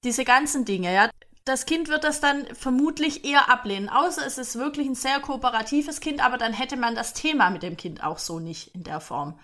diese 0.04 0.26
ganzen 0.26 0.65
Dinge, 0.65 0.93
ja 0.93 1.10
das 1.45 1.65
Kind 1.65 1.88
wird 1.88 2.04
das 2.04 2.19
dann 2.19 2.45
vermutlich 2.56 3.26
eher 3.26 3.50
ablehnen, 3.50 3.89
außer 3.89 4.26
es 4.26 4.38
ist 4.38 4.58
wirklich 4.58 4.88
ein 4.88 4.95
sehr 4.95 5.19
kooperatives 5.19 6.00
Kind, 6.00 6.24
aber 6.24 6.38
dann 6.38 6.54
hätte 6.54 6.78
man 6.78 6.95
das 6.95 7.13
Thema 7.13 7.50
mit 7.50 7.63
dem 7.63 7.78
Kind 7.78 8.04
auch 8.04 8.19
so 8.19 8.39
nicht 8.39 8.76
in 8.76 8.84
der 8.84 9.02
Form. 9.02 9.39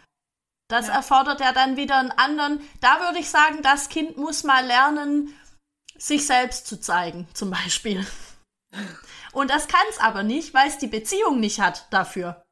Das 0.69 0.87
ja. 0.87 0.95
erfordert 0.95 1.39
ja 1.39 1.53
dann 1.53 1.77
wieder 1.77 1.97
einen 1.97 2.11
anderen. 2.11 2.61
Da 2.81 2.99
würde 2.99 3.19
ich 3.19 3.29
sagen, 3.29 3.61
das 3.63 3.89
Kind 3.89 4.17
muss 4.17 4.43
mal 4.43 4.65
lernen, 4.65 5.33
sich 5.97 6.27
selbst 6.27 6.67
zu 6.67 6.79
zeigen, 6.79 7.27
zum 7.33 7.49
Beispiel. 7.49 8.05
Und 9.31 9.49
das 9.49 9.67
kann 9.67 9.85
es 9.89 9.99
aber 9.99 10.23
nicht, 10.23 10.53
weil 10.53 10.67
es 10.67 10.77
die 10.77 10.87
Beziehung 10.87 11.39
nicht 11.39 11.59
hat 11.59 11.87
dafür. 11.91 12.43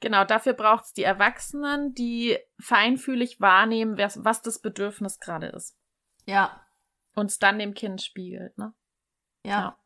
Genau, 0.00 0.24
dafür 0.24 0.52
braucht 0.52 0.84
es 0.84 0.92
die 0.92 1.02
Erwachsenen, 1.02 1.92
die 1.94 2.38
feinfühlig 2.60 3.40
wahrnehmen, 3.40 3.98
was 3.98 4.42
das 4.42 4.60
Bedürfnis 4.60 5.18
gerade 5.18 5.48
ist. 5.48 5.76
Ja 6.24 6.64
uns 7.18 7.38
dann 7.38 7.58
dem 7.58 7.74
Kind 7.74 8.00
spiegelt, 8.00 8.56
ne? 8.56 8.72
Ja. 9.44 9.50
ja. 9.50 9.78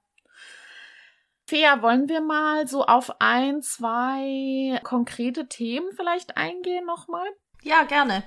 Fea, 1.46 1.83
wollen 1.83 2.09
wir 2.09 2.20
mal 2.20 2.66
so 2.68 2.85
auf 2.85 3.20
ein, 3.20 3.62
zwei 3.62 4.81
konkrete 4.85 5.48
Themen 5.48 5.92
vielleicht 5.92 6.37
eingehen 6.37 6.87
nochmal? 6.87 7.27
Ja, 7.62 7.83
gerne. 7.83 8.22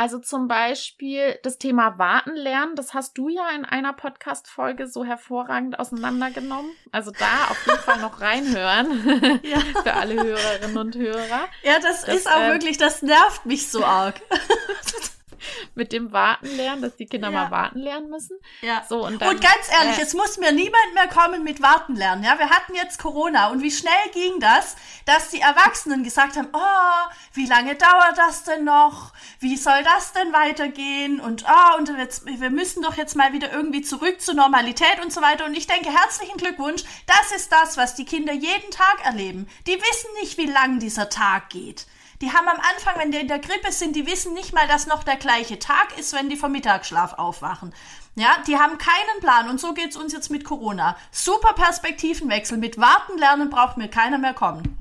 Also 0.00 0.18
zum 0.18 0.48
Beispiel 0.48 1.38
das 1.42 1.58
Thema 1.58 1.98
Warten 1.98 2.34
lernen, 2.34 2.74
das 2.74 2.94
hast 2.94 3.18
du 3.18 3.28
ja 3.28 3.50
in 3.54 3.66
einer 3.66 3.92
Podcast-Folge 3.92 4.86
so 4.86 5.04
hervorragend 5.04 5.78
auseinandergenommen. 5.78 6.70
Also 6.90 7.10
da 7.10 7.50
auf 7.50 7.66
jeden 7.66 7.80
Fall 7.80 8.00
noch 8.00 8.18
reinhören 8.22 9.40
ja. 9.42 9.60
für 9.82 9.92
alle 9.92 10.14
Hörerinnen 10.14 10.78
und 10.78 10.96
Hörer. 10.96 11.48
Ja, 11.62 11.78
das, 11.82 12.06
das 12.06 12.16
ist 12.16 12.30
auch 12.30 12.40
äh, 12.40 12.52
wirklich, 12.52 12.78
das 12.78 13.02
nervt 13.02 13.44
mich 13.44 13.68
so 13.68 13.84
arg. 13.84 14.22
mit 15.74 15.92
dem 15.92 16.12
Warten 16.12 16.46
lernen, 16.56 16.82
dass 16.82 16.96
die 16.96 17.06
Kinder 17.06 17.30
ja. 17.30 17.44
mal 17.44 17.50
warten 17.50 17.80
lernen 17.80 18.10
müssen. 18.10 18.38
Ja. 18.62 18.84
So, 18.88 19.06
und, 19.06 19.20
dann, 19.20 19.30
und 19.30 19.40
ganz 19.40 19.70
ehrlich, 19.72 19.98
äh, 19.98 20.02
es 20.02 20.14
muss 20.14 20.38
mir 20.38 20.52
niemand 20.52 20.94
mehr 20.94 21.08
kommen 21.08 21.44
mit 21.44 21.62
Warten 21.62 21.96
lernen. 21.96 22.24
Ja, 22.24 22.38
wir 22.38 22.50
hatten 22.50 22.74
jetzt 22.74 22.98
Corona 22.98 23.48
und 23.48 23.62
wie 23.62 23.70
schnell 23.70 23.92
ging 24.12 24.40
das, 24.40 24.76
dass 25.06 25.30
die 25.30 25.40
Erwachsenen 25.40 26.02
gesagt 26.02 26.36
haben, 26.36 26.48
oh, 26.52 27.10
wie 27.34 27.46
lange 27.46 27.74
dauert 27.74 28.16
das 28.16 28.44
denn 28.44 28.64
noch? 28.64 29.12
Wie 29.38 29.56
soll 29.56 29.82
das 29.84 30.12
denn 30.12 30.32
weitergehen? 30.32 31.20
Und 31.20 31.44
oh, 31.48 31.78
und 31.78 31.88
jetzt, 31.98 32.26
wir 32.26 32.50
müssen 32.50 32.82
doch 32.82 32.96
jetzt 32.96 33.16
mal 33.16 33.32
wieder 33.32 33.52
irgendwie 33.52 33.82
zurück 33.82 34.20
zur 34.20 34.34
Normalität 34.34 35.00
und 35.02 35.12
so 35.12 35.22
weiter. 35.22 35.44
Und 35.46 35.56
ich 35.56 35.66
denke, 35.66 35.90
herzlichen 35.90 36.36
Glückwunsch. 36.36 36.84
Das 37.06 37.32
ist 37.36 37.52
das, 37.52 37.76
was 37.76 37.94
die 37.94 38.04
Kinder 38.04 38.32
jeden 38.32 38.70
Tag 38.70 39.04
erleben. 39.04 39.48
Die 39.66 39.76
wissen 39.76 40.10
nicht, 40.20 40.38
wie 40.38 40.46
lang 40.46 40.78
dieser 40.78 41.08
Tag 41.08 41.50
geht. 41.50 41.86
Die 42.22 42.32
haben 42.32 42.48
am 42.48 42.58
Anfang, 42.58 42.98
wenn 42.98 43.10
die 43.10 43.18
in 43.18 43.28
der 43.28 43.38
Grippe 43.38 43.72
sind, 43.72 43.96
die 43.96 44.06
wissen 44.06 44.34
nicht 44.34 44.52
mal, 44.52 44.68
dass 44.68 44.86
noch 44.86 45.04
der 45.04 45.16
gleiche 45.16 45.58
Tag 45.58 45.98
ist, 45.98 46.12
wenn 46.12 46.28
die 46.28 46.36
vom 46.36 46.52
Mittagsschlaf 46.52 47.14
aufwachen. 47.14 47.74
Ja, 48.14 48.42
die 48.46 48.58
haben 48.58 48.76
keinen 48.76 49.20
Plan 49.20 49.48
und 49.48 49.58
so 49.58 49.72
geht's 49.72 49.96
uns 49.96 50.12
jetzt 50.12 50.30
mit 50.30 50.44
Corona. 50.44 50.96
Super 51.10 51.54
Perspektivenwechsel. 51.54 52.58
Mit 52.58 52.76
Warten 52.76 53.16
lernen 53.18 53.48
braucht 53.48 53.78
mir 53.78 53.88
keiner 53.88 54.18
mehr 54.18 54.34
kommen. 54.34 54.78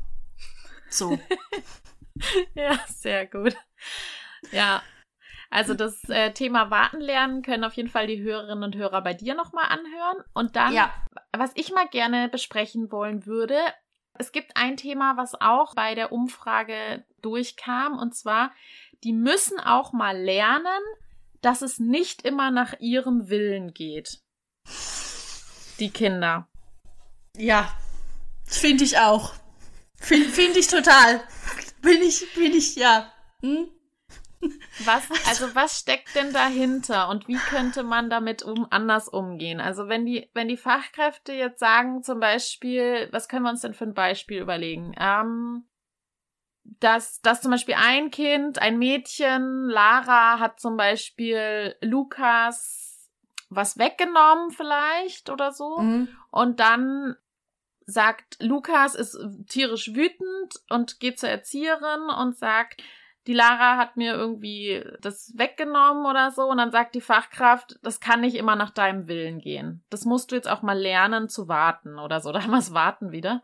So. 0.89 1.17
ja, 2.55 2.77
sehr 2.87 3.25
gut. 3.27 3.55
Ja, 4.51 4.81
also 5.49 5.73
das 5.73 6.07
äh, 6.09 6.31
Thema 6.33 6.69
Warten 6.69 6.99
lernen 6.99 7.41
können 7.41 7.63
auf 7.63 7.73
jeden 7.73 7.89
Fall 7.89 8.07
die 8.07 8.21
Hörerinnen 8.21 8.63
und 8.63 8.75
Hörer 8.75 9.01
bei 9.01 9.13
dir 9.13 9.33
nochmal 9.33 9.65
anhören. 9.69 10.23
Und 10.33 10.55
dann, 10.55 10.73
ja. 10.73 10.93
was 11.35 11.51
ich 11.55 11.71
mal 11.71 11.87
gerne 11.87 12.29
besprechen 12.29 12.91
wollen 12.91 13.25
würde, 13.25 13.57
es 14.13 14.31
gibt 14.31 14.57
ein 14.57 14.75
Thema, 14.77 15.17
was 15.17 15.39
auch 15.39 15.73
bei 15.75 15.95
der 15.95 16.11
Umfrage 16.11 17.05
durchkam, 17.21 17.97
und 17.97 18.15
zwar, 18.15 18.51
die 19.03 19.13
müssen 19.13 19.59
auch 19.59 19.93
mal 19.93 20.17
lernen, 20.17 20.81
dass 21.41 21.61
es 21.61 21.79
nicht 21.79 22.23
immer 22.23 22.51
nach 22.51 22.79
ihrem 22.79 23.29
Willen 23.29 23.73
geht. 23.73 24.19
Die 25.79 25.89
Kinder. 25.89 26.47
Ja, 27.37 27.69
finde 28.45 28.83
ich 28.83 28.97
auch. 28.97 29.33
Finde 29.95 30.29
find 30.29 30.57
ich 30.57 30.67
total. 30.67 31.21
Bin 31.81 32.01
ich, 32.01 32.33
bin 32.33 32.53
ich, 32.53 32.75
ja. 32.75 33.11
Hm? 33.41 33.69
Was, 34.85 35.03
also 35.27 35.53
was 35.55 35.79
steckt 35.79 36.15
denn 36.15 36.33
dahinter 36.33 37.09
und 37.09 37.27
wie 37.27 37.37
könnte 37.37 37.83
man 37.83 38.09
damit 38.09 38.43
um, 38.43 38.67
anders 38.69 39.07
umgehen? 39.07 39.59
Also 39.59 39.87
wenn 39.87 40.05
die, 40.05 40.29
wenn 40.33 40.47
die 40.47 40.57
Fachkräfte 40.57 41.33
jetzt 41.33 41.59
sagen, 41.59 42.03
zum 42.03 42.19
Beispiel, 42.19 43.09
was 43.11 43.27
können 43.27 43.43
wir 43.43 43.49
uns 43.49 43.61
denn 43.61 43.73
für 43.73 43.85
ein 43.85 43.93
Beispiel 43.93 44.39
überlegen? 44.41 44.93
Ähm, 44.99 45.65
dass, 46.79 47.21
dass 47.21 47.41
zum 47.41 47.51
Beispiel 47.51 47.75
ein 47.77 48.11
Kind, 48.11 48.61
ein 48.61 48.77
Mädchen, 48.77 49.67
Lara 49.67 50.39
hat 50.39 50.59
zum 50.59 50.77
Beispiel 50.77 51.75
Lukas 51.81 53.09
was 53.49 53.77
weggenommen 53.79 54.51
vielleicht 54.51 55.29
oder 55.29 55.51
so 55.51 55.79
mhm. 55.79 56.07
und 56.29 56.59
dann 56.59 57.15
sagt 57.85 58.37
Lukas 58.39 58.93
ist 58.93 59.17
tierisch 59.47 59.95
wütend 59.95 60.53
und 60.69 60.99
geht 60.99 61.19
zur 61.19 61.29
Erzieherin 61.29 62.09
und 62.15 62.37
sagt, 62.37 62.83
die 63.27 63.33
Lara 63.33 63.77
hat 63.77 63.97
mir 63.97 64.13
irgendwie 64.13 64.83
das 65.01 65.33
weggenommen 65.35 66.05
oder 66.05 66.31
so 66.31 66.43
und 66.43 66.57
dann 66.57 66.71
sagt 66.71 66.95
die 66.95 67.01
Fachkraft, 67.01 67.77
das 67.83 67.99
kann 67.99 68.21
nicht 68.21 68.35
immer 68.35 68.55
nach 68.55 68.71
deinem 68.71 69.07
Willen 69.07 69.39
gehen. 69.39 69.83
Das 69.89 70.05
musst 70.05 70.31
du 70.31 70.35
jetzt 70.35 70.47
auch 70.47 70.61
mal 70.61 70.77
lernen 70.77 71.29
zu 71.29 71.47
warten 71.47 71.99
oder 71.99 72.21
so. 72.21 72.31
Da 72.39 72.43
haben 72.43 72.51
wir 72.51 72.57
das 72.57 72.73
Warten 72.73 73.11
wieder. 73.11 73.41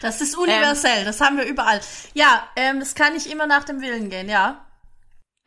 das 0.00 0.20
ist 0.20 0.36
universell, 0.36 1.00
ähm, 1.00 1.04
das 1.04 1.20
haben 1.20 1.36
wir 1.36 1.44
überall. 1.44 1.80
Ja, 2.14 2.48
ähm, 2.56 2.80
das 2.80 2.94
kann 2.94 3.12
nicht 3.12 3.30
immer 3.30 3.46
nach 3.46 3.64
dem 3.64 3.80
Willen 3.82 4.08
gehen, 4.08 4.28
ja. 4.28 4.64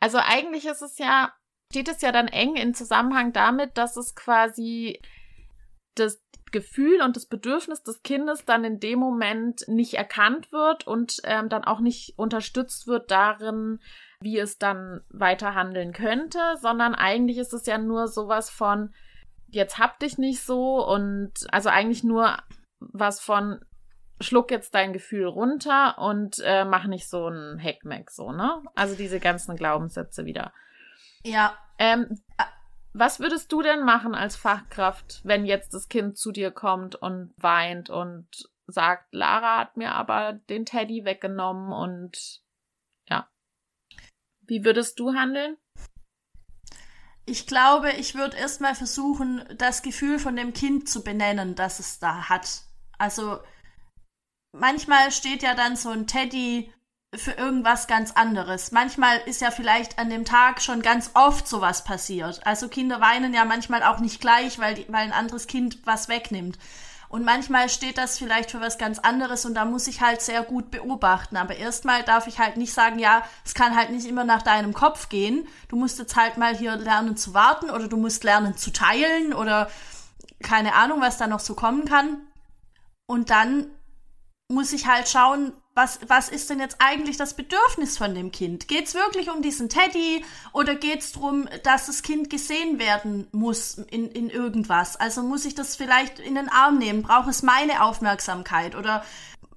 Also 0.00 0.18
eigentlich 0.18 0.66
ist 0.66 0.80
es 0.80 0.96
ja, 0.98 1.34
steht 1.72 1.88
es 1.88 2.00
ja 2.02 2.12
dann 2.12 2.28
eng 2.28 2.56
in 2.56 2.74
Zusammenhang 2.74 3.32
damit, 3.32 3.76
dass 3.76 3.96
es 3.96 4.14
quasi 4.14 5.00
das, 5.94 6.22
Gefühl 6.50 7.02
und 7.02 7.16
das 7.16 7.26
Bedürfnis 7.26 7.82
des 7.82 8.02
Kindes 8.02 8.44
dann 8.44 8.64
in 8.64 8.80
dem 8.80 8.98
Moment 8.98 9.64
nicht 9.68 9.94
erkannt 9.94 10.52
wird 10.52 10.86
und 10.86 11.16
ähm, 11.24 11.48
dann 11.48 11.64
auch 11.64 11.80
nicht 11.80 12.14
unterstützt 12.16 12.86
wird 12.86 13.10
darin, 13.10 13.80
wie 14.20 14.38
es 14.38 14.58
dann 14.58 15.00
weiter 15.08 15.54
handeln 15.54 15.92
könnte, 15.92 16.38
sondern 16.60 16.94
eigentlich 16.94 17.38
ist 17.38 17.52
es 17.52 17.66
ja 17.66 17.78
nur 17.78 18.08
sowas 18.08 18.50
von, 18.50 18.94
jetzt 19.48 19.78
hab 19.78 19.98
dich 19.98 20.18
nicht 20.18 20.42
so 20.42 20.86
und 20.86 21.32
also 21.52 21.68
eigentlich 21.68 22.04
nur 22.04 22.36
was 22.80 23.20
von, 23.20 23.60
schluck 24.20 24.50
jetzt 24.50 24.74
dein 24.74 24.92
Gefühl 24.92 25.26
runter 25.26 25.98
und 25.98 26.40
äh, 26.44 26.64
mach 26.64 26.86
nicht 26.86 27.08
so 27.08 27.28
ein 27.28 27.58
Heckmeck 27.58 28.10
so, 28.10 28.32
ne? 28.32 28.62
Also 28.74 28.94
diese 28.94 29.18
ganzen 29.18 29.56
Glaubenssätze 29.56 30.26
wieder. 30.26 30.52
Ja. 31.24 31.56
Ähm, 31.78 32.20
was 32.92 33.20
würdest 33.20 33.52
du 33.52 33.62
denn 33.62 33.84
machen 33.84 34.14
als 34.14 34.36
Fachkraft, 34.36 35.20
wenn 35.24 35.46
jetzt 35.46 35.74
das 35.74 35.88
Kind 35.88 36.18
zu 36.18 36.32
dir 36.32 36.50
kommt 36.50 36.96
und 36.96 37.32
weint 37.36 37.88
und 37.88 38.26
sagt, 38.66 39.14
Lara 39.14 39.58
hat 39.58 39.76
mir 39.76 39.92
aber 39.92 40.32
den 40.32 40.64
Teddy 40.64 41.04
weggenommen 41.04 41.72
und 41.72 42.42
ja. 43.08 43.28
Wie 44.40 44.64
würdest 44.64 44.98
du 44.98 45.12
handeln? 45.12 45.56
Ich 47.26 47.46
glaube, 47.46 47.92
ich 47.92 48.16
würde 48.16 48.36
erstmal 48.36 48.74
versuchen, 48.74 49.44
das 49.56 49.82
Gefühl 49.82 50.18
von 50.18 50.34
dem 50.34 50.52
Kind 50.52 50.88
zu 50.88 51.04
benennen, 51.04 51.54
das 51.54 51.78
es 51.78 52.00
da 52.00 52.28
hat. 52.28 52.62
Also 52.98 53.38
manchmal 54.52 55.12
steht 55.12 55.42
ja 55.42 55.54
dann 55.54 55.76
so 55.76 55.90
ein 55.90 56.08
Teddy 56.08 56.72
für 57.14 57.32
irgendwas 57.32 57.88
ganz 57.88 58.12
anderes. 58.12 58.70
Manchmal 58.70 59.18
ist 59.26 59.40
ja 59.40 59.50
vielleicht 59.50 59.98
an 59.98 60.10
dem 60.10 60.24
Tag 60.24 60.62
schon 60.62 60.80
ganz 60.80 61.10
oft 61.14 61.48
sowas 61.48 61.82
passiert. 61.84 62.40
Also 62.46 62.68
Kinder 62.68 63.00
weinen 63.00 63.34
ja 63.34 63.44
manchmal 63.44 63.82
auch 63.82 63.98
nicht 63.98 64.20
gleich, 64.20 64.58
weil, 64.60 64.74
die, 64.74 64.86
weil 64.88 65.02
ein 65.02 65.12
anderes 65.12 65.48
Kind 65.48 65.78
was 65.84 66.08
wegnimmt. 66.08 66.56
Und 67.08 67.24
manchmal 67.24 67.68
steht 67.68 67.98
das 67.98 68.18
vielleicht 68.18 68.52
für 68.52 68.60
was 68.60 68.78
ganz 68.78 69.00
anderes 69.00 69.44
und 69.44 69.54
da 69.54 69.64
muss 69.64 69.88
ich 69.88 70.00
halt 70.00 70.20
sehr 70.20 70.44
gut 70.44 70.70
beobachten. 70.70 71.36
Aber 71.36 71.56
erstmal 71.56 72.04
darf 72.04 72.28
ich 72.28 72.38
halt 72.38 72.56
nicht 72.56 72.72
sagen, 72.72 73.00
ja, 73.00 73.24
es 73.44 73.54
kann 73.54 73.76
halt 73.76 73.90
nicht 73.90 74.06
immer 74.06 74.22
nach 74.22 74.42
deinem 74.42 74.72
Kopf 74.72 75.08
gehen. 75.08 75.48
Du 75.66 75.74
musst 75.74 75.98
jetzt 75.98 76.14
halt 76.14 76.36
mal 76.36 76.56
hier 76.56 76.76
lernen 76.76 77.16
zu 77.16 77.34
warten 77.34 77.68
oder 77.70 77.88
du 77.88 77.96
musst 77.96 78.22
lernen 78.22 78.56
zu 78.56 78.72
teilen 78.72 79.34
oder 79.34 79.68
keine 80.40 80.74
Ahnung, 80.74 81.00
was 81.00 81.18
da 81.18 81.26
noch 81.26 81.40
so 81.40 81.54
kommen 81.54 81.84
kann. 81.84 82.18
Und 83.06 83.30
dann 83.30 83.66
muss 84.50 84.72
ich 84.72 84.86
halt 84.86 85.08
schauen, 85.08 85.52
was, 85.74 86.00
was 86.08 86.28
ist 86.28 86.50
denn 86.50 86.58
jetzt 86.58 86.76
eigentlich 86.80 87.16
das 87.16 87.34
Bedürfnis 87.34 87.96
von 87.96 88.14
dem 88.14 88.32
Kind? 88.32 88.68
Geht's 88.68 88.94
wirklich 88.94 89.30
um 89.30 89.40
diesen 89.40 89.68
Teddy 89.68 90.24
oder 90.52 90.74
geht's 90.74 91.12
drum, 91.12 91.48
dass 91.62 91.86
das 91.86 92.02
Kind 92.02 92.28
gesehen 92.28 92.78
werden 92.78 93.28
muss 93.32 93.78
in, 93.78 94.10
in 94.10 94.28
irgendwas? 94.28 94.96
Also 94.96 95.22
muss 95.22 95.44
ich 95.44 95.54
das 95.54 95.76
vielleicht 95.76 96.18
in 96.18 96.34
den 96.34 96.48
Arm 96.48 96.78
nehmen? 96.78 97.02
Braucht 97.02 97.28
es 97.28 97.42
meine 97.42 97.82
Aufmerksamkeit 97.82 98.74
oder 98.74 99.04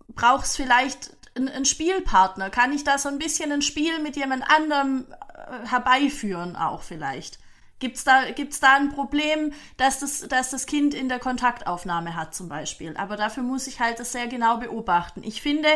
braucht 0.09 0.45
es 0.45 0.55
vielleicht 0.55 1.17
einen 1.35 1.65
Spielpartner? 1.65 2.51
Kann 2.51 2.71
ich 2.71 2.83
da 2.83 2.99
so 2.99 3.09
ein 3.09 3.17
bisschen 3.17 3.51
ein 3.51 3.63
Spiel 3.63 3.99
mit 3.99 4.15
jemand 4.15 4.43
anderem 4.47 5.07
äh, 5.09 5.67
herbeiführen 5.67 6.55
auch 6.55 6.83
vielleicht? 6.83 7.39
Gibt's 7.83 8.05
da, 8.05 8.31
gibt's 8.31 8.61
da 8.61 8.77
ein 8.77 8.93
Problem, 8.93 9.51
dass 9.75 9.99
das, 9.99 10.21
dass 10.29 10.51
das 10.51 10.67
Kind 10.67 10.93
in 10.93 11.09
der 11.09 11.19
Kontaktaufnahme 11.19 12.15
hat 12.15 12.33
zum 12.33 12.47
Beispiel? 12.47 12.95
Aber 12.95 13.17
dafür 13.17 13.43
muss 13.43 13.67
ich 13.67 13.81
halt 13.81 13.99
das 13.99 14.13
sehr 14.13 14.27
genau 14.27 14.55
beobachten. 14.55 15.21
Ich 15.21 15.41
finde, 15.41 15.67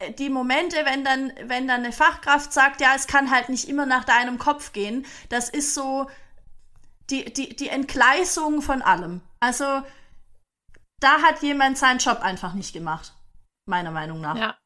äh, 0.00 0.12
die 0.12 0.30
Momente, 0.30 0.78
wenn 0.84 1.04
dann, 1.04 1.32
wenn 1.44 1.68
dann 1.68 1.84
eine 1.84 1.92
Fachkraft 1.92 2.52
sagt, 2.52 2.80
ja, 2.80 2.94
es 2.96 3.06
kann 3.06 3.30
halt 3.30 3.50
nicht 3.50 3.68
immer 3.68 3.86
nach 3.86 4.02
deinem 4.02 4.36
Kopf 4.36 4.72
gehen, 4.72 5.06
das 5.28 5.48
ist 5.48 5.74
so 5.74 6.10
die, 7.08 7.32
die, 7.32 7.54
die 7.54 7.68
Entgleisung 7.68 8.60
von 8.60 8.82
allem. 8.82 9.20
Also, 9.38 9.84
da 10.98 11.22
hat 11.22 11.40
jemand 11.40 11.78
seinen 11.78 11.98
Job 12.00 12.18
einfach 12.20 12.54
nicht 12.54 12.72
gemacht. 12.72 13.14
Meiner 13.66 13.92
Meinung 13.92 14.20
nach. 14.20 14.36
Ja. 14.36 14.58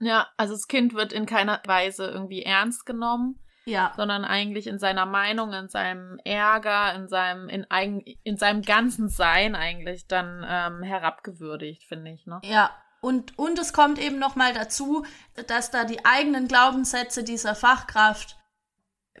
Ja, 0.00 0.28
also 0.38 0.54
das 0.54 0.68
Kind 0.68 0.94
wird 0.94 1.12
in 1.12 1.26
keiner 1.26 1.60
Weise 1.66 2.06
irgendwie 2.06 2.44
ernst 2.44 2.86
genommen. 2.86 3.38
Ja. 3.68 3.92
Sondern 3.96 4.24
eigentlich 4.24 4.66
in 4.66 4.78
seiner 4.78 5.06
Meinung, 5.06 5.52
in 5.52 5.68
seinem 5.68 6.18
Ärger, 6.24 6.94
in 6.94 7.08
seinem, 7.08 7.48
in, 7.48 7.70
eigen, 7.70 8.00
in 8.00 8.36
seinem 8.36 8.62
ganzen 8.62 9.08
Sein 9.08 9.54
eigentlich 9.54 10.06
dann 10.06 10.44
ähm, 10.48 10.82
herabgewürdigt, 10.82 11.84
finde 11.84 12.12
ich, 12.12 12.26
ne? 12.26 12.40
Ja. 12.44 12.70
Und, 13.00 13.38
und 13.38 13.58
es 13.58 13.72
kommt 13.72 13.98
eben 13.98 14.18
nochmal 14.18 14.54
dazu, 14.54 15.04
dass 15.46 15.70
da 15.70 15.84
die 15.84 16.04
eigenen 16.04 16.48
Glaubenssätze 16.48 17.22
dieser 17.22 17.54
Fachkraft 17.54 18.36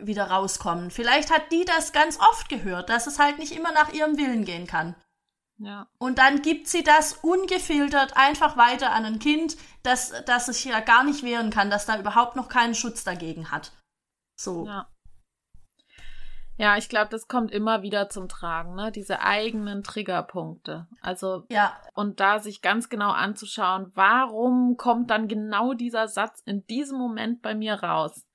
wieder 0.00 0.24
rauskommen. 0.24 0.90
Vielleicht 0.90 1.30
hat 1.32 1.52
die 1.52 1.64
das 1.64 1.92
ganz 1.92 2.18
oft 2.18 2.48
gehört, 2.48 2.88
dass 2.88 3.06
es 3.06 3.18
halt 3.18 3.38
nicht 3.38 3.56
immer 3.56 3.72
nach 3.72 3.92
ihrem 3.92 4.16
Willen 4.16 4.44
gehen 4.44 4.66
kann. 4.66 4.96
Ja. 5.58 5.88
Und 5.98 6.18
dann 6.18 6.42
gibt 6.42 6.68
sie 6.68 6.84
das 6.84 7.14
ungefiltert 7.14 8.16
einfach 8.16 8.56
weiter 8.56 8.92
an 8.92 9.04
ein 9.04 9.18
Kind, 9.18 9.56
das, 9.82 10.12
das 10.26 10.46
sich 10.46 10.64
ja 10.64 10.80
gar 10.80 11.04
nicht 11.04 11.24
wehren 11.24 11.50
kann, 11.50 11.68
das 11.70 11.86
da 11.86 11.98
überhaupt 11.98 12.36
noch 12.36 12.48
keinen 12.48 12.74
Schutz 12.74 13.02
dagegen 13.04 13.50
hat. 13.50 13.72
So. 14.38 14.66
Ja. 14.66 14.88
Ja, 16.60 16.76
ich 16.76 16.88
glaube, 16.88 17.08
das 17.10 17.28
kommt 17.28 17.52
immer 17.52 17.82
wieder 17.82 18.08
zum 18.08 18.28
Tragen, 18.28 18.74
ne? 18.74 18.90
Diese 18.90 19.20
eigenen 19.20 19.84
Triggerpunkte. 19.84 20.88
Also, 21.00 21.44
ja. 21.50 21.80
und 21.94 22.18
da 22.18 22.40
sich 22.40 22.62
ganz 22.62 22.88
genau 22.88 23.10
anzuschauen, 23.10 23.92
warum 23.94 24.76
kommt 24.76 25.10
dann 25.10 25.28
genau 25.28 25.72
dieser 25.72 26.08
Satz 26.08 26.42
in 26.44 26.66
diesem 26.66 26.98
Moment 26.98 27.42
bei 27.42 27.54
mir 27.54 27.74
raus? 27.74 28.26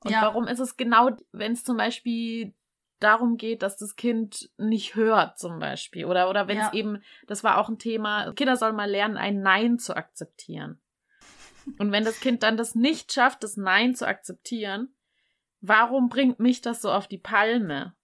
Und 0.00 0.12
ja. 0.12 0.22
warum 0.22 0.46
ist 0.46 0.58
es 0.58 0.78
genau, 0.78 1.10
wenn 1.32 1.52
es 1.52 1.64
zum 1.64 1.76
Beispiel 1.76 2.54
darum 2.98 3.36
geht, 3.36 3.62
dass 3.62 3.76
das 3.76 3.94
Kind 3.94 4.48
nicht 4.56 4.94
hört, 4.94 5.38
zum 5.38 5.58
Beispiel. 5.58 6.06
Oder, 6.06 6.30
oder 6.30 6.48
wenn 6.48 6.56
es 6.56 6.68
ja. 6.68 6.72
eben, 6.72 7.02
das 7.26 7.44
war 7.44 7.58
auch 7.58 7.68
ein 7.68 7.78
Thema, 7.78 8.32
Kinder 8.32 8.56
sollen 8.56 8.76
mal 8.76 8.90
lernen, 8.90 9.18
ein 9.18 9.42
Nein 9.42 9.78
zu 9.78 9.94
akzeptieren. 9.94 10.80
Und 11.78 11.92
wenn 11.92 12.04
das 12.04 12.20
Kind 12.20 12.42
dann 12.42 12.56
das 12.56 12.74
nicht 12.74 13.12
schafft, 13.12 13.42
das 13.42 13.58
Nein 13.58 13.94
zu 13.94 14.06
akzeptieren, 14.06 14.95
warum 15.60 16.08
bringt 16.08 16.40
mich 16.40 16.60
das 16.60 16.82
so 16.82 16.90
auf 16.90 17.08
die 17.08 17.18
Palme? 17.18 17.94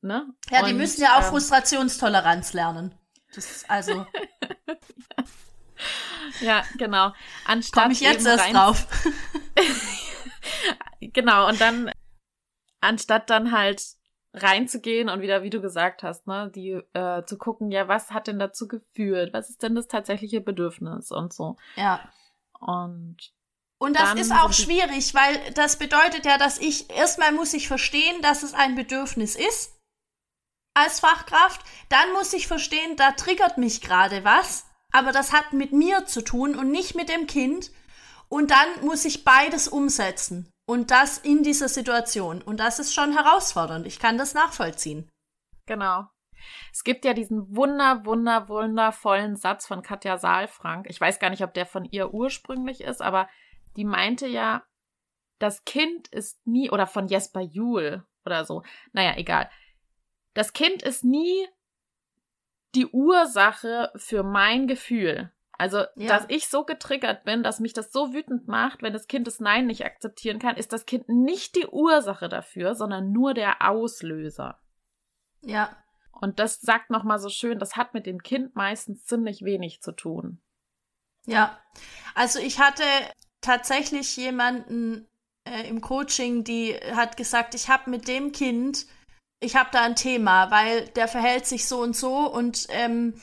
Ne? 0.00 0.32
Ja, 0.50 0.64
die 0.64 0.72
Und, 0.72 0.78
müssen 0.78 1.02
ja 1.02 1.18
auch 1.18 1.24
ähm, 1.24 1.30
Frustrationstoleranz 1.30 2.52
lernen. 2.52 2.94
Das 3.34 3.50
ist 3.50 3.68
also. 3.68 4.06
ja, 6.40 6.62
genau. 6.76 7.12
Anstatt 7.44 7.84
Komm 7.84 7.92
ich 7.92 8.00
jetzt 8.00 8.26
erst 8.26 8.52
drauf. 8.52 8.86
genau, 11.00 11.48
und 11.48 11.60
dann, 11.60 11.90
anstatt 12.80 13.28
dann 13.28 13.52
halt 13.52 13.82
reinzugehen 14.34 15.08
und 15.08 15.20
wieder, 15.20 15.42
wie 15.42 15.50
du 15.50 15.60
gesagt 15.60 16.02
hast, 16.02 16.26
ne, 16.26 16.50
die 16.54 16.80
äh, 16.92 17.24
zu 17.24 17.38
gucken, 17.38 17.70
ja, 17.70 17.88
was 17.88 18.10
hat 18.10 18.28
denn 18.28 18.38
dazu 18.38 18.68
geführt? 18.68 19.32
Was 19.32 19.50
ist 19.50 19.62
denn 19.62 19.74
das 19.74 19.88
tatsächliche 19.88 20.40
Bedürfnis 20.40 21.10
und 21.10 21.32
so. 21.32 21.56
Ja. 21.76 22.08
Und 22.60 23.32
und 23.78 23.94
das 23.94 24.14
ist 24.14 24.32
auch 24.32 24.52
schwierig, 24.52 25.14
weil 25.14 25.38
das 25.54 25.78
bedeutet 25.78 26.26
ja, 26.26 26.36
dass 26.36 26.58
ich 26.58 26.90
erstmal 26.90 27.32
muss 27.32 27.54
ich 27.54 27.68
verstehen, 27.68 28.20
dass 28.22 28.42
es 28.42 28.52
ein 28.52 28.74
Bedürfnis 28.74 29.36
ist 29.36 29.78
als 30.74 31.00
Fachkraft. 31.00 31.60
Dann 31.88 32.12
muss 32.12 32.32
ich 32.32 32.48
verstehen, 32.48 32.96
da 32.96 33.12
triggert 33.12 33.56
mich 33.56 33.80
gerade 33.80 34.24
was, 34.24 34.66
aber 34.92 35.12
das 35.12 35.32
hat 35.32 35.52
mit 35.52 35.72
mir 35.72 36.06
zu 36.06 36.22
tun 36.22 36.56
und 36.56 36.70
nicht 36.70 36.96
mit 36.96 37.08
dem 37.08 37.26
Kind. 37.28 37.70
Und 38.28 38.50
dann 38.50 38.84
muss 38.84 39.04
ich 39.04 39.24
beides 39.24 39.68
umsetzen. 39.68 40.50
Und 40.66 40.90
das 40.90 41.16
in 41.16 41.42
dieser 41.42 41.68
Situation. 41.68 42.42
Und 42.42 42.60
das 42.60 42.78
ist 42.78 42.92
schon 42.92 43.12
herausfordernd. 43.12 43.86
Ich 43.86 43.98
kann 43.98 44.18
das 44.18 44.34
nachvollziehen. 44.34 45.08
Genau. 45.66 46.06
Es 46.72 46.84
gibt 46.84 47.04
ja 47.04 47.14
diesen 47.14 47.56
wunder, 47.56 48.04
wunder, 48.04 48.48
wundervollen 48.48 49.36
Satz 49.36 49.66
von 49.66 49.82
Katja 49.82 50.18
Saalfrank. 50.18 50.86
Ich 50.90 51.00
weiß 51.00 51.20
gar 51.20 51.30
nicht, 51.30 51.42
ob 51.42 51.54
der 51.54 51.64
von 51.64 51.84
ihr 51.84 52.12
ursprünglich 52.12 52.82
ist, 52.82 53.00
aber 53.00 53.28
die 53.78 53.84
meinte 53.84 54.26
ja, 54.26 54.64
das 55.38 55.64
Kind 55.64 56.08
ist 56.08 56.44
nie, 56.44 56.68
oder 56.68 56.88
von 56.88 57.06
Jesper 57.06 57.40
Juhl 57.40 58.04
oder 58.26 58.44
so. 58.44 58.64
Naja, 58.92 59.16
egal. 59.16 59.48
Das 60.34 60.52
Kind 60.52 60.82
ist 60.82 61.04
nie 61.04 61.46
die 62.74 62.88
Ursache 62.88 63.92
für 63.94 64.24
mein 64.24 64.66
Gefühl. 64.66 65.32
Also, 65.52 65.84
ja. 65.94 66.08
dass 66.08 66.24
ich 66.28 66.48
so 66.48 66.64
getriggert 66.64 67.24
bin, 67.24 67.44
dass 67.44 67.60
mich 67.60 67.72
das 67.72 67.92
so 67.92 68.12
wütend 68.12 68.48
macht, 68.48 68.82
wenn 68.82 68.92
das 68.92 69.06
Kind 69.06 69.28
das 69.28 69.38
Nein 69.38 69.66
nicht 69.66 69.84
akzeptieren 69.84 70.40
kann, 70.40 70.56
ist 70.56 70.72
das 70.72 70.84
Kind 70.84 71.08
nicht 71.08 71.54
die 71.54 71.66
Ursache 71.66 72.28
dafür, 72.28 72.74
sondern 72.74 73.12
nur 73.12 73.32
der 73.32 73.68
Auslöser. 73.68 74.60
Ja. 75.40 75.76
Und 76.10 76.40
das 76.40 76.60
sagt 76.60 76.90
nochmal 76.90 77.20
so 77.20 77.28
schön, 77.28 77.60
das 77.60 77.76
hat 77.76 77.94
mit 77.94 78.06
dem 78.06 78.22
Kind 78.24 78.56
meistens 78.56 79.04
ziemlich 79.04 79.44
wenig 79.44 79.82
zu 79.82 79.92
tun. 79.92 80.42
Ja. 81.26 81.60
Also 82.16 82.40
ich 82.40 82.58
hatte 82.58 82.82
tatsächlich 83.40 84.16
jemanden 84.16 85.06
äh, 85.48 85.68
im 85.68 85.80
Coaching, 85.80 86.44
die 86.44 86.74
hat 86.94 87.16
gesagt, 87.16 87.54
ich 87.54 87.68
habe 87.68 87.90
mit 87.90 88.08
dem 88.08 88.32
Kind, 88.32 88.86
ich 89.40 89.56
habe 89.56 89.70
da 89.72 89.82
ein 89.82 89.96
Thema, 89.96 90.50
weil 90.50 90.88
der 90.88 91.08
verhält 91.08 91.46
sich 91.46 91.66
so 91.66 91.80
und 91.80 91.96
so 91.96 92.30
und 92.30 92.66
ähm, 92.70 93.14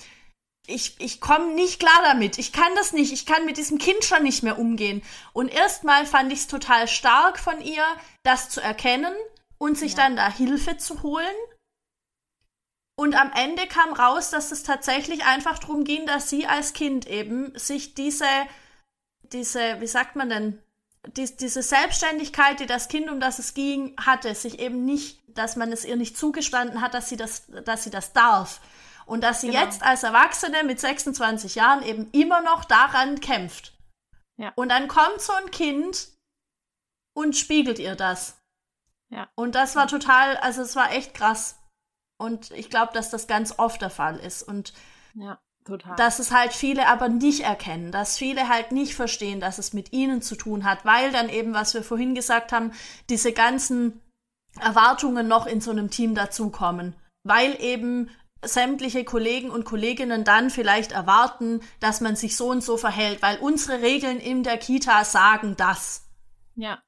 ich, 0.68 1.00
ich 1.00 1.22
komme 1.22 1.54
nicht 1.54 1.80
klar 1.80 2.00
damit. 2.04 2.38
Ich 2.38 2.52
kann 2.52 2.74
das 2.76 2.92
nicht. 2.92 3.14
Ich 3.14 3.26
kann 3.26 3.46
mit 3.46 3.58
diesem 3.58 3.78
Kind 3.78 4.04
schon 4.04 4.24
nicht 4.24 4.44
mehr 4.44 4.58
umgehen. 4.58 5.04
Und 5.34 5.50
erstmal 5.50 6.06
fand 6.06 6.32
ich 6.34 6.40
es 6.40 6.48
total 6.48 6.88
stark 6.88 7.40
von 7.40 7.62
ihr, 7.62 7.84
das 8.24 8.50
zu 8.50 8.62
erkennen 8.62 9.14
und 9.58 9.78
sich 9.78 9.92
ja. 9.92 9.98
dann 9.98 10.16
da 10.16 10.32
Hilfe 10.32 10.78
zu 10.78 11.04
holen. 11.04 11.36
Und 12.98 13.14
am 13.16 13.32
Ende 13.34 13.68
kam 13.68 13.94
raus, 13.94 14.30
dass 14.30 14.52
es 14.52 14.64
tatsächlich 14.64 15.26
einfach 15.26 15.60
darum 15.60 15.84
ging, 15.84 16.06
dass 16.06 16.30
sie 16.30 16.48
als 16.48 16.74
Kind 16.74 17.08
eben 17.08 17.58
sich 17.58 17.94
diese, 17.94 18.26
diese, 19.32 19.80
wie 19.82 19.88
sagt 19.88 20.16
man 20.16 20.30
denn, 20.30 20.62
die, 21.08 21.36
diese 21.36 21.62
Selbstständigkeit, 21.62 22.60
die 22.60 22.66
das 22.66 22.88
Kind, 22.88 23.10
um 23.10 23.20
das 23.20 23.40
es 23.40 23.54
ging, 23.54 23.96
hatte, 23.98 24.34
sich 24.36 24.60
eben 24.60 24.86
nicht, 24.86 25.22
dass 25.28 25.56
man 25.56 25.72
es 25.72 25.86
ihr 25.86 25.96
nicht 25.96 26.18
zugestanden 26.18 26.82
hat, 26.82 26.94
dass 26.94 27.10
sie 27.10 27.18
das, 27.18 27.46
dass 27.66 27.84
sie 27.84 27.90
das 27.90 28.14
darf. 28.14 28.62
Und 29.06 29.24
dass 29.24 29.42
sie 29.42 29.50
genau. 29.52 29.62
jetzt 29.64 29.84
als 29.84 30.02
Erwachsene 30.02 30.64
mit 30.64 30.80
26 30.80 31.56
Jahren 31.56 31.84
eben 31.84 32.10
immer 32.12 32.42
noch 32.42 32.66
daran 32.66 33.20
kämpft. 33.20 33.78
Ja. 34.38 34.52
Und 34.56 34.70
dann 34.70 34.88
kommt 34.88 35.22
so 35.22 35.34
ein 35.34 35.52
Kind 35.52 36.10
und 37.14 37.38
spiegelt 37.38 37.78
ihr 37.78 37.96
das. 37.96 38.42
Ja. 39.10 39.30
Und 39.36 39.54
das 39.54 39.76
war 39.76 39.88
total, 39.88 40.38
also 40.38 40.64
es 40.64 40.76
war 40.76 40.92
echt 40.92 41.14
krass. 41.14 41.60
Und 42.18 42.50
ich 42.52 42.70
glaube, 42.70 42.94
dass 42.94 43.12
das 43.12 43.28
ganz 43.28 43.60
oft 43.60 43.82
der 43.82 43.92
Fall 43.92 44.18
ist. 44.20 44.42
Und 44.42 44.74
ja, 45.14 45.40
total. 45.66 45.96
dass 45.98 46.20
es 46.20 46.32
halt 46.32 46.54
viele 46.54 46.88
aber 46.88 47.10
nicht 47.10 47.42
erkennen, 47.42 47.92
dass 47.92 48.18
viele 48.18 48.48
halt 48.50 48.72
nicht 48.72 48.96
verstehen, 48.96 49.40
dass 49.40 49.58
es 49.58 49.74
mit 49.74 49.92
ihnen 49.92 50.22
zu 50.22 50.36
tun 50.36 50.64
hat, 50.64 50.86
weil 50.86 51.12
dann 51.12 51.30
eben, 51.30 51.54
was 51.54 51.74
wir 51.74 51.84
vorhin 51.84 52.16
gesagt 52.16 52.52
haben, 52.52 52.72
diese 53.10 53.34
ganzen 53.34 54.02
Erwartungen 54.60 55.28
noch 55.28 55.46
in 55.46 55.62
so 55.62 55.72
einem 55.72 55.90
Team 55.90 56.16
dazukommen. 56.16 56.96
Weil 57.24 57.60
eben 57.62 58.10
sämtliche 58.44 59.04
Kollegen 59.04 59.50
und 59.50 59.66
Kolleginnen 59.66 60.24
dann 60.24 60.50
vielleicht 60.50 60.92
erwarten, 60.92 61.62
dass 61.80 62.02
man 62.02 62.16
sich 62.16 62.38
so 62.38 62.50
und 62.50 62.64
so 62.64 62.78
verhält, 62.78 63.22
weil 63.22 63.38
unsere 63.40 63.82
Regeln 63.82 64.20
in 64.20 64.44
der 64.44 64.58
Kita 64.58 65.04
sagen 65.04 65.56
das. 65.58 66.08
Ja. 66.56 66.82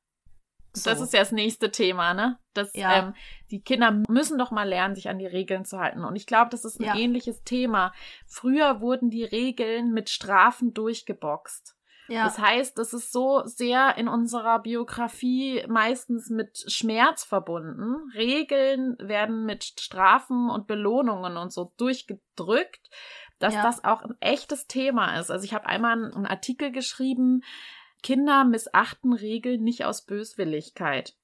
So. 0.73 0.89
Das 0.91 1.01
ist 1.01 1.13
ja 1.13 1.21
das 1.21 1.31
nächste 1.31 1.71
Thema, 1.71 2.13
ne? 2.13 2.37
Das, 2.53 2.69
ja. 2.75 2.97
ähm, 2.97 3.15
die 3.51 3.61
Kinder 3.61 4.03
müssen 4.09 4.37
doch 4.37 4.51
mal 4.51 4.67
lernen, 4.67 4.95
sich 4.95 5.09
an 5.09 5.19
die 5.19 5.25
Regeln 5.25 5.65
zu 5.65 5.79
halten. 5.79 6.03
Und 6.03 6.15
ich 6.15 6.25
glaube, 6.25 6.49
das 6.51 6.65
ist 6.65 6.79
ein 6.79 6.85
ja. 6.85 6.95
ähnliches 6.95 7.43
Thema. 7.43 7.93
Früher 8.25 8.81
wurden 8.81 9.09
die 9.09 9.23
Regeln 9.23 9.91
mit 9.93 10.09
Strafen 10.09 10.73
durchgeboxt. 10.73 11.77
Ja. 12.09 12.23
Das 12.23 12.39
heißt, 12.39 12.79
es 12.79 12.93
ist 12.93 13.11
so 13.11 13.41
sehr 13.45 13.97
in 13.97 14.07
unserer 14.07 14.59
Biografie 14.59 15.65
meistens 15.67 16.29
mit 16.29 16.63
Schmerz 16.71 17.23
verbunden. 17.23 18.11
Regeln 18.15 18.95
werden 18.99 19.45
mit 19.45 19.65
Strafen 19.65 20.49
und 20.49 20.67
Belohnungen 20.67 21.35
und 21.35 21.51
so 21.51 21.73
durchgedrückt, 21.77 22.89
dass 23.39 23.55
ja. 23.55 23.63
das 23.63 23.83
auch 23.83 24.03
ein 24.03 24.15
echtes 24.21 24.67
Thema 24.67 25.19
ist. 25.19 25.29
Also 25.29 25.43
ich 25.43 25.53
habe 25.53 25.65
einmal 25.65 25.93
einen 25.93 26.25
Artikel 26.25 26.71
geschrieben, 26.71 27.43
Kinder 28.03 28.45
missachten 28.45 29.13
Regeln 29.13 29.63
nicht 29.63 29.83
aus 29.83 30.05
Böswilligkeit. 30.05 31.15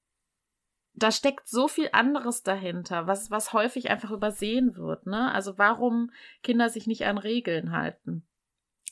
Da 0.96 1.10
steckt 1.10 1.48
so 1.48 1.66
viel 1.66 1.88
anderes 1.92 2.42
dahinter, 2.42 3.06
was, 3.06 3.30
was 3.30 3.52
häufig 3.52 3.90
einfach 3.90 4.12
übersehen 4.12 4.76
wird, 4.76 5.06
ne? 5.06 5.32
Also 5.32 5.58
warum 5.58 6.10
Kinder 6.42 6.68
sich 6.68 6.86
nicht 6.86 7.04
an 7.06 7.18
Regeln 7.18 7.72
halten 7.72 8.24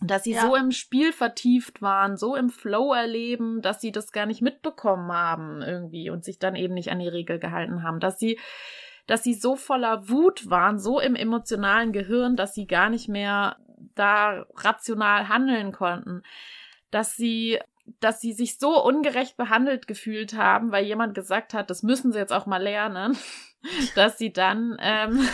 dass 0.05 0.24
sie 0.24 0.32
ja. 0.32 0.42
so 0.42 0.57
im 0.57 0.72
Spiel 0.72 1.12
vertieft 1.12 1.80
waren, 1.80 2.16
so 2.16 2.34
im 2.34 2.50
Flow 2.50 2.92
erleben, 2.92 3.62
dass 3.62 3.80
sie 3.80 3.92
das 3.92 4.12
gar 4.12 4.26
nicht 4.26 4.42
mitbekommen 4.42 5.12
haben 5.12 5.62
irgendwie 5.62 6.11
und 6.11 6.24
sich 6.24 6.38
dann 6.38 6.57
eben 6.57 6.74
nicht 6.74 6.90
an 6.90 6.98
die 6.98 7.09
Regel 7.09 7.38
gehalten 7.38 7.82
haben, 7.82 8.00
dass 8.00 8.18
sie 8.18 8.38
dass 9.09 9.24
sie 9.24 9.34
so 9.34 9.57
voller 9.57 10.09
Wut 10.09 10.48
waren, 10.48 10.78
so 10.78 11.00
im 11.00 11.16
emotionalen 11.16 11.92
Gehirn, 11.92 12.36
dass 12.36 12.55
sie 12.55 12.66
gar 12.66 12.88
nicht 12.88 13.09
mehr 13.09 13.57
da 13.96 14.46
rational 14.55 15.28
handeln 15.28 15.72
konnten, 15.72 16.22
dass 16.92 17.16
sie 17.16 17.59
dass 18.01 18.20
sie 18.20 18.33
sich 18.33 18.59
so 18.59 18.83
ungerecht 18.83 19.37
behandelt 19.37 19.87
gefühlt 19.87 20.35
haben, 20.35 20.72
weil 20.72 20.85
jemand 20.85 21.14
gesagt 21.14 21.55
hat, 21.55 21.70
das 21.70 21.83
müssen 21.83 22.12
sie 22.12 22.18
jetzt 22.18 22.33
auch 22.33 22.47
mal 22.47 22.62
lernen, 22.62 23.16
dass 23.95 24.18
sie 24.18 24.33
dann 24.33 24.76
ähm, 24.80 25.28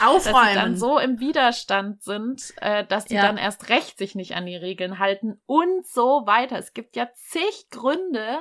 aufräumen, 0.00 0.34
dass 0.34 0.48
sie 0.48 0.54
dann 0.54 0.76
so 0.76 0.98
im 0.98 1.20
Widerstand 1.20 2.02
sind, 2.02 2.54
äh, 2.60 2.84
dass 2.86 3.04
sie 3.04 3.16
ja. 3.16 3.22
dann 3.22 3.36
erst 3.36 3.68
recht 3.68 3.98
sich 3.98 4.14
nicht 4.14 4.34
an 4.34 4.46
die 4.46 4.56
Regeln 4.56 4.98
halten 4.98 5.40
und 5.46 5.86
so 5.86 6.26
weiter. 6.26 6.58
Es 6.58 6.72
gibt 6.74 6.96
ja 6.96 7.08
zig 7.14 7.68
Gründe, 7.70 8.38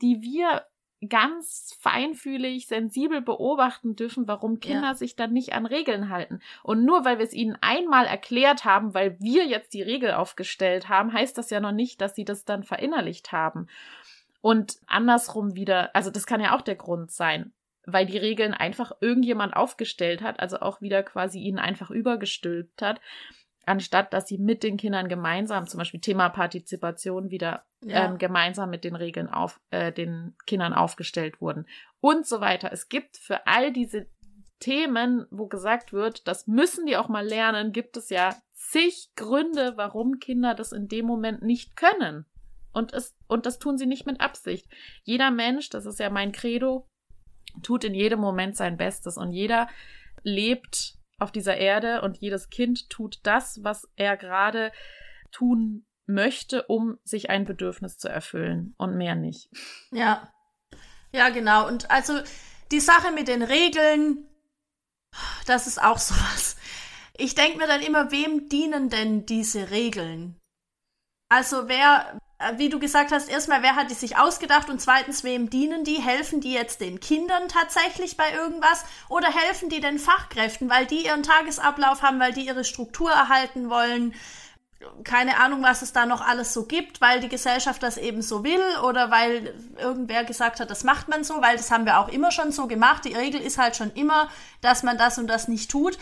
die 0.00 0.20
wir 0.20 0.64
ganz 1.06 1.76
feinfühlig, 1.80 2.66
sensibel 2.66 3.20
beobachten 3.20 3.94
dürfen, 3.94 4.26
warum 4.26 4.58
Kinder 4.58 4.88
ja. 4.88 4.94
sich 4.94 5.14
dann 5.14 5.32
nicht 5.32 5.52
an 5.52 5.66
Regeln 5.66 6.08
halten. 6.08 6.40
Und 6.62 6.84
nur 6.84 7.04
weil 7.04 7.18
wir 7.18 7.24
es 7.24 7.32
ihnen 7.32 7.56
einmal 7.60 8.06
erklärt 8.06 8.64
haben, 8.64 8.94
weil 8.94 9.18
wir 9.20 9.46
jetzt 9.46 9.74
die 9.74 9.82
Regel 9.82 10.12
aufgestellt 10.12 10.88
haben, 10.88 11.12
heißt 11.12 11.38
das 11.38 11.50
ja 11.50 11.60
noch 11.60 11.72
nicht, 11.72 12.00
dass 12.00 12.16
sie 12.16 12.24
das 12.24 12.44
dann 12.44 12.64
verinnerlicht 12.64 13.30
haben. 13.30 13.68
Und 14.40 14.78
andersrum 14.86 15.54
wieder, 15.54 15.94
also 15.94 16.10
das 16.10 16.26
kann 16.26 16.40
ja 16.40 16.56
auch 16.56 16.62
der 16.62 16.76
Grund 16.76 17.12
sein, 17.12 17.52
weil 17.84 18.06
die 18.06 18.18
Regeln 18.18 18.52
einfach 18.52 18.92
irgendjemand 19.00 19.54
aufgestellt 19.54 20.20
hat, 20.20 20.40
also 20.40 20.60
auch 20.60 20.80
wieder 20.80 21.02
quasi 21.04 21.38
ihnen 21.38 21.58
einfach 21.58 21.90
übergestülpt 21.90 22.82
hat 22.82 23.00
anstatt 23.68 24.12
dass 24.12 24.28
sie 24.28 24.38
mit 24.38 24.62
den 24.62 24.76
Kindern 24.76 25.08
gemeinsam, 25.08 25.66
zum 25.66 25.78
Beispiel 25.78 26.00
Thema 26.00 26.28
Partizipation, 26.28 27.30
wieder 27.30 27.64
ja. 27.82 28.06
ähm, 28.06 28.18
gemeinsam 28.18 28.70
mit 28.70 28.84
den 28.84 28.96
Regeln 28.96 29.28
auf 29.28 29.60
äh, 29.70 29.92
den 29.92 30.34
Kindern 30.46 30.72
aufgestellt 30.72 31.40
wurden 31.40 31.66
und 32.00 32.26
so 32.26 32.40
weiter. 32.40 32.72
Es 32.72 32.88
gibt 32.88 33.16
für 33.16 33.46
all 33.46 33.72
diese 33.72 34.06
Themen, 34.60 35.26
wo 35.30 35.46
gesagt 35.46 35.92
wird, 35.92 36.26
das 36.26 36.46
müssen 36.46 36.86
die 36.86 36.96
auch 36.96 37.08
mal 37.08 37.24
lernen, 37.24 37.72
gibt 37.72 37.96
es 37.96 38.10
ja 38.10 38.34
zig 38.54 39.10
Gründe, 39.14 39.74
warum 39.76 40.18
Kinder 40.18 40.54
das 40.54 40.72
in 40.72 40.88
dem 40.88 41.06
Moment 41.06 41.42
nicht 41.42 41.76
können. 41.76 42.26
Und 42.72 42.92
es, 42.92 43.16
und 43.28 43.46
das 43.46 43.58
tun 43.58 43.78
sie 43.78 43.86
nicht 43.86 44.06
mit 44.06 44.20
Absicht. 44.20 44.66
Jeder 45.04 45.30
Mensch, 45.30 45.70
das 45.70 45.86
ist 45.86 46.00
ja 46.00 46.10
mein 46.10 46.32
Credo, 46.32 46.88
tut 47.62 47.84
in 47.84 47.94
jedem 47.94 48.20
Moment 48.20 48.56
sein 48.56 48.76
Bestes 48.76 49.16
und 49.16 49.32
jeder 49.32 49.68
lebt 50.22 50.97
auf 51.18 51.32
dieser 51.32 51.56
Erde 51.56 52.02
und 52.02 52.18
jedes 52.18 52.50
Kind 52.50 52.88
tut 52.90 53.20
das, 53.24 53.62
was 53.62 53.88
er 53.96 54.16
gerade 54.16 54.72
tun 55.32 55.84
möchte, 56.06 56.64
um 56.64 56.98
sich 57.04 57.30
ein 57.30 57.44
Bedürfnis 57.44 57.98
zu 57.98 58.08
erfüllen 58.08 58.74
und 58.78 58.96
mehr 58.96 59.14
nicht. 59.14 59.50
Ja. 59.90 60.32
Ja, 61.12 61.28
genau. 61.30 61.66
Und 61.66 61.90
also 61.90 62.20
die 62.70 62.80
Sache 62.80 63.12
mit 63.12 63.28
den 63.28 63.42
Regeln, 63.42 64.26
das 65.46 65.66
ist 65.66 65.82
auch 65.82 65.98
sowas. 65.98 66.56
Ich 67.16 67.34
denke 67.34 67.58
mir 67.58 67.66
dann 67.66 67.82
immer, 67.82 68.10
wem 68.10 68.48
dienen 68.48 68.88
denn 68.88 69.26
diese 69.26 69.70
Regeln? 69.70 70.40
Also 71.28 71.68
wer, 71.68 72.18
wie 72.56 72.68
du 72.68 72.78
gesagt 72.78 73.10
hast, 73.10 73.28
erstmal, 73.28 73.62
wer 73.62 73.74
hat 73.74 73.90
die 73.90 73.94
sich 73.94 74.16
ausgedacht 74.16 74.70
und 74.70 74.80
zweitens, 74.80 75.24
wem 75.24 75.50
dienen 75.50 75.82
die? 75.82 76.00
Helfen 76.00 76.40
die 76.40 76.52
jetzt 76.52 76.80
den 76.80 77.00
Kindern 77.00 77.48
tatsächlich 77.48 78.16
bei 78.16 78.32
irgendwas 78.32 78.84
oder 79.08 79.28
helfen 79.28 79.68
die 79.70 79.80
den 79.80 79.98
Fachkräften, 79.98 80.70
weil 80.70 80.86
die 80.86 81.06
ihren 81.06 81.24
Tagesablauf 81.24 82.02
haben, 82.02 82.20
weil 82.20 82.32
die 82.32 82.46
ihre 82.46 82.64
Struktur 82.64 83.10
erhalten 83.10 83.70
wollen? 83.70 84.14
Keine 85.02 85.40
Ahnung, 85.40 85.64
was 85.64 85.82
es 85.82 85.92
da 85.92 86.06
noch 86.06 86.20
alles 86.20 86.54
so 86.54 86.66
gibt, 86.66 87.00
weil 87.00 87.18
die 87.18 87.28
Gesellschaft 87.28 87.82
das 87.82 87.96
eben 87.96 88.22
so 88.22 88.44
will 88.44 88.62
oder 88.84 89.10
weil 89.10 89.52
irgendwer 89.76 90.22
gesagt 90.22 90.60
hat, 90.60 90.70
das 90.70 90.84
macht 90.84 91.08
man 91.08 91.24
so, 91.24 91.42
weil 91.42 91.56
das 91.56 91.72
haben 91.72 91.86
wir 91.86 91.98
auch 91.98 92.08
immer 92.08 92.30
schon 92.30 92.52
so 92.52 92.68
gemacht. 92.68 93.04
Die 93.04 93.14
Regel 93.14 93.40
ist 93.40 93.58
halt 93.58 93.74
schon 93.74 93.90
immer, 93.94 94.30
dass 94.60 94.84
man 94.84 94.96
das 94.96 95.18
und 95.18 95.26
das 95.26 95.48
nicht 95.48 95.72
tut. 95.72 95.98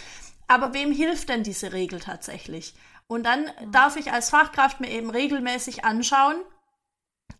Aber 0.49 0.75
wem 0.75 0.93
hilft 0.93 1.31
denn 1.31 1.43
diese 1.43 1.73
Regel 1.73 2.01
tatsächlich? 2.01 2.75
Und 3.09 3.25
dann 3.25 3.51
darf 3.71 3.97
ich 3.97 4.13
als 4.13 4.31
Fachkraft 4.31 4.81
mir 4.81 4.91
eben 4.91 5.11
regelmäßig 5.11 5.85
anschauen, 5.85 6.37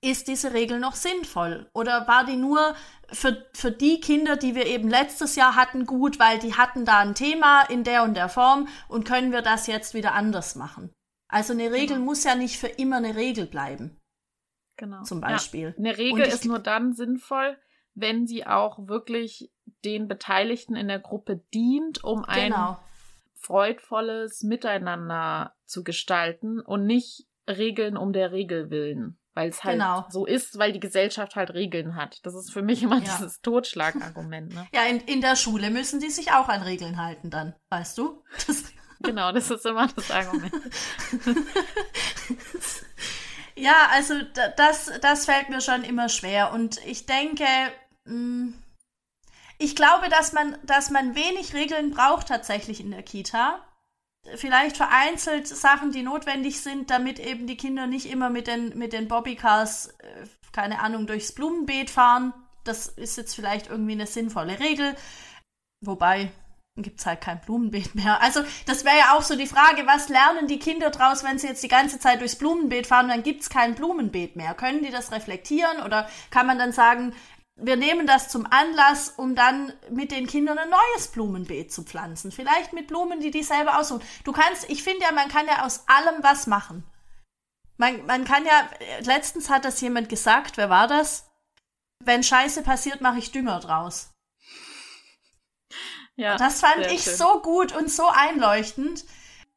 ist 0.01 0.29
diese 0.29 0.53
Regel 0.53 0.79
noch 0.79 0.95
sinnvoll? 0.95 1.69
Oder 1.73 2.07
war 2.07 2.25
die 2.25 2.37
nur 2.37 2.75
für, 3.09 3.47
für 3.53 3.71
die 3.71 4.01
Kinder, 4.01 4.37
die 4.37 4.55
wir 4.55 4.67
eben 4.67 4.89
letztes 4.89 5.37
Jahr 5.37 5.57
hatten, 5.57 5.87
gut, 5.87 6.19
weil 6.19 6.39
die 6.39 6.55
hatten 6.55 6.85
da 6.85 6.99
ein 6.99 7.15
Thema 7.15 7.63
in 7.63 7.85
der 7.85 8.03
und 8.03 8.15
der 8.15 8.29
Form 8.29 8.69
und 8.89 9.07
können 9.07 9.33
wir 9.33 9.43
das 9.43 9.67
jetzt 9.67 9.95
wieder 9.95 10.15
anders 10.15 10.55
machen? 10.55 10.93
Also 11.29 11.53
eine 11.53 11.73
Regel 11.73 11.97
genau. 11.97 12.05
muss 12.05 12.25
ja 12.25 12.35
nicht 12.35 12.59
für 12.59 12.69
immer 12.69 12.99
eine 12.99 13.17
Regel 13.17 13.47
bleiben. 13.47 14.01
Genau. 14.77 15.03
Zum 15.03 15.21
Beispiel. 15.21 15.75
Ja, 15.77 15.79
eine 15.79 15.99
Regel 15.99 16.27
ist 16.27 16.45
nur 16.45 16.59
dann 16.59 16.93
sinnvoll, 16.93 17.59
wenn 17.95 18.27
sie 18.27 18.47
auch 18.47 18.87
wirklich 18.87 19.51
den 19.85 20.07
Beteiligten 20.07 20.77
in 20.77 20.89
der 20.89 21.01
Gruppe 21.01 21.45
dient, 21.55 22.05
um 22.05 22.23
genau. 22.23 22.71
ein 22.71 22.77
freudvolles 23.47 24.43
Miteinander 24.43 25.55
zu 25.65 25.85
gestalten 25.85 26.61
und 26.61 26.85
nicht 26.85 27.27
Regeln 27.49 27.97
um 27.97 28.13
der 28.13 28.33
Regel 28.33 28.71
willen. 28.71 29.19
Weil 29.35 29.51
es 29.51 29.63
halt 29.63 29.75
genau. 29.79 30.07
so 30.09 30.25
ist, 30.25 30.59
weil 30.59 30.73
die 30.73 30.81
Gesellschaft 30.81 31.37
halt 31.37 31.53
Regeln 31.53 31.95
hat. 31.95 32.25
Das 32.25 32.35
ist 32.35 32.51
für 32.51 32.63
mich 32.63 32.83
immer 32.83 32.97
ja. 32.97 33.03
dieses 33.03 33.43
Totschlagargument. 33.43 34.55
Ne? 34.55 34.67
Ja, 34.75 34.85
in, 34.85 35.01
in 35.01 35.21
der 35.21 35.37
Schule 35.37 35.71
müssen 35.71 36.01
die 36.01 36.09
sich 36.09 36.33
auch 36.33 36.49
an 36.49 36.63
Regeln 36.63 36.97
halten 37.01 37.31
dann, 37.31 37.55
weißt 37.69 37.99
du? 37.99 38.23
Das 38.47 38.65
genau, 39.01 39.33
das 39.33 39.51
ist 39.51 39.67
immer 39.67 39.89
das 39.95 40.11
Argument. 40.11 40.55
ja, 43.57 43.75
also 43.93 44.15
das, 44.57 44.91
das 45.03 45.27
fällt 45.27 45.51
mir 45.51 45.61
schon 45.61 45.85
immer 45.85 46.09
schwer. 46.09 46.53
Und 46.53 46.85
ich 46.87 47.05
denke, 47.05 47.45
mh, 48.07 48.13
hm, 48.15 48.55
ich 49.59 49.77
glaube, 49.77 50.09
dass 50.09 50.33
man, 50.33 50.59
dass 50.65 50.91
man 50.91 51.15
wenig 51.15 51.55
Regeln 51.55 51.91
braucht 51.91 52.29
tatsächlich 52.29 52.81
in 52.81 52.91
der 52.91 53.03
Kita. 53.03 53.61
Vielleicht 54.35 54.77
vereinzelt 54.77 55.47
Sachen, 55.47 55.93
die 55.93 56.03
notwendig 56.03 56.61
sind, 56.61 56.91
damit 56.91 57.19
eben 57.19 57.47
die 57.47 57.57
Kinder 57.57 57.87
nicht 57.87 58.07
immer 58.07 58.29
mit 58.29 58.49
den, 58.49 58.77
mit 58.77 58.93
den 58.93 59.09
Bobbycars, 59.09 59.89
äh, 59.99 60.27
keine 60.53 60.81
Ahnung, 60.81 61.07
durchs 61.07 61.33
Blumenbeet 61.33 61.91
fahren. 61.91 62.33
Das 62.65 62.89
ist 62.89 63.17
jetzt 63.17 63.35
vielleicht 63.35 63.69
irgendwie 63.69 63.93
eine 63.93 64.07
sinnvolle 64.07 64.59
Regel. 64.59 64.97
Wobei, 65.81 66.33
gibt 66.77 67.01
es 67.01 67.07
halt 67.07 67.21
kein 67.21 67.41
Blumenbeet 67.41 67.95
mehr. 67.95 68.21
Also 68.21 68.41
das 68.67 68.85
wäre 68.85 68.99
ja 68.99 69.17
auch 69.17 69.23
so 69.23 69.37
die 69.37 69.47
Frage, 69.47 69.87
was 69.87 70.09
lernen 70.09 70.47
die 70.47 70.59
Kinder 70.59 70.91
draus, 70.91 71.25
wenn 71.25 71.39
sie 71.39 71.47
jetzt 71.47 71.63
die 71.63 71.69
ganze 71.69 71.99
Zeit 71.99 72.21
durchs 72.21 72.37
Blumenbeet 72.37 72.87
fahren, 72.87 73.09
dann 73.09 73.23
gibt 73.23 73.43
es 73.43 73.51
kein 73.51 73.75
Blumenbeet 73.75 74.37
mehr. 74.37 74.55
Können 74.55 74.83
die 74.83 74.91
das 74.91 75.13
reflektieren 75.13 75.83
oder 75.83 76.09
kann 76.31 76.47
man 76.47 76.59
dann 76.59 76.73
sagen, 76.73 77.15
wir 77.57 77.77
nehmen 77.77 78.07
das 78.07 78.29
zum 78.29 78.47
Anlass, 78.47 79.15
um 79.17 79.35
dann 79.35 79.73
mit 79.91 80.13
den 80.13 80.27
Kindern 80.27 80.59
ein 80.59 80.69
neues 80.69 81.09
Blumenbeet 81.09 81.73
zu 81.73 81.85
pflanzen. 81.85 82.31
Vielleicht 82.31 82.75
mit 82.75 82.87
Blumen, 82.87 83.21
die 83.21 83.31
die 83.31 83.43
selber 83.43 83.79
aussuchen. 83.79 84.03
Du 84.25 84.33
kannst, 84.33 84.69
ich 84.69 84.83
finde 84.83 85.03
ja, 85.03 85.13
man 85.13 85.29
kann 85.29 85.47
ja 85.47 85.65
aus 85.65 85.85
allem 85.89 86.23
was 86.23 86.47
machen. 86.47 86.85
Man, 87.79 88.05
man 88.07 88.25
kann 88.25 88.45
ja, 88.45 88.69
letztens 89.01 89.49
hat 89.49 89.65
das 89.65 89.81
jemand 89.81 90.09
gesagt, 90.09 90.59
wer 90.59 90.69
war 90.69 90.87
das? 90.87 91.31
Wenn 92.05 92.23
Scheiße 92.23 92.63
passiert, 92.63 93.01
mache 93.01 93.19
ich 93.19 93.33
Dünger 93.33 93.61
draus. 93.61 94.11
Ja, 96.17 96.37
das 96.37 96.61
fand 96.61 96.87
ich 96.87 97.03
schön. 97.03 97.17
so 97.17 97.41
gut 97.41 97.73
und 97.75 97.91
so 97.91 98.07
einleuchtend. 98.07 99.05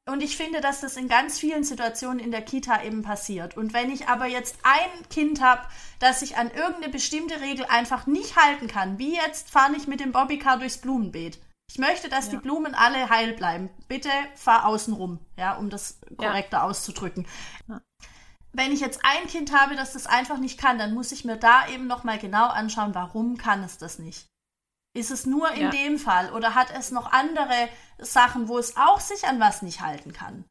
Und 0.10 0.24
ich 0.24 0.38
finde, 0.38 0.60
dass 0.60 0.82
das 0.82 0.98
in 0.98 1.08
ganz 1.08 1.38
vielen 1.40 1.64
Situationen 1.64 2.20
in 2.20 2.32
der 2.32 2.42
Kita 2.42 2.84
eben 2.84 3.04
passiert. 3.04 3.56
Und 3.56 3.74
wenn 3.74 3.92
ich 3.92 4.08
aber 4.08 4.26
jetzt 4.26 4.58
ein 4.64 5.10
Kind 5.10 5.42
habe, 5.42 5.62
das 6.00 6.20
sich 6.20 6.38
an 6.38 6.50
irgendeine 6.50 6.90
bestimmte 6.90 7.42
Regel 7.42 7.66
einfach 7.66 8.08
nicht 8.08 8.36
halten 8.36 8.68
kann, 8.68 8.98
wie 8.98 9.16
jetzt 9.16 9.52
fahre 9.52 9.76
ich 9.76 9.88
mit 9.88 10.00
dem 10.00 10.12
Bobbycar 10.12 10.58
durchs 10.58 10.80
Blumenbeet. 10.80 11.40
Ich 11.72 11.78
möchte, 11.78 12.10
dass 12.10 12.26
ja. 12.26 12.32
die 12.32 12.38
Blumen 12.38 12.74
alle 12.74 13.10
heil 13.10 13.34
bleiben. 13.34 13.70
Bitte 13.88 14.10
fahr 14.36 14.66
außen 14.66 14.94
rum, 14.94 15.20
ja, 15.38 15.56
um 15.56 15.70
das 15.70 16.00
korrekter 16.18 16.58
ja. 16.58 16.64
auszudrücken. 16.64 17.28
Ja. 17.68 17.80
Wenn 18.52 18.72
ich 18.72 18.80
jetzt 18.80 19.02
ein 19.04 19.28
Kind 19.28 19.54
habe, 19.56 19.76
das 19.76 19.94
das 19.94 20.08
einfach 20.08 20.40
nicht 20.40 20.60
kann, 20.60 20.80
dann 20.80 20.96
muss 20.96 21.12
ich 21.12 21.24
mir 21.24 21.38
da 21.38 21.68
eben 21.68 21.86
nochmal 21.86 22.18
genau 22.18 22.48
anschauen, 22.48 22.96
warum 22.96 23.38
kann 23.38 23.64
es 23.64 23.78
das 23.78 24.00
nicht. 24.00 24.29
Ist 24.94 25.12
es 25.12 25.26
nur 25.26 25.52
in 25.52 25.64
ja. 25.64 25.70
dem 25.70 26.00
Fall 26.00 26.34
oder 26.34 26.56
hat 26.56 26.72
es 26.78 26.92
noch 26.92 27.12
andere 27.12 27.70
Sachen, 28.00 28.48
wo 28.48 28.58
es 28.58 28.76
auch 28.76 29.00
sich 29.00 29.28
an 29.28 29.40
was 29.40 29.62
nicht 29.62 29.82
halten 29.82 30.14
kann? 30.14 30.46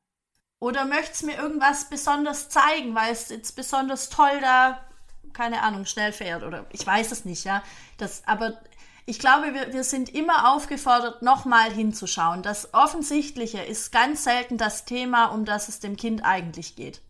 Oder 0.61 0.84
möchte 0.84 1.12
es 1.12 1.22
mir 1.22 1.36
irgendwas 1.36 1.89
besonders 1.89 2.49
zeigen, 2.49 2.95
weil 2.95 3.12
es 3.12 3.28
jetzt 3.28 3.57
besonders 3.57 4.11
toll 4.11 4.41
da, 4.41 4.84
keine 5.32 5.62
Ahnung, 5.62 5.86
schnell 5.86 6.12
fährt 6.12 6.43
oder 6.43 6.66
ich 6.72 6.86
weiß 6.86 7.12
es 7.12 7.24
nicht, 7.24 7.45
ja. 7.45 7.62
Das, 7.97 8.26
aber 8.26 8.61
ich 9.07 9.18
glaube, 9.18 9.55
wir, 9.55 9.72
wir 9.72 9.84
sind 9.84 10.14
immer 10.14 10.53
aufgefordert, 10.53 11.22
nochmal 11.22 11.72
hinzuschauen. 11.72 12.43
Das 12.43 12.74
Offensichtliche 12.74 13.62
ist 13.62 13.91
ganz 13.91 14.24
selten 14.24 14.59
das 14.59 14.84
Thema, 14.84 15.26
um 15.26 15.45
das 15.45 15.68
es 15.68 15.80
dem 15.80 15.97
Kind 15.97 16.24
eigentlich 16.24 16.76
geht. 16.76 17.03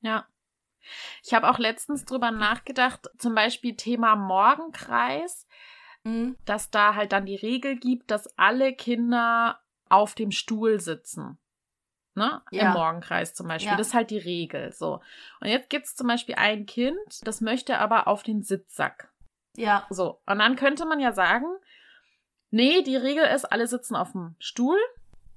Ja. 0.00 0.26
Ich 1.22 1.34
habe 1.34 1.50
auch 1.50 1.58
letztens 1.58 2.04
drüber 2.04 2.30
nachgedacht, 2.30 3.08
zum 3.18 3.34
Beispiel 3.34 3.76
Thema 3.76 4.16
Morgenkreis. 4.16 5.46
Dass 6.44 6.70
da 6.70 6.94
halt 6.94 7.12
dann 7.12 7.26
die 7.26 7.36
Regel 7.36 7.76
gibt, 7.76 8.10
dass 8.10 8.38
alle 8.38 8.74
Kinder 8.74 9.60
auf 9.88 10.14
dem 10.14 10.30
Stuhl 10.30 10.80
sitzen. 10.80 11.38
Ne? 12.14 12.42
Ja. 12.50 12.68
Im 12.68 12.72
Morgenkreis 12.72 13.32
zum 13.32 13.46
Beispiel. 13.46 13.70
Ja. 13.70 13.76
Das 13.76 13.88
ist 13.88 13.94
halt 13.94 14.10
die 14.10 14.18
Regel. 14.18 14.72
So. 14.72 15.00
Und 15.40 15.48
jetzt 15.48 15.70
gibt 15.70 15.86
es 15.86 15.94
zum 15.94 16.08
Beispiel 16.08 16.34
ein 16.34 16.66
Kind, 16.66 16.98
das 17.22 17.40
möchte 17.40 17.78
aber 17.78 18.08
auf 18.08 18.22
den 18.22 18.42
Sitzsack. 18.42 19.10
Ja. 19.56 19.86
So. 19.88 20.20
Und 20.26 20.38
dann 20.40 20.56
könnte 20.56 20.84
man 20.84 21.00
ja 21.00 21.12
sagen, 21.12 21.46
nee, 22.50 22.82
die 22.82 22.96
Regel 22.96 23.24
ist, 23.24 23.44
alle 23.44 23.66
sitzen 23.66 23.96
auf 23.96 24.12
dem 24.12 24.34
Stuhl. 24.38 24.78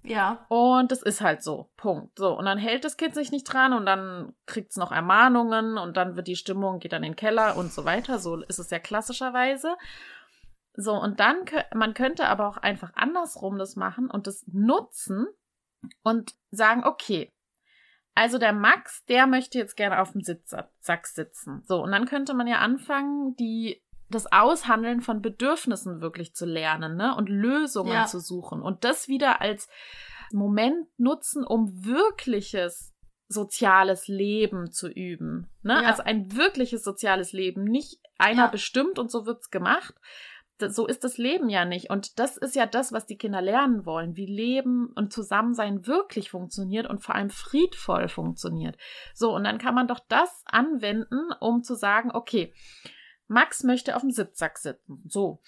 Ja. 0.04 0.46
Und 0.50 0.92
das 0.92 1.04
ist 1.04 1.22
halt 1.22 1.44
so. 1.44 1.70
Punkt. 1.78 2.18
So. 2.18 2.36
Und 2.36 2.46
dann 2.46 2.58
hält 2.58 2.84
das 2.84 2.98
Kind 2.98 3.14
sich 3.14 3.32
nicht 3.32 3.44
dran 3.44 3.74
und 3.74 3.86
dann 3.86 4.34
kriegt 4.48 4.72
es 4.72 4.78
noch 4.78 4.92
Ermahnungen 4.92 5.78
und 5.78 5.98
dann 5.98 6.16
wird 6.16 6.28
die 6.28 6.36
Stimmung, 6.36 6.80
geht 6.80 6.94
dann 6.94 7.04
in 7.04 7.12
den 7.12 7.16
Keller 7.16 7.58
und 7.58 7.72
so 7.72 7.86
weiter. 7.86 8.18
So 8.18 8.38
ist 8.42 8.60
es 8.60 8.72
ja 8.72 8.80
klassischerweise. 8.80 9.76
So, 10.74 10.94
und 10.94 11.20
dann, 11.20 11.46
man 11.74 11.94
könnte 11.94 12.28
aber 12.28 12.48
auch 12.48 12.58
einfach 12.58 12.92
andersrum 12.96 13.58
das 13.58 13.76
machen 13.76 14.10
und 14.10 14.28
das 14.28 14.46
nutzen 14.48 15.28
und 16.04 16.34
sagen, 16.52 16.84
okay, 16.86 17.30
also 18.14 18.38
der 18.38 18.54
Max, 18.54 19.06
der 19.06 19.28
möchte 19.28 19.58
jetzt 19.58 19.76
gerne 19.76 20.02
auf 20.02 20.12
dem 20.12 20.22
Sitzsack 20.22 21.08
sitzen. 21.08 21.64
So, 21.66 21.82
und 21.82 21.92
dann 21.92 22.06
könnte 22.06 22.34
man 22.34 22.48
ja 22.48 22.60
anfangen, 22.60 23.36
die 23.36 23.82
das 24.10 24.32
Aushandeln 24.32 25.02
von 25.02 25.22
Bedürfnissen 25.22 26.02
wirklich 26.02 26.34
zu 26.34 26.46
lernen, 26.46 26.98
ne? 26.98 27.16
Und 27.16 27.30
Lösungen 27.30 27.94
ja. 27.94 28.06
zu 28.06 28.20
suchen. 28.20 28.62
Und 28.62 28.84
das 28.84 29.08
wieder 29.08 29.40
als 29.40 29.70
Moment 30.34 30.88
nutzen, 30.98 31.46
um 31.46 31.86
wirkliches 31.86 32.94
soziales 33.30 34.08
Leben 34.08 34.72
zu 34.72 34.90
üben. 34.90 35.50
Ne? 35.64 35.74
Ja. 35.82 35.90
Also 35.90 36.04
ein 36.04 36.36
wirkliches 36.36 36.84
soziales 36.84 37.32
Leben. 37.32 37.64
Nicht 37.64 38.00
einer 38.18 38.46
ja. 38.46 38.48
bestimmt 38.48 39.00
und 39.00 39.10
so 39.10 39.26
wird's 39.26 39.50
gemacht. 39.50 39.96
So 40.70 40.88
ist 40.88 41.04
das 41.04 41.18
Leben 41.18 41.50
ja 41.50 41.66
nicht. 41.66 41.90
Und 41.90 42.20
das 42.20 42.38
ist 42.38 42.56
ja 42.56 42.66
das, 42.66 42.92
was 42.92 43.06
die 43.06 43.18
Kinder 43.18 43.42
lernen 43.42 43.86
wollen, 43.86 44.16
wie 44.16 44.26
Leben 44.26 44.92
und 44.96 45.12
Zusammensein 45.12 45.88
wirklich 45.88 46.30
funktioniert 46.30 46.88
und 46.88 47.04
vor 47.04 47.16
allem 47.16 47.30
friedvoll 47.30 48.08
funktioniert. 48.08 48.78
So, 49.14 49.34
und 49.34 49.44
dann 49.44 49.58
kann 49.58 49.76
man 49.76 49.88
doch 49.88 50.00
das 50.08 50.44
anwenden, 50.46 51.32
um 51.40 51.64
zu 51.64 51.76
sagen, 51.76 52.12
okay, 52.14 52.54
Max 53.28 53.64
möchte 53.64 53.96
auf 53.96 54.02
dem 54.02 54.12
Sitzsack 54.12 54.58
sitzen. 54.58 55.04
So. 55.08 55.42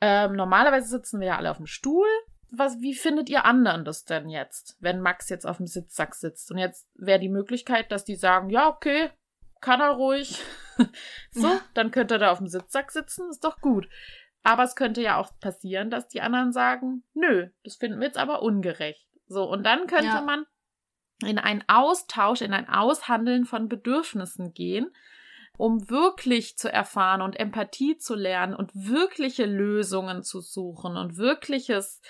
Ähm, 0.00 0.34
normalerweise 0.34 0.88
sitzen 0.88 1.20
wir 1.20 1.28
ja 1.28 1.36
alle 1.36 1.50
auf 1.50 1.56
dem 1.56 1.66
Stuhl. 1.66 2.08
Was, 2.50 2.80
wie 2.80 2.94
findet 2.94 3.28
ihr 3.28 3.44
anderen 3.44 3.84
das 3.84 4.04
denn 4.04 4.28
jetzt, 4.28 4.76
wenn 4.80 5.00
Max 5.00 5.28
jetzt 5.28 5.46
auf 5.46 5.56
dem 5.56 5.66
Sitzsack 5.66 6.14
sitzt? 6.14 6.52
Und 6.52 6.58
jetzt 6.58 6.86
wäre 6.94 7.18
die 7.18 7.28
Möglichkeit, 7.28 7.90
dass 7.90 8.04
die 8.04 8.14
sagen, 8.14 8.50
ja, 8.50 8.68
okay, 8.68 9.10
kann 9.60 9.80
er 9.80 9.92
ruhig. 9.92 10.40
so, 11.30 11.48
ja. 11.48 11.60
dann 11.72 11.90
könnte 11.90 12.14
er 12.14 12.18
da 12.18 12.30
auf 12.30 12.38
dem 12.38 12.46
Sitzsack 12.46 12.92
sitzen, 12.92 13.30
ist 13.30 13.42
doch 13.44 13.60
gut. 13.60 13.88
Aber 14.44 14.62
es 14.62 14.76
könnte 14.76 15.02
ja 15.02 15.18
auch 15.18 15.32
passieren, 15.40 15.90
dass 15.90 16.06
die 16.06 16.20
anderen 16.20 16.52
sagen, 16.52 17.02
nö, 17.14 17.48
das 17.64 17.76
finden 17.76 17.98
wir 17.98 18.06
jetzt 18.06 18.18
aber 18.18 18.42
ungerecht. 18.42 19.08
So, 19.26 19.50
und 19.50 19.64
dann 19.64 19.88
könnte 19.88 20.06
ja. 20.06 20.20
man 20.20 20.46
in 21.24 21.38
einen 21.38 21.64
Austausch, 21.66 22.42
in 22.42 22.52
ein 22.52 22.68
Aushandeln 22.68 23.44
von 23.44 23.68
Bedürfnissen 23.68 24.54
gehen 24.54 24.90
um 25.56 25.88
wirklich 25.88 26.56
zu 26.56 26.72
erfahren 26.72 27.22
und 27.22 27.38
Empathie 27.38 27.96
zu 27.96 28.14
lernen 28.14 28.54
und 28.54 28.70
wirkliche 28.74 29.46
Lösungen 29.46 30.22
zu 30.22 30.40
suchen 30.40 30.96
und 30.96 31.16
wirkliches 31.16 32.00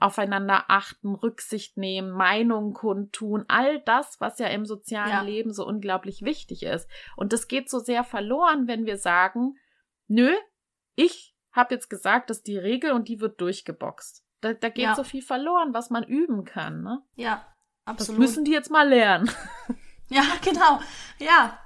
aufeinander 0.00 0.66
achten, 0.68 1.14
Rücksicht 1.14 1.76
nehmen, 1.76 2.10
Meinungen 2.10 2.72
kundtun, 2.72 3.44
all 3.48 3.80
das, 3.80 4.20
was 4.20 4.38
ja 4.38 4.46
im 4.46 4.64
sozialen 4.64 5.10
ja. 5.10 5.22
Leben 5.22 5.52
so 5.52 5.66
unglaublich 5.66 6.22
wichtig 6.22 6.62
ist. 6.62 6.88
Und 7.16 7.32
das 7.32 7.48
geht 7.48 7.68
so 7.68 7.80
sehr 7.80 8.04
verloren, 8.04 8.68
wenn 8.68 8.86
wir 8.86 8.96
sagen, 8.96 9.56
nö, 10.06 10.32
ich 10.94 11.34
habe 11.58 11.74
jetzt 11.74 11.90
gesagt, 11.90 12.30
das 12.30 12.38
ist 12.38 12.46
die 12.46 12.58
Regel 12.58 12.92
und 12.92 13.08
die 13.08 13.20
wird 13.20 13.40
durchgeboxt. 13.40 14.24
Da, 14.40 14.54
da 14.54 14.68
geht 14.70 14.84
ja. 14.84 14.94
so 14.94 15.04
viel 15.04 15.22
verloren, 15.22 15.74
was 15.74 15.90
man 15.90 16.04
üben 16.04 16.44
kann. 16.44 16.82
Ne? 16.82 17.02
Ja, 17.16 17.44
absolut. 17.84 18.18
Das 18.18 18.18
müssen 18.18 18.44
die 18.44 18.52
jetzt 18.52 18.70
mal 18.70 18.88
lernen. 18.88 19.30
Ja, 20.10 20.22
genau. 20.42 20.80
Ja, 21.18 21.58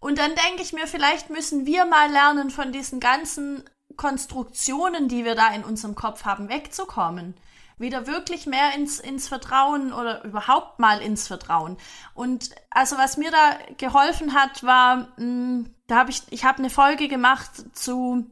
und 0.00 0.18
dann 0.18 0.34
denke 0.34 0.62
ich 0.62 0.72
mir, 0.72 0.86
vielleicht 0.86 1.30
müssen 1.30 1.66
wir 1.66 1.84
mal 1.84 2.10
lernen, 2.10 2.50
von 2.50 2.72
diesen 2.72 3.00
ganzen 3.00 3.64
Konstruktionen, 3.96 5.08
die 5.08 5.24
wir 5.24 5.34
da 5.34 5.52
in 5.52 5.62
unserem 5.62 5.94
Kopf 5.94 6.24
haben, 6.24 6.48
wegzukommen. 6.48 7.34
Wieder 7.76 8.06
wirklich 8.06 8.46
mehr 8.46 8.74
ins, 8.74 8.98
ins 8.98 9.28
Vertrauen 9.28 9.92
oder 9.92 10.24
überhaupt 10.24 10.78
mal 10.78 11.00
ins 11.00 11.28
Vertrauen. 11.28 11.76
Und 12.14 12.50
also 12.70 12.96
was 12.96 13.16
mir 13.16 13.30
da 13.30 13.58
geholfen 13.76 14.34
hat, 14.34 14.62
war, 14.62 14.96
mh, 14.96 15.06
hm, 15.16 15.74
da 15.86 15.96
habe 15.96 16.10
ich, 16.10 16.22
ich 16.30 16.44
habe 16.44 16.58
eine 16.58 16.70
Folge 16.70 17.08
gemacht 17.08 17.50
zu 17.76 18.26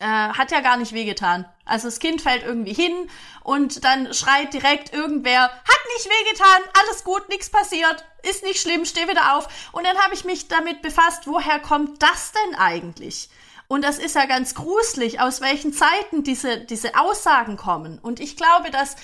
äh, 0.00 0.04
hat 0.04 0.50
ja 0.50 0.60
gar 0.60 0.76
nicht 0.76 0.92
wehgetan. 0.92 1.46
Also 1.64 1.86
das 1.86 2.00
Kind 2.00 2.20
fällt 2.20 2.42
irgendwie 2.42 2.72
hin 2.72 3.08
und 3.44 3.84
dann 3.84 4.12
schreit 4.12 4.52
direkt 4.52 4.92
irgendwer, 4.92 5.42
hat 5.42 5.80
nicht 5.96 6.08
wehgetan, 6.08 6.62
alles 6.82 7.04
gut, 7.04 7.28
nichts 7.28 7.50
passiert, 7.50 8.04
ist 8.28 8.42
nicht 8.42 8.60
schlimm, 8.60 8.84
steh 8.84 9.08
wieder 9.08 9.36
auf. 9.36 9.46
Und 9.72 9.86
dann 9.86 9.98
habe 9.98 10.14
ich 10.14 10.24
mich 10.24 10.48
damit 10.48 10.82
befasst, 10.82 11.26
woher 11.26 11.60
kommt 11.60 12.02
das 12.02 12.32
denn 12.32 12.58
eigentlich? 12.58 13.28
Und 13.68 13.84
das 13.84 13.98
ist 13.98 14.16
ja 14.16 14.26
ganz 14.26 14.56
gruselig, 14.56 15.20
aus 15.20 15.40
welchen 15.40 15.72
Zeiten 15.72 16.24
diese, 16.24 16.58
diese 16.58 16.98
Aussagen 16.98 17.56
kommen. 17.56 18.00
Und 18.00 18.18
ich 18.18 18.36
glaube, 18.36 18.70
dass 18.72 18.96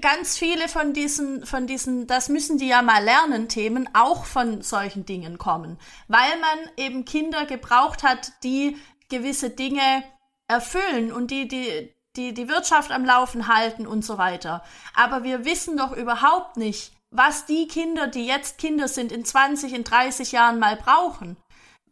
ganz 0.00 0.36
viele 0.36 0.68
von 0.68 0.92
diesen, 0.92 1.46
von 1.46 1.66
diesen, 1.66 2.06
das 2.06 2.28
müssen 2.28 2.58
die 2.58 2.66
ja 2.66 2.82
mal 2.82 3.04
lernen, 3.04 3.48
Themen 3.48 3.88
auch 3.94 4.24
von 4.24 4.62
solchen 4.62 5.06
Dingen 5.06 5.38
kommen. 5.38 5.78
Weil 6.08 6.38
man 6.40 6.58
eben 6.76 7.04
Kinder 7.04 7.46
gebraucht 7.46 8.02
hat, 8.02 8.32
die 8.42 8.76
gewisse 9.10 9.50
Dinge 9.50 10.02
erfüllen 10.50 11.12
und 11.12 11.30
die, 11.30 11.48
die, 11.48 11.94
die, 12.16 12.34
die 12.34 12.48
Wirtschaft 12.48 12.90
am 12.90 13.04
Laufen 13.04 13.46
halten 13.46 13.86
und 13.86 14.04
so 14.04 14.18
weiter. 14.18 14.62
Aber 14.94 15.22
wir 15.22 15.44
wissen 15.44 15.76
doch 15.76 15.92
überhaupt 15.92 16.56
nicht, 16.56 16.92
was 17.10 17.46
die 17.46 17.66
Kinder, 17.68 18.06
die 18.06 18.26
jetzt 18.26 18.58
Kinder 18.58 18.88
sind, 18.88 19.12
in 19.12 19.24
20, 19.24 19.72
in 19.72 19.84
30 19.84 20.32
Jahren 20.32 20.58
mal 20.58 20.76
brauchen. 20.76 21.36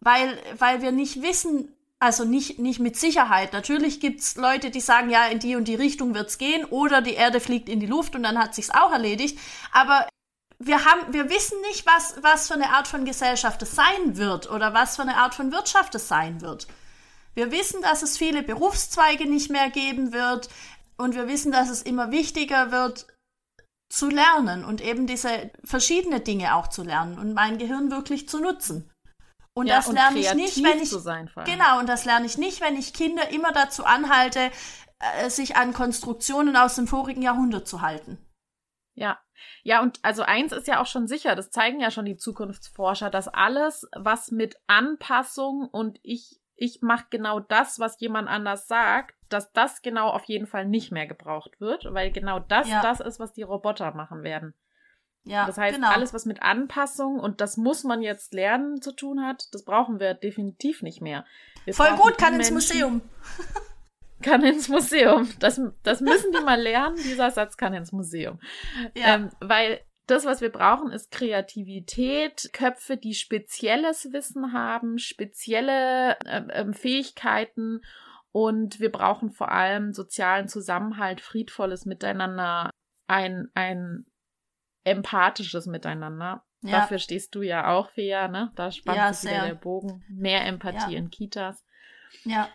Weil, 0.00 0.38
weil 0.58 0.80
wir 0.82 0.92
nicht 0.92 1.22
wissen, 1.22 1.74
also 1.98 2.24
nicht, 2.24 2.58
nicht 2.58 2.78
mit 2.78 2.96
Sicherheit. 2.96 3.52
Natürlich 3.52 4.00
gibt's 4.00 4.36
Leute, 4.36 4.70
die 4.70 4.80
sagen, 4.80 5.10
ja, 5.10 5.26
in 5.26 5.40
die 5.40 5.56
und 5.56 5.66
die 5.66 5.74
Richtung 5.74 6.14
wird's 6.14 6.38
gehen 6.38 6.64
oder 6.66 7.00
die 7.00 7.14
Erde 7.14 7.40
fliegt 7.40 7.68
in 7.68 7.80
die 7.80 7.86
Luft 7.86 8.14
und 8.14 8.22
dann 8.22 8.38
hat 8.38 8.54
sich's 8.54 8.70
auch 8.70 8.92
erledigt. 8.92 9.38
Aber 9.72 10.06
wir 10.60 10.84
haben, 10.84 11.12
wir 11.12 11.30
wissen 11.30 11.60
nicht, 11.62 11.86
was, 11.86 12.16
was 12.22 12.48
für 12.48 12.54
eine 12.54 12.70
Art 12.70 12.86
von 12.88 13.04
Gesellschaft 13.04 13.62
es 13.62 13.72
sein 13.72 14.16
wird 14.16 14.50
oder 14.50 14.74
was 14.74 14.96
für 14.96 15.02
eine 15.02 15.16
Art 15.16 15.34
von 15.34 15.52
Wirtschaft 15.52 15.94
es 15.94 16.08
sein 16.08 16.40
wird. 16.40 16.68
Wir 17.38 17.52
wissen, 17.52 17.82
dass 17.82 18.02
es 18.02 18.18
viele 18.18 18.42
Berufszweige 18.42 19.30
nicht 19.30 19.48
mehr 19.48 19.70
geben 19.70 20.12
wird 20.12 20.48
und 20.96 21.14
wir 21.14 21.28
wissen, 21.28 21.52
dass 21.52 21.68
es 21.70 21.82
immer 21.82 22.10
wichtiger 22.10 22.72
wird, 22.72 23.06
zu 23.88 24.08
lernen 24.08 24.64
und 24.64 24.80
eben 24.80 25.06
diese 25.06 25.52
verschiedene 25.62 26.18
Dinge 26.18 26.56
auch 26.56 26.66
zu 26.66 26.82
lernen 26.82 27.16
und 27.16 27.34
mein 27.34 27.58
Gehirn 27.58 27.92
wirklich 27.92 28.28
zu 28.28 28.40
nutzen. 28.40 28.90
Und 29.54 29.68
ja, 29.68 29.76
das 29.76 29.92
lerne 29.92 30.18
ich 30.18 30.34
nicht, 30.34 30.64
wenn 30.64 30.82
ich 30.82 30.90
sein, 30.90 31.30
genau 31.44 31.78
und 31.78 31.88
das 31.88 32.04
lerne 32.04 32.26
ich 32.26 32.38
nicht, 32.38 32.60
wenn 32.60 32.76
ich 32.76 32.92
Kinder 32.92 33.28
immer 33.28 33.52
dazu 33.52 33.84
anhalte, 33.84 34.50
äh, 34.98 35.30
sich 35.30 35.54
an 35.54 35.72
Konstruktionen 35.72 36.56
aus 36.56 36.74
dem 36.74 36.88
vorigen 36.88 37.22
Jahrhundert 37.22 37.68
zu 37.68 37.82
halten. 37.82 38.18
Ja, 38.96 39.16
ja, 39.62 39.80
und 39.80 40.00
also 40.02 40.22
eins 40.22 40.50
ist 40.50 40.66
ja 40.66 40.82
auch 40.82 40.86
schon 40.86 41.06
sicher, 41.06 41.36
das 41.36 41.50
zeigen 41.52 41.78
ja 41.78 41.92
schon 41.92 42.04
die 42.04 42.16
Zukunftsforscher, 42.16 43.10
dass 43.10 43.28
alles, 43.28 43.86
was 43.94 44.32
mit 44.32 44.56
Anpassung 44.66 45.68
und 45.68 46.00
ich 46.02 46.40
ich 46.58 46.82
mache 46.82 47.06
genau 47.10 47.40
das, 47.40 47.78
was 47.78 48.00
jemand 48.00 48.28
anders 48.28 48.66
sagt, 48.66 49.14
dass 49.28 49.52
das 49.52 49.80
genau 49.80 50.08
auf 50.08 50.24
jeden 50.24 50.46
Fall 50.46 50.66
nicht 50.66 50.90
mehr 50.90 51.06
gebraucht 51.06 51.60
wird, 51.60 51.86
weil 51.92 52.10
genau 52.10 52.40
das 52.40 52.68
ja. 52.68 52.82
das 52.82 53.00
ist, 53.00 53.20
was 53.20 53.32
die 53.32 53.42
Roboter 53.42 53.94
machen 53.94 54.22
werden. 54.22 54.54
Ja, 55.24 55.46
das 55.46 55.58
heißt, 55.58 55.76
genau. 55.76 55.90
alles, 55.90 56.14
was 56.14 56.24
mit 56.24 56.42
Anpassung 56.42 57.20
und 57.20 57.40
das 57.40 57.56
muss 57.56 57.84
man 57.84 58.02
jetzt 58.02 58.32
lernen 58.32 58.80
zu 58.80 58.92
tun 58.92 59.24
hat, 59.24 59.48
das 59.52 59.64
brauchen 59.64 60.00
wir 60.00 60.14
definitiv 60.14 60.82
nicht 60.82 61.00
mehr. 61.00 61.24
Wir 61.64 61.74
Voll 61.74 61.94
gut, 61.96 62.18
kann 62.18 62.34
ins 62.34 62.50
Museum. 62.50 63.02
kann 64.22 64.42
ins 64.42 64.68
Museum. 64.68 65.28
Das, 65.38 65.60
das 65.82 66.00
müssen 66.00 66.32
die 66.32 66.42
mal 66.42 66.60
lernen. 66.60 66.96
Dieser 66.96 67.30
Satz 67.30 67.56
kann 67.56 67.74
ins 67.74 67.92
Museum. 67.92 68.40
Ja. 68.94 69.14
Ähm, 69.14 69.30
weil 69.40 69.80
das, 70.10 70.24
was 70.24 70.40
wir 70.40 70.50
brauchen, 70.50 70.90
ist 70.90 71.10
Kreativität, 71.10 72.50
Köpfe, 72.52 72.96
die 72.96 73.14
spezielles 73.14 74.12
Wissen 74.12 74.52
haben, 74.52 74.98
spezielle 74.98 76.18
äh, 76.20 76.72
Fähigkeiten 76.72 77.80
und 78.32 78.80
wir 78.80 78.90
brauchen 78.90 79.30
vor 79.30 79.50
allem 79.50 79.92
sozialen 79.92 80.48
Zusammenhalt, 80.48 81.20
friedvolles 81.20 81.86
Miteinander, 81.86 82.70
ein, 83.06 83.48
ein 83.54 84.06
empathisches 84.84 85.66
Miteinander. 85.66 86.44
Ja. 86.62 86.80
Dafür 86.80 86.98
stehst 86.98 87.34
du 87.34 87.42
ja 87.42 87.72
auch, 87.72 87.90
Fea, 87.90 88.28
ne? 88.28 88.50
Da 88.56 88.70
spannt 88.72 88.98
ja, 88.98 89.12
sich 89.12 89.30
wieder 89.30 89.46
der 89.46 89.54
Bogen. 89.54 90.04
Mehr 90.08 90.44
Empathie 90.44 90.92
ja. 90.92 90.98
in 90.98 91.10
Kitas. 91.10 91.64
Ja. 92.24 92.48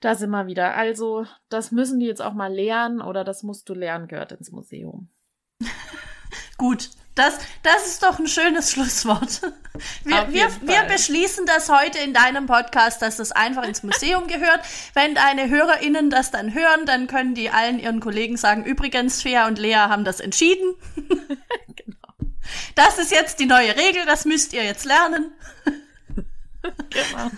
Da 0.00 0.14
sind 0.14 0.30
wir 0.30 0.46
wieder. 0.46 0.74
Also, 0.74 1.26
das 1.48 1.70
müssen 1.70 2.00
die 2.00 2.06
jetzt 2.06 2.22
auch 2.22 2.34
mal 2.34 2.52
lernen 2.52 3.00
oder 3.00 3.24
das 3.24 3.42
musst 3.42 3.68
du 3.68 3.74
lernen, 3.74 4.08
gehört 4.08 4.32
ins 4.32 4.50
Museum. 4.50 5.10
Gut, 6.58 6.90
das, 7.14 7.38
das 7.62 7.86
ist 7.86 8.02
doch 8.02 8.18
ein 8.18 8.26
schönes 8.26 8.72
Schlusswort. 8.72 9.40
Wir, 10.04 10.32
wir, 10.32 10.48
wir 10.62 10.82
beschließen 10.84 11.46
das 11.46 11.68
heute 11.68 11.98
in 11.98 12.12
deinem 12.12 12.46
Podcast, 12.46 13.02
dass 13.02 13.16
das 13.16 13.32
einfach 13.32 13.64
ins 13.64 13.82
Museum 13.82 14.26
gehört. 14.26 14.60
Wenn 14.94 15.14
deine 15.14 15.48
HörerInnen 15.48 16.10
das 16.10 16.30
dann 16.30 16.54
hören, 16.54 16.86
dann 16.86 17.06
können 17.06 17.34
die 17.34 17.50
allen 17.50 17.78
ihren 17.78 18.00
Kollegen 18.00 18.36
sagen, 18.36 18.64
übrigens, 18.64 19.22
Fea 19.22 19.46
und 19.46 19.58
Lea 19.58 19.74
haben 19.74 20.04
das 20.04 20.20
entschieden. 20.20 20.74
genau. 20.96 22.34
Das 22.74 22.98
ist 22.98 23.10
jetzt 23.10 23.40
die 23.40 23.46
neue 23.46 23.76
Regel, 23.76 24.04
das 24.06 24.24
müsst 24.24 24.52
ihr 24.52 24.64
jetzt 24.64 24.84
lernen. 24.84 25.32
genau. 26.62 27.30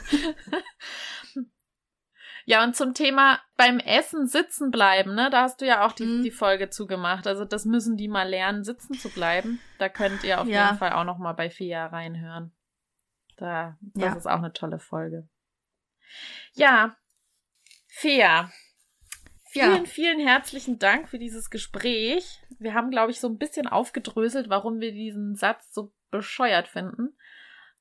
Ja, 2.49 2.63
und 2.63 2.77
zum 2.77 2.95
Thema 2.95 3.41
beim 3.57 3.81
Essen 3.81 4.29
sitzen 4.29 4.71
bleiben, 4.71 5.17
ne? 5.17 5.31
Da 5.31 5.43
hast 5.43 5.61
du 5.61 5.67
ja 5.67 5.85
auch 5.85 5.91
die, 5.91 6.05
mhm. 6.05 6.23
die 6.23 6.31
Folge 6.31 6.71
zugemacht. 6.71 7.27
Also 7.27 7.45
das 7.45 7.65
müssen 7.65 7.97
die 7.97 8.07
mal 8.07 8.29
lernen, 8.29 8.63
sitzen 8.63 8.95
zu 8.95 9.11
bleiben. 9.11 9.61
Da 9.79 9.89
könnt 9.89 10.23
ihr 10.23 10.41
auf 10.41 10.47
ja. 10.47 10.67
jeden 10.67 10.79
Fall 10.79 10.93
auch 10.93 11.03
noch 11.03 11.19
mal 11.19 11.33
bei 11.33 11.51
Fia 11.51 11.87
reinhören. 11.87 12.55
Da, 13.37 13.77
das 13.81 14.03
ja. 14.03 14.15
ist 14.15 14.27
auch 14.27 14.39
eine 14.39 14.53
tolle 14.53 14.79
Folge. 14.79 15.29
Ja, 16.55 16.97
Fia. 17.89 18.53
Vielen, 19.51 19.85
ja. 19.85 19.85
vielen 19.85 20.21
herzlichen 20.21 20.79
Dank 20.79 21.09
für 21.09 21.19
dieses 21.19 21.51
Gespräch. 21.51 22.43
Wir 22.61 22.75
haben, 22.75 22.91
glaube 22.91 23.11
ich, 23.11 23.19
so 23.19 23.27
ein 23.27 23.39
bisschen 23.39 23.67
aufgedröselt, 23.67 24.49
warum 24.51 24.79
wir 24.79 24.93
diesen 24.93 25.35
Satz 25.35 25.73
so 25.73 25.93
bescheuert 26.13 26.69
finden. 26.69 27.17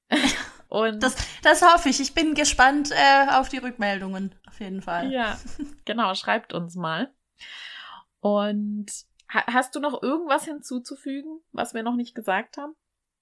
Und 0.75 1.01
das, 1.01 1.15
das 1.41 1.61
hoffe 1.61 1.87
ich. 1.87 2.01
Ich 2.01 2.13
bin 2.13 2.33
gespannt 2.33 2.91
äh, 2.91 3.27
auf 3.29 3.47
die 3.47 3.59
Rückmeldungen, 3.59 4.35
auf 4.45 4.59
jeden 4.59 4.81
Fall. 4.81 5.09
Ja, 5.09 5.39
genau. 5.85 6.13
Schreibt 6.15 6.51
uns 6.51 6.75
mal. 6.75 7.13
Und 8.19 8.87
ha 9.33 9.45
hast 9.47 9.73
du 9.75 9.79
noch 9.79 10.03
irgendwas 10.03 10.43
hinzuzufügen, 10.43 11.39
was 11.53 11.73
wir 11.73 11.81
noch 11.81 11.95
nicht 11.95 12.13
gesagt 12.13 12.57
haben? 12.57 12.75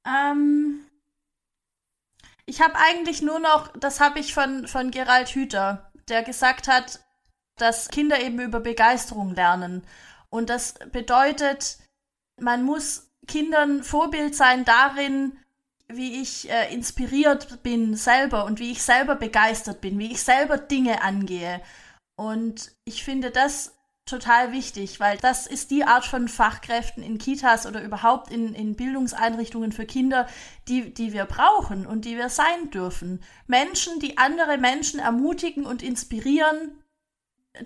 Ähm, 0.04 0.84
ich 2.48 2.60
habe 2.60 2.74
eigentlich 2.76 3.22
nur 3.22 3.38
noch, 3.38 3.68
das 3.78 4.00
habe 4.00 4.18
ich 4.18 4.34
von, 4.34 4.68
von 4.68 4.90
Gerald 4.90 5.30
Hüther, 5.30 5.92
der 6.10 6.24
gesagt 6.24 6.68
hat, 6.68 7.02
dass 7.60 7.90
Kinder 7.90 8.20
eben 8.20 8.40
über 8.40 8.62
Begeisterung 8.62 9.36
lernen. 9.36 9.86
Und 10.32 10.50
das 10.50 10.74
bedeutet, 10.92 11.78
man 12.42 12.64
muss 12.64 13.12
Kindern 13.28 13.84
Vorbild 13.84 14.34
sein 14.34 14.66
darin, 14.66 15.38
wie 15.88 16.22
ich 16.22 16.50
äh, 16.50 16.74
inspiriert 16.74 17.62
bin 17.64 17.96
selber 17.96 18.46
und 18.46 18.60
wie 18.60 18.72
ich 18.72 18.82
selber 18.82 19.16
begeistert 19.16 19.82
bin, 19.82 20.00
wie 20.00 20.12
ich 20.12 20.24
selber 20.24 20.58
Dinge 20.58 21.02
angehe. 21.02 21.62
Und 22.16 22.72
ich 22.86 23.04
finde 23.04 23.32
das 23.32 23.74
total 24.06 24.52
wichtig, 24.52 25.00
weil 25.00 25.18
das 25.18 25.48
ist 25.48 25.72
die 25.72 25.86
Art 25.86 26.06
von 26.06 26.28
Fachkräften 26.28 27.04
in 27.04 27.18
Kitas 27.18 27.66
oder 27.66 27.82
überhaupt 27.82 28.32
in, 28.32 28.54
in 28.54 28.76
Bildungseinrichtungen 28.76 29.72
für 29.72 29.86
Kinder, 29.86 30.28
die, 30.68 30.94
die 30.94 31.14
wir 31.14 31.26
brauchen 31.26 31.86
und 31.86 32.06
die 32.06 32.18
wir 32.18 32.30
sein 32.30 32.70
dürfen. 32.72 33.24
Menschen, 33.48 34.00
die 34.00 34.18
andere 34.18 34.58
Menschen 34.58 35.00
ermutigen 35.00 35.66
und 35.66 35.82
inspirieren, 35.82 36.84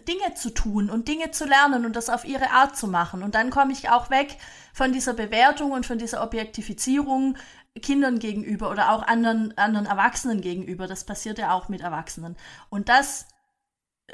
Dinge 0.08 0.34
zu 0.36 0.54
tun 0.54 0.90
und 0.90 1.08
Dinge 1.08 1.32
zu 1.32 1.46
lernen 1.46 1.86
und 1.86 1.96
das 1.96 2.10
auf 2.10 2.26
ihre 2.26 2.52
Art 2.52 2.76
zu 2.76 2.88
machen. 2.88 3.24
Und 3.24 3.36
dann 3.36 3.50
komme 3.50 3.72
ich 3.72 3.90
auch 3.90 4.10
weg 4.10 4.38
von 4.74 4.92
dieser 4.92 5.14
Bewertung 5.14 5.72
und 5.72 5.86
von 5.86 5.98
dieser 5.98 6.22
Objektifizierung 6.22 7.38
Kindern 7.80 8.20
gegenüber 8.20 8.70
oder 8.70 8.92
auch 8.92 9.04
anderen, 9.04 9.58
anderen 9.58 9.86
Erwachsenen 9.86 10.42
gegenüber. 10.42 10.88
Das 10.88 11.06
passiert 11.06 11.38
ja 11.38 11.54
auch 11.54 11.70
mit 11.70 11.82
Erwachsenen. 11.82 12.36
Und 12.70 12.90
das 12.90 13.28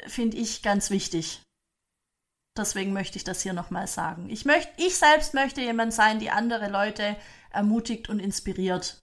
finde 0.06 0.36
ich 0.36 0.62
ganz 0.62 0.90
wichtig. 0.90 1.42
Deswegen 2.56 2.92
möchte 2.92 3.18
ich 3.18 3.24
das 3.24 3.42
hier 3.42 3.52
nochmal 3.52 3.86
sagen. 3.86 4.30
Ich 4.30 4.44
möchte, 4.44 4.70
ich 4.76 4.96
selbst 4.96 5.34
möchte 5.34 5.60
jemand 5.60 5.92
sein, 5.92 6.20
die 6.20 6.30
andere 6.30 6.70
Leute 6.70 7.16
ermutigt 7.50 8.08
und 8.08 8.20
inspiriert, 8.20 9.00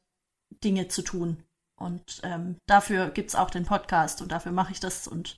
Dinge 0.63 0.87
zu 0.87 1.01
tun. 1.01 1.43
Und 1.77 2.21
ähm, 2.23 2.57
dafür 2.67 3.09
gibt's 3.09 3.35
auch 3.35 3.49
den 3.49 3.65
Podcast 3.65 4.21
und 4.21 4.31
dafür 4.31 4.51
mache 4.51 4.71
ich 4.71 4.79
das 4.79 5.07
und 5.07 5.35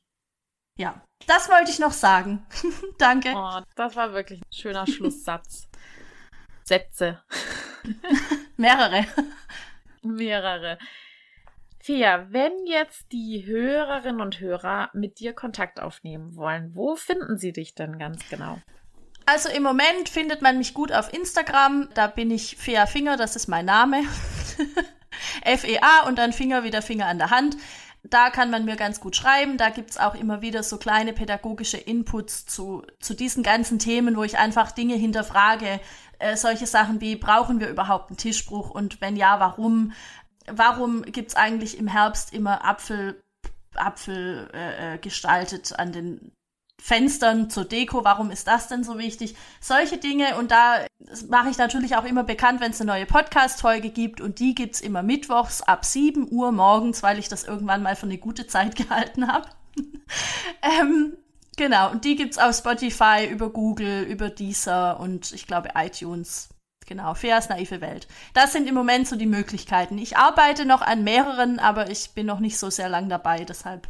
ja, 0.78 1.04
das 1.28 1.50
wollte 1.50 1.72
ich 1.72 1.80
noch 1.80 1.92
sagen. 1.92 2.46
Danke. 2.98 3.34
Oh, 3.36 3.62
das 3.76 3.96
war 3.96 4.14
wirklich 4.14 4.42
ein 4.42 4.54
schöner 4.54 4.88
Schlusssatz. 4.88 5.68
Sätze. 6.64 7.22
Mehrere. 8.58 9.06
Mehrere. 10.02 10.78
Fia, 11.80 12.28
wenn 12.30 12.66
jetzt 12.66 13.12
die 13.12 13.46
Hörerinnen 13.46 14.22
und 14.22 14.40
Hörer 14.40 14.90
mit 14.94 15.20
dir 15.20 15.34
Kontakt 15.34 15.82
aufnehmen 15.82 16.36
wollen, 16.38 16.74
wo 16.76 16.96
finden 16.96 17.38
sie 17.38 17.52
dich 17.52 17.76
denn 17.76 18.00
ganz 18.00 18.30
genau? 18.30 18.60
Also 19.26 19.50
im 19.50 19.64
Moment 19.64 20.10
findet 20.10 20.42
man 20.42 20.58
mich 20.58 20.74
gut 20.74 20.92
auf 20.92 21.14
Instagram. 21.14 21.90
Da 21.94 22.08
bin 22.08 22.32
ich 22.32 22.58
Fea 22.58 22.86
Finger, 22.86 23.18
das 23.18 23.36
ist 23.36 23.48
mein 23.48 23.66
Name. 23.66 24.04
F-E-A 25.44 26.08
und 26.08 26.18
dann 26.18 26.34
Finger 26.34 26.64
wie 26.64 26.72
der 26.72 26.82
Finger 26.82 27.08
an 27.08 27.18
der 27.18 27.30
Hand. 27.30 27.58
Da 28.04 28.30
kann 28.30 28.50
man 28.50 28.66
mir 28.66 28.76
ganz 28.76 29.00
gut 29.00 29.16
schreiben. 29.16 29.58
Da 29.58 29.70
gibt's 29.70 29.98
auch 29.98 30.16
immer 30.16 30.42
wieder 30.42 30.62
so 30.62 30.78
kleine 30.78 31.14
pädagogische 31.14 31.78
Inputs 31.78 32.46
zu, 32.46 32.84
zu 33.00 33.14
diesen 33.14 33.44
ganzen 33.44 33.80
Themen, 33.80 34.18
wo 34.18 34.24
ich 34.24 34.38
einfach 34.38 34.72
Dinge 34.72 34.96
hinterfrage, 34.96 35.80
äh, 36.20 36.36
solche 36.36 36.68
Sachen 36.68 37.02
wie, 37.02 37.16
brauchen 37.16 37.60
wir 37.60 37.70
überhaupt 37.70 38.10
einen 38.10 38.18
Tischbruch 38.18 38.70
und 38.70 39.02
wenn 39.02 39.16
ja, 39.16 39.40
warum? 39.40 39.94
Warum 40.52 41.04
gibt's 41.04 41.36
eigentlich 41.36 41.78
im 41.78 41.88
Herbst 41.88 42.34
immer 42.34 42.66
Apfel, 42.66 43.22
Apfel 43.76 44.50
äh, 44.54 44.96
äh, 44.96 44.98
gestaltet 44.98 45.80
an 45.80 45.94
den 45.94 46.34
Fenstern 46.82 47.50
zur 47.50 47.64
Deko, 47.64 48.04
warum 48.04 48.30
ist 48.30 48.48
das 48.48 48.68
denn 48.68 48.84
so 48.84 48.98
wichtig? 48.98 49.36
Solche 49.62 49.98
Dinge 49.98 50.36
und 50.36 50.52
da 50.52 50.86
mache 51.30 51.50
ich 51.50 51.58
natürlich 51.58 51.96
auch 51.96 52.04
immer 52.04 52.26
bekannt, 52.26 52.60
wenn 52.60 52.72
es 52.72 52.82
eine 52.82 52.92
neue 52.92 53.06
Podcast-Folge 53.06 53.90
gibt 53.90 54.20
und 54.20 54.40
die 54.40 54.54
gibt's 54.54 54.82
immer 54.82 55.02
mittwochs 55.02 55.62
ab 55.62 55.86
7 55.86 56.28
Uhr 56.30 56.52
morgens, 56.52 57.02
weil 57.02 57.20
ich 57.20 57.30
das 57.30 57.46
irgendwann 57.46 57.84
mal 57.84 57.96
für 57.96 58.06
eine 58.06 58.18
gute 58.18 58.48
Zeit 58.48 58.76
gehalten 58.88 59.32
habe. 59.32 59.48
ähm, 60.62 61.16
Genau, 61.56 61.92
und 61.92 62.04
die 62.04 62.16
gibt's 62.16 62.38
auf 62.38 62.56
Spotify, 62.56 63.28
über 63.30 63.50
Google, 63.50 64.04
über 64.04 64.30
Deezer 64.30 65.00
und 65.00 65.32
ich 65.34 65.46
glaube 65.46 65.70
iTunes. 65.76 66.50
Genau, 66.86 67.14
Feas 67.14 67.48
naive 67.48 67.80
Welt. 67.80 68.08
Das 68.34 68.54
sind 68.54 68.68
im 68.68 68.76
Moment 68.76 69.08
so 69.08 69.16
die 69.16 69.26
Möglichkeiten. 69.26 69.98
Ich 69.98 70.18
arbeite 70.18 70.66
noch 70.66 70.82
an 70.82 71.04
mehreren, 71.04 71.60
aber 71.60 71.90
ich 71.90 72.14
bin 72.14 72.26
noch 72.26 72.40
nicht 72.40 72.58
so 72.58 72.70
sehr 72.70 72.90
lang 72.90 73.08
dabei, 73.08 73.46
deshalb 73.46 73.88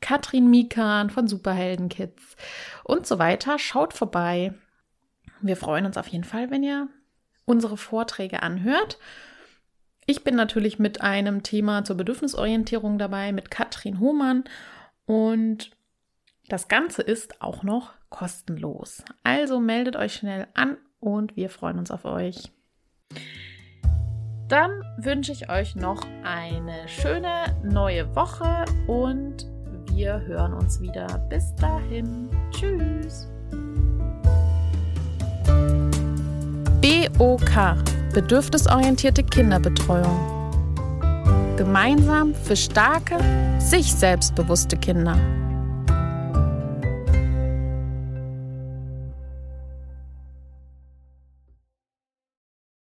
Katrin 0.00 0.50
Mikan 0.50 1.10
von 1.10 1.28
Superhelden 1.28 1.88
Kids 1.88 2.36
und 2.84 3.06
so 3.06 3.18
weiter. 3.18 3.58
Schaut 3.58 3.92
vorbei. 3.92 4.54
Wir 5.40 5.56
freuen 5.56 5.86
uns 5.86 5.96
auf 5.96 6.08
jeden 6.08 6.24
Fall, 6.24 6.50
wenn 6.50 6.62
ihr 6.62 6.88
unsere 7.44 7.76
Vorträge 7.76 8.42
anhört. 8.42 8.98
Ich 10.06 10.24
bin 10.24 10.34
natürlich 10.34 10.78
mit 10.78 11.00
einem 11.00 11.42
Thema 11.42 11.84
zur 11.84 11.96
Bedürfnisorientierung 11.96 12.98
dabei, 12.98 13.32
mit 13.32 13.50
Katrin 13.50 14.00
Hohmann. 14.00 14.44
Und 15.06 15.70
das 16.48 16.68
Ganze 16.68 17.02
ist 17.02 17.40
auch 17.42 17.62
noch 17.62 17.92
kostenlos. 18.08 19.04
Also 19.22 19.60
meldet 19.60 19.96
euch 19.96 20.14
schnell 20.14 20.48
an 20.54 20.76
und 20.98 21.36
wir 21.36 21.48
freuen 21.48 21.78
uns 21.78 21.90
auf 21.90 22.04
euch. 22.04 22.50
Dann 24.48 24.82
wünsche 24.96 25.30
ich 25.30 25.48
euch 25.48 25.76
noch 25.76 26.04
eine 26.24 26.88
schöne 26.88 27.56
neue 27.62 28.16
Woche 28.16 28.64
und 28.88 29.46
wir 29.92 30.20
hören 30.26 30.54
uns 30.54 30.80
wieder. 30.80 31.06
Bis 31.28 31.54
dahin. 31.56 32.28
Tschüss. 32.50 33.28
BOK 36.80 37.76
Bedürfnisorientierte 38.14 39.22
Kinderbetreuung. 39.22 40.40
Gemeinsam 41.56 42.34
für 42.34 42.56
starke, 42.56 43.18
sich 43.58 43.92
selbstbewusste 43.92 44.76
Kinder. 44.76 45.16